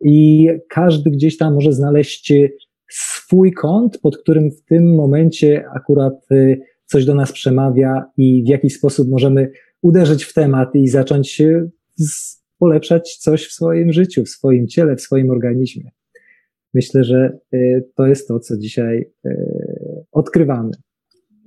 i 0.00 0.48
każdy 0.68 1.10
gdzieś 1.10 1.36
tam 1.36 1.54
może 1.54 1.72
znaleźć 1.72 2.32
swój 2.90 3.52
kąt, 3.52 3.98
pod 3.98 4.18
którym 4.18 4.50
w 4.50 4.64
tym 4.64 4.94
momencie 4.94 5.64
akurat 5.74 6.14
y, 6.32 6.60
coś 6.86 7.04
do 7.04 7.14
nas 7.14 7.32
przemawia 7.32 8.04
i 8.16 8.44
w 8.44 8.48
jakiś 8.48 8.74
sposób 8.74 9.08
możemy 9.08 9.50
uderzyć 9.82 10.24
w 10.24 10.34
temat 10.34 10.74
i 10.74 10.88
zacząć 10.88 11.42
polepszać 12.58 13.16
coś 13.16 13.48
w 13.48 13.52
swoim 13.52 13.92
życiu, 13.92 14.24
w 14.24 14.28
swoim 14.28 14.68
ciele, 14.68 14.96
w 14.96 15.00
swoim 15.00 15.30
organizmie. 15.30 15.90
Myślę, 16.74 17.04
że 17.04 17.38
y, 17.54 17.90
to 17.96 18.06
jest 18.06 18.28
to, 18.28 18.40
co 18.40 18.58
dzisiaj 18.58 19.10
y, 19.26 19.30
odkrywamy. 20.12 20.70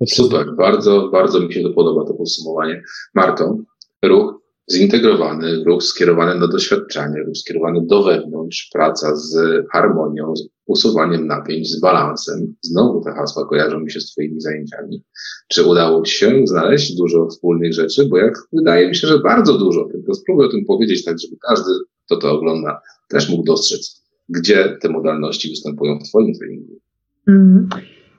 Super, 0.08 0.46
bardzo, 0.58 1.10
bardzo 1.12 1.40
mi 1.40 1.54
się 1.54 1.62
to 1.62 1.74
podoba, 1.74 2.06
to 2.06 2.14
podsumowanie. 2.14 2.82
Marto, 3.16 3.58
ruch 4.06 4.47
zintegrowany, 4.72 5.64
ruch 5.64 5.84
skierowany 5.84 6.40
na 6.40 6.48
doświadczenie, 6.48 7.24
ruch 7.26 7.38
skierowany 7.38 7.80
do 7.86 8.04
wewnątrz, 8.04 8.70
praca 8.74 9.16
z 9.16 9.38
harmonią, 9.72 10.36
z 10.36 10.44
usuwaniem 10.66 11.28
napięć, 11.28 11.72
z 11.72 11.80
balansem. 11.80 12.56
Znowu 12.62 13.02
te 13.02 13.12
hasła 13.12 13.48
kojarzą 13.48 13.80
mi 13.80 13.92
się 13.92 14.02
z 14.02 14.12
Twoimi 14.12 14.42
zajęciami. 14.42 15.04
Czy 15.50 15.64
udało 15.64 16.04
Ci 16.04 16.14
się 16.14 16.42
znaleźć 16.46 16.96
dużo 16.96 17.28
wspólnych 17.28 17.74
rzeczy? 17.74 18.06
Bo 18.06 18.18
jak 18.18 18.34
wydaje 18.54 18.88
mi 18.88 18.96
się, 18.96 19.08
że 19.08 19.20
bardzo 19.20 19.58
dużo, 19.58 19.88
tylko 19.92 20.14
spróbuj 20.14 20.46
o 20.46 20.52
tym 20.52 20.66
powiedzieć 20.66 21.06
tak, 21.06 21.20
żeby 21.20 21.36
każdy, 21.48 21.72
kto 22.06 22.18
to 22.18 22.32
ogląda, 22.32 22.82
też 23.10 23.30
mógł 23.30 23.44
dostrzec 23.44 24.08
gdzie 24.30 24.78
te 24.82 24.90
modalności 24.90 25.50
występują 25.50 26.00
w 26.00 26.04
Twoim 26.04 26.34
treningu? 26.34 26.80
Mm. 27.28 27.70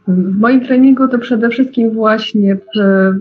W 0.08 0.38
moim 0.38 0.60
treningu 0.60 1.08
to 1.08 1.18
przede 1.18 1.48
wszystkim 1.48 1.90
właśnie 1.90 2.56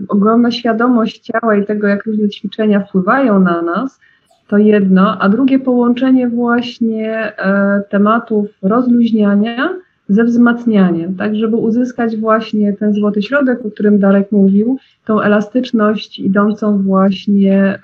ogromna 0.08 0.50
świadomość 0.50 1.20
ciała 1.20 1.56
i 1.56 1.66
tego, 1.66 1.86
jak 1.86 2.06
różne 2.06 2.28
ćwiczenia 2.28 2.80
wpływają 2.80 3.40
na 3.40 3.62
nas, 3.62 4.00
to 4.48 4.58
jedno, 4.58 5.18
a 5.20 5.28
drugie 5.28 5.58
połączenie 5.58 6.28
właśnie 6.28 7.32
e, 7.38 7.82
tematów 7.90 8.46
rozluźniania 8.62 9.74
ze 10.08 10.24
wzmacnianiem, 10.24 11.14
tak 11.14 11.36
żeby 11.36 11.56
uzyskać 11.56 12.16
właśnie 12.16 12.72
ten 12.72 12.94
złoty 12.94 13.22
środek, 13.22 13.66
o 13.66 13.70
którym 13.70 13.98
Darek 13.98 14.32
mówił, 14.32 14.78
tą 15.04 15.20
elastyczność 15.20 16.18
idącą 16.18 16.82
właśnie 16.82 17.78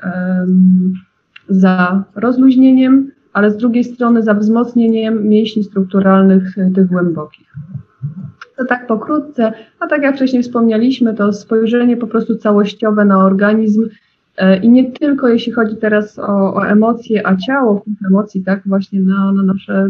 za 1.48 2.04
rozluźnieniem, 2.14 3.10
ale 3.32 3.50
z 3.50 3.56
drugiej 3.56 3.84
strony 3.84 4.22
za 4.22 4.34
wzmocnieniem 4.34 5.28
mięśni 5.28 5.64
strukturalnych 5.64 6.58
e, 6.58 6.70
tych 6.70 6.86
głębokich. 6.86 7.54
To 8.56 8.64
tak 8.64 8.86
pokrótce, 8.86 9.52
a 9.80 9.86
tak 9.86 10.02
jak 10.02 10.16
wcześniej 10.16 10.42
wspomnieliśmy, 10.42 11.14
to 11.14 11.32
spojrzenie 11.32 11.96
po 11.96 12.06
prostu 12.06 12.36
całościowe 12.36 13.04
na 13.04 13.24
organizm 13.24 13.88
e, 14.36 14.56
i 14.56 14.68
nie 14.68 14.92
tylko 14.92 15.28
jeśli 15.28 15.52
chodzi 15.52 15.76
teraz 15.76 16.18
o, 16.18 16.54
o 16.54 16.66
emocje, 16.66 17.26
a 17.26 17.36
ciało, 17.36 17.80
wpływ 17.80 17.96
emocji, 18.08 18.44
tak, 18.44 18.62
właśnie 18.66 19.00
na, 19.00 19.32
na 19.32 19.42
nasze 19.42 19.88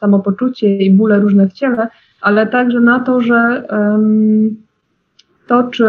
samopoczucie 0.00 0.76
i 0.76 0.90
bóle 0.90 1.20
różne 1.20 1.48
w 1.48 1.52
ciele, 1.52 1.88
ale 2.20 2.46
także 2.46 2.80
na 2.80 3.00
to, 3.00 3.20
że 3.20 3.64
um, 3.70 4.56
to, 5.46 5.62
czy 5.62 5.84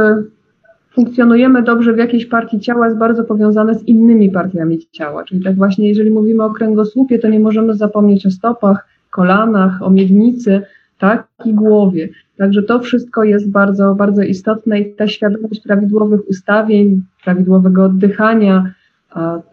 funkcjonujemy 0.91 1.63
dobrze 1.63 1.93
w 1.93 1.97
jakiejś 1.97 2.25
partii 2.25 2.59
ciała 2.59 2.85
jest 2.85 2.97
bardzo 2.97 3.23
powiązane 3.23 3.75
z 3.75 3.83
innymi 3.83 4.29
partiami 4.29 4.79
ciała. 4.91 5.23
Czyli 5.23 5.43
tak 5.43 5.55
właśnie, 5.55 5.89
jeżeli 5.89 6.11
mówimy 6.11 6.43
o 6.43 6.49
kręgosłupie, 6.49 7.19
to 7.19 7.29
nie 7.29 7.39
możemy 7.39 7.73
zapomnieć 7.73 8.25
o 8.25 8.31
stopach, 8.31 8.87
kolanach, 9.09 9.81
o 9.81 9.89
miednicy, 9.89 10.61
tak, 10.99 11.27
i 11.45 11.53
głowie. 11.53 12.09
Także 12.37 12.63
to 12.63 12.79
wszystko 12.79 13.23
jest 13.23 13.51
bardzo, 13.51 13.95
bardzo 13.95 14.21
istotne 14.21 14.79
i 14.79 14.95
ta 14.95 15.07
świadomość 15.07 15.61
prawidłowych 15.61 16.29
ustawień, 16.29 17.01
prawidłowego 17.23 17.83
oddychania, 17.83 18.73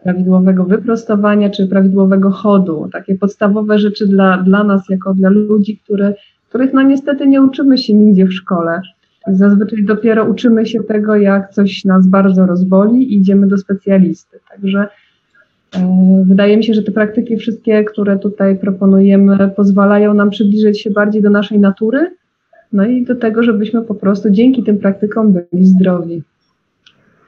prawidłowego 0.03 0.65
wyprostowania 0.65 1.49
czy 1.49 1.67
prawidłowego 1.67 2.31
chodu. 2.31 2.89
Takie 2.93 3.15
podstawowe 3.15 3.79
rzeczy 3.79 4.07
dla, 4.07 4.37
dla 4.37 4.63
nas, 4.63 4.89
jako 4.89 5.13
dla 5.13 5.29
ludzi, 5.29 5.77
które, 5.83 6.13
których 6.49 6.73
no 6.73 6.81
niestety 6.81 7.27
nie 7.27 7.41
uczymy 7.41 7.77
się 7.77 7.93
nigdzie 7.93 8.25
w 8.25 8.33
szkole. 8.33 8.81
Zazwyczaj 9.27 9.83
dopiero 9.83 10.25
uczymy 10.25 10.65
się 10.65 10.83
tego, 10.83 11.15
jak 11.15 11.53
coś 11.53 11.85
nas 11.85 12.07
bardzo 12.07 12.45
rozboli 12.45 13.13
i 13.13 13.17
idziemy 13.17 13.47
do 13.47 13.57
specjalisty. 13.57 14.39
Także 14.49 14.87
wydaje 16.25 16.57
mi 16.57 16.63
się, 16.63 16.73
że 16.73 16.83
te 16.83 16.91
praktyki 16.91 17.37
wszystkie, 17.37 17.83
które 17.83 18.19
tutaj 18.19 18.59
proponujemy, 18.59 19.51
pozwalają 19.55 20.13
nam 20.13 20.29
przybliżyć 20.29 20.81
się 20.81 20.89
bardziej 20.89 21.21
do 21.21 21.29
naszej 21.29 21.59
natury, 21.59 22.15
no 22.73 22.85
i 22.85 23.05
do 23.05 23.15
tego, 23.15 23.43
żebyśmy 23.43 23.81
po 23.81 23.95
prostu 23.95 24.29
dzięki 24.29 24.63
tym 24.63 24.77
praktykom 24.77 25.33
byli 25.33 25.65
zdrowi. 25.65 26.23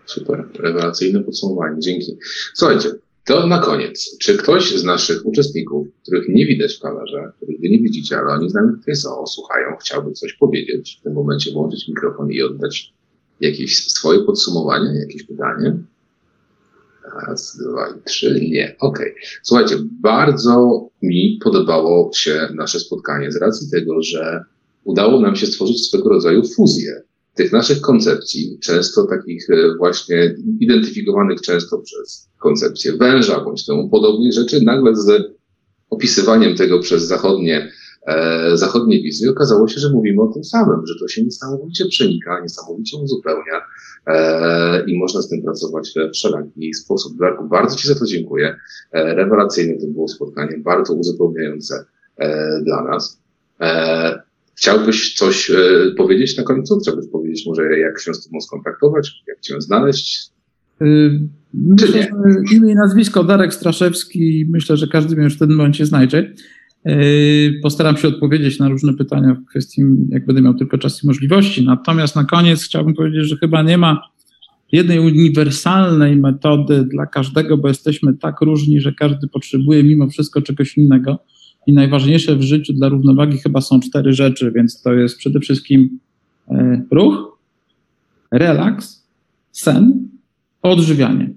Super, 0.06 0.46
rewelacyjne 0.60 1.20
podsumowanie, 1.20 1.80
dzięki. 1.80 2.18
Słuchajcie, 2.54 2.90
to 3.26 3.48
na 3.48 3.60
koniec. 3.60 4.18
Czy 4.18 4.38
ktoś 4.38 4.76
z 4.76 4.84
naszych 4.84 5.26
uczestników, 5.26 5.88
których 6.02 6.30
nie 6.30 6.46
widać 6.46 6.76
w 6.76 6.82
kamerze, 6.82 7.32
których 7.38 7.60
wy 7.62 7.70
nie 7.70 7.80
widzicie, 7.80 8.18
ale 8.18 8.34
oni 8.34 8.50
z 8.50 8.54
nami 8.54 8.74
tutaj 8.80 8.96
są, 8.96 9.28
słuchają, 9.28 9.68
chciałby 9.82 10.12
coś 10.12 10.34
powiedzieć, 10.34 10.98
w 11.00 11.04
tym 11.04 11.14
momencie 11.14 11.52
włączyć 11.52 11.88
mikrofon 11.88 12.32
i 12.32 12.42
oddać 12.42 12.94
jakieś 13.42 13.88
swoje 13.88 14.20
podsumowanie, 14.20 15.00
jakieś 15.00 15.24
pytanie? 15.24 15.78
Raz, 17.28 17.58
dwa 17.58 17.90
i 17.90 18.04
trzy. 18.04 18.40
Nie. 18.50 18.76
Okej. 18.80 19.12
Okay. 19.12 19.24
Słuchajcie, 19.44 19.76
bardzo 20.02 20.88
mi 21.02 21.40
podobało 21.44 22.12
się 22.14 22.48
nasze 22.56 22.80
spotkanie 22.80 23.32
z 23.32 23.36
racji 23.36 23.70
tego, 23.72 24.02
że 24.02 24.44
udało 24.84 25.20
nam 25.20 25.36
się 25.36 25.48
stworzyć 25.48 25.88
swego 25.88 26.10
rodzaju 26.10 26.44
fuzję 26.56 27.02
tych 27.36 27.52
naszych 27.52 27.82
koncepcji, 27.82 28.58
często 28.62 29.08
takich 29.08 29.50
e, 29.50 29.78
właśnie 29.78 30.36
identyfikowanych 30.60 31.42
często 31.42 31.78
przez 31.78 32.30
koncepcję 32.40 32.94
węża 32.94 33.44
bądź 33.44 33.66
temu 33.66 33.90
podobnych 33.90 34.34
rzeczy, 34.34 34.62
nagle 34.62 34.96
z 34.96 35.34
opisywaniem 35.90 36.56
tego 36.56 36.80
przez 36.80 37.04
zachodnie, 37.04 37.72
e, 38.06 38.58
zachodnie 38.58 39.02
wizje 39.02 39.30
okazało 39.30 39.68
się, 39.68 39.80
że 39.80 39.90
mówimy 39.90 40.22
o 40.22 40.28
tym 40.28 40.44
samym, 40.44 40.88
że 40.88 40.94
to 41.00 41.08
się 41.08 41.24
niesamowicie 41.24 41.86
przenika, 41.86 42.40
niesamowicie 42.42 42.98
uzupełnia 42.98 43.62
e, 44.08 44.86
i 44.86 44.98
można 44.98 45.22
z 45.22 45.30
tym 45.30 45.42
pracować 45.42 45.92
we 45.96 46.12
wszelaki 46.12 46.74
sposób. 46.74 47.18
Darku, 47.18 47.48
bardzo 47.48 47.76
Ci 47.76 47.88
za 47.88 47.96
to 47.96 48.06
dziękuję. 48.06 48.56
E, 48.92 49.16
rewelacyjne 49.16 49.82
to 49.82 49.88
było 49.88 50.08
spotkanie, 50.08 50.58
bardzo 50.58 50.94
uzupełniające 50.94 51.86
e, 52.18 52.62
dla 52.64 52.84
nas. 52.84 53.22
E, 53.62 54.30
Chciałbyś 54.60 55.14
coś 55.14 55.52
e, 55.52 55.56
powiedzieć 55.98 56.38
na 56.38 56.44
końcu? 56.44 56.80
Chciałbyś 56.80 57.06
powiedzieć 57.12 57.46
może, 57.48 57.80
jak 57.80 58.02
się 58.02 58.14
z 58.14 58.26
tobą 58.26 58.42
skontaktować, 58.42 59.24
jak 59.28 59.40
cię 59.40 59.62
znaleźć? 59.62 60.32
Yy, 60.82 61.20
myślę, 61.54 62.08
imię 62.52 62.72
i 62.72 62.76
nazwisko 62.76 63.24
Darek 63.24 63.54
Straszewski. 63.54 64.46
Myślę, 64.50 64.78
że 64.78 64.88
każdy 64.88 65.16
mnie 65.16 65.24
już 65.24 65.36
w 65.36 65.40
tym 65.40 65.56
momencie 65.56 65.86
znajdzie. 65.86 66.34
Yy, 66.86 67.60
postaram 67.64 67.98
się 67.98 68.08
odpowiedzieć 68.08 68.60
na 68.60 68.70
różne 68.70 68.94
pytania 68.94 69.34
w 69.34 69.46
kwestii, 69.46 69.82
jak 70.10 70.26
będę 70.26 70.42
miał 70.42 70.54
tylko 70.54 70.78
czas 70.78 71.04
i 71.04 71.08
możliwości. 71.08 71.66
Natomiast 71.66 72.16
na 72.16 72.24
koniec 72.24 72.64
chciałbym 72.64 72.94
powiedzieć, 72.94 73.28
że 73.28 73.38
chyba 73.38 73.62
nie 73.62 73.78
ma 73.78 74.02
jednej 74.72 75.00
uniwersalnej 75.00 76.16
metody 76.16 76.84
dla 76.84 77.06
każdego, 77.06 77.58
bo 77.58 77.68
jesteśmy 77.68 78.14
tak 78.14 78.42
różni, 78.42 78.82
że 78.82 78.94
każdy 78.94 79.28
potrzebuje 79.28 79.84
mimo 79.84 80.10
wszystko 80.10 80.42
czegoś 80.42 80.78
innego 80.78 81.20
I 81.68 81.74
najważniejsze 81.74 82.36
w 82.36 82.42
życiu 82.42 82.74
dla 82.74 82.90
równowagi 82.90 83.38
chyba 83.38 83.62
są 83.62 83.80
cztery 83.80 84.14
rzeczy, 84.14 84.52
więc 84.52 84.82
to 84.82 84.94
jest 84.94 85.18
przede 85.18 85.40
wszystkim 85.40 86.00
e, 86.48 86.82
ruch, 86.92 87.38
relaks, 88.32 89.08
sen, 89.52 90.10
odżywianie. 90.62 91.34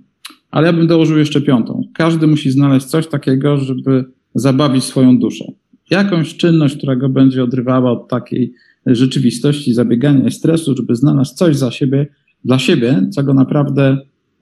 Ale 0.51 0.66
ja 0.66 0.73
bym 0.73 0.86
dołożył 0.86 1.19
jeszcze 1.19 1.40
piątą. 1.40 1.82
Każdy 1.94 2.27
musi 2.27 2.51
znaleźć 2.51 2.86
coś 2.86 3.06
takiego, 3.06 3.56
żeby 3.56 4.05
zabawić 4.35 4.85
swoją 4.85 5.19
duszę. 5.19 5.45
Jakąś 5.91 6.37
czynność, 6.37 6.77
która 6.77 6.97
go 6.97 7.09
będzie 7.09 7.45
odrywała 7.45 7.93
od 7.93 8.09
takiej 8.09 8.55
rzeczywistości, 8.87 9.75
zabiegania 9.75 10.29
i 10.29 10.31
stresu, 10.31 10.77
żeby 10.77 10.97
znaleźć 10.97 11.33
coś 11.33 11.57
za 11.57 11.71
siebie, 11.71 12.07
dla 12.45 12.59
siebie, 12.59 13.09
co 13.11 13.23
go 13.23 13.35
naprawdę 13.35 13.99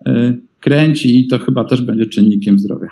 y, 0.09 0.39
kręci 0.61 1.21
i 1.21 1.29
to 1.29 1.39
chyba 1.39 1.65
też 1.65 1.83
będzie 1.83 2.07
czynnikiem 2.07 2.59
zdrowia. 2.59 2.89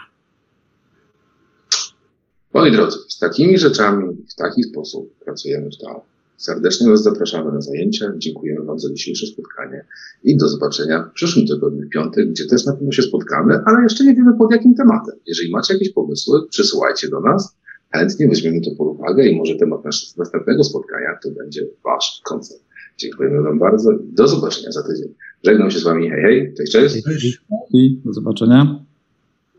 Moi 2.54 2.72
drodzy, 2.72 2.98
z 3.08 3.18
takimi 3.18 3.58
rzeczami 3.58 4.16
w 4.28 4.34
taki 4.34 4.62
sposób 4.62 5.14
pracujemy 5.24 5.70
w 5.70 5.76
TAO. 5.78 6.04
Serdecznie 6.38 6.90
Was 6.90 7.02
zapraszamy 7.02 7.52
na 7.52 7.60
zajęcia. 7.60 8.12
Dziękujemy 8.18 8.64
Wam 8.64 8.78
za 8.78 8.92
dzisiejsze 8.92 9.26
spotkanie 9.26 9.84
i 10.24 10.36
do 10.36 10.48
zobaczenia 10.48 11.02
w 11.02 11.12
przyszłym 11.12 11.46
tygodniu, 11.46 11.86
w 11.86 11.88
piątek, 11.88 12.30
gdzie 12.30 12.46
też 12.46 12.66
na 12.66 12.72
pewno 12.72 12.92
się 12.92 13.02
spotkamy, 13.02 13.60
ale 13.64 13.82
jeszcze 13.82 14.04
nie 14.04 14.14
wiemy 14.14 14.38
pod 14.38 14.52
jakim 14.52 14.74
tematem. 14.74 15.14
Jeżeli 15.26 15.50
macie 15.50 15.74
jakieś 15.74 15.92
pomysły, 15.92 16.48
przysyłajcie 16.50 17.08
do 17.08 17.20
nas. 17.20 17.56
Chętnie 17.92 18.28
weźmiemy 18.28 18.60
to 18.60 18.70
pod 18.78 18.88
uwagę 18.88 19.28
i 19.28 19.36
może 19.36 19.54
temat 19.54 19.80
następnego 20.16 20.64
spotkania 20.64 21.18
to 21.22 21.30
będzie 21.30 21.66
Wasz 21.84 22.20
koncert. 22.24 22.60
Dziękujemy 22.98 23.42
Wam 23.42 23.58
bardzo. 23.58 23.90
Do 24.02 24.28
zobaczenia 24.28 24.72
za 24.72 24.82
tydzień. 24.82 25.14
Żegnam 25.44 25.70
się 25.70 25.78
z 25.78 25.82
Wami. 25.82 26.10
Hej, 26.10 26.22
hej. 26.22 26.54
Cześć, 26.54 26.72
cześć. 26.72 27.42
I 27.72 28.00
do 28.04 28.12
zobaczenia. 28.12 28.87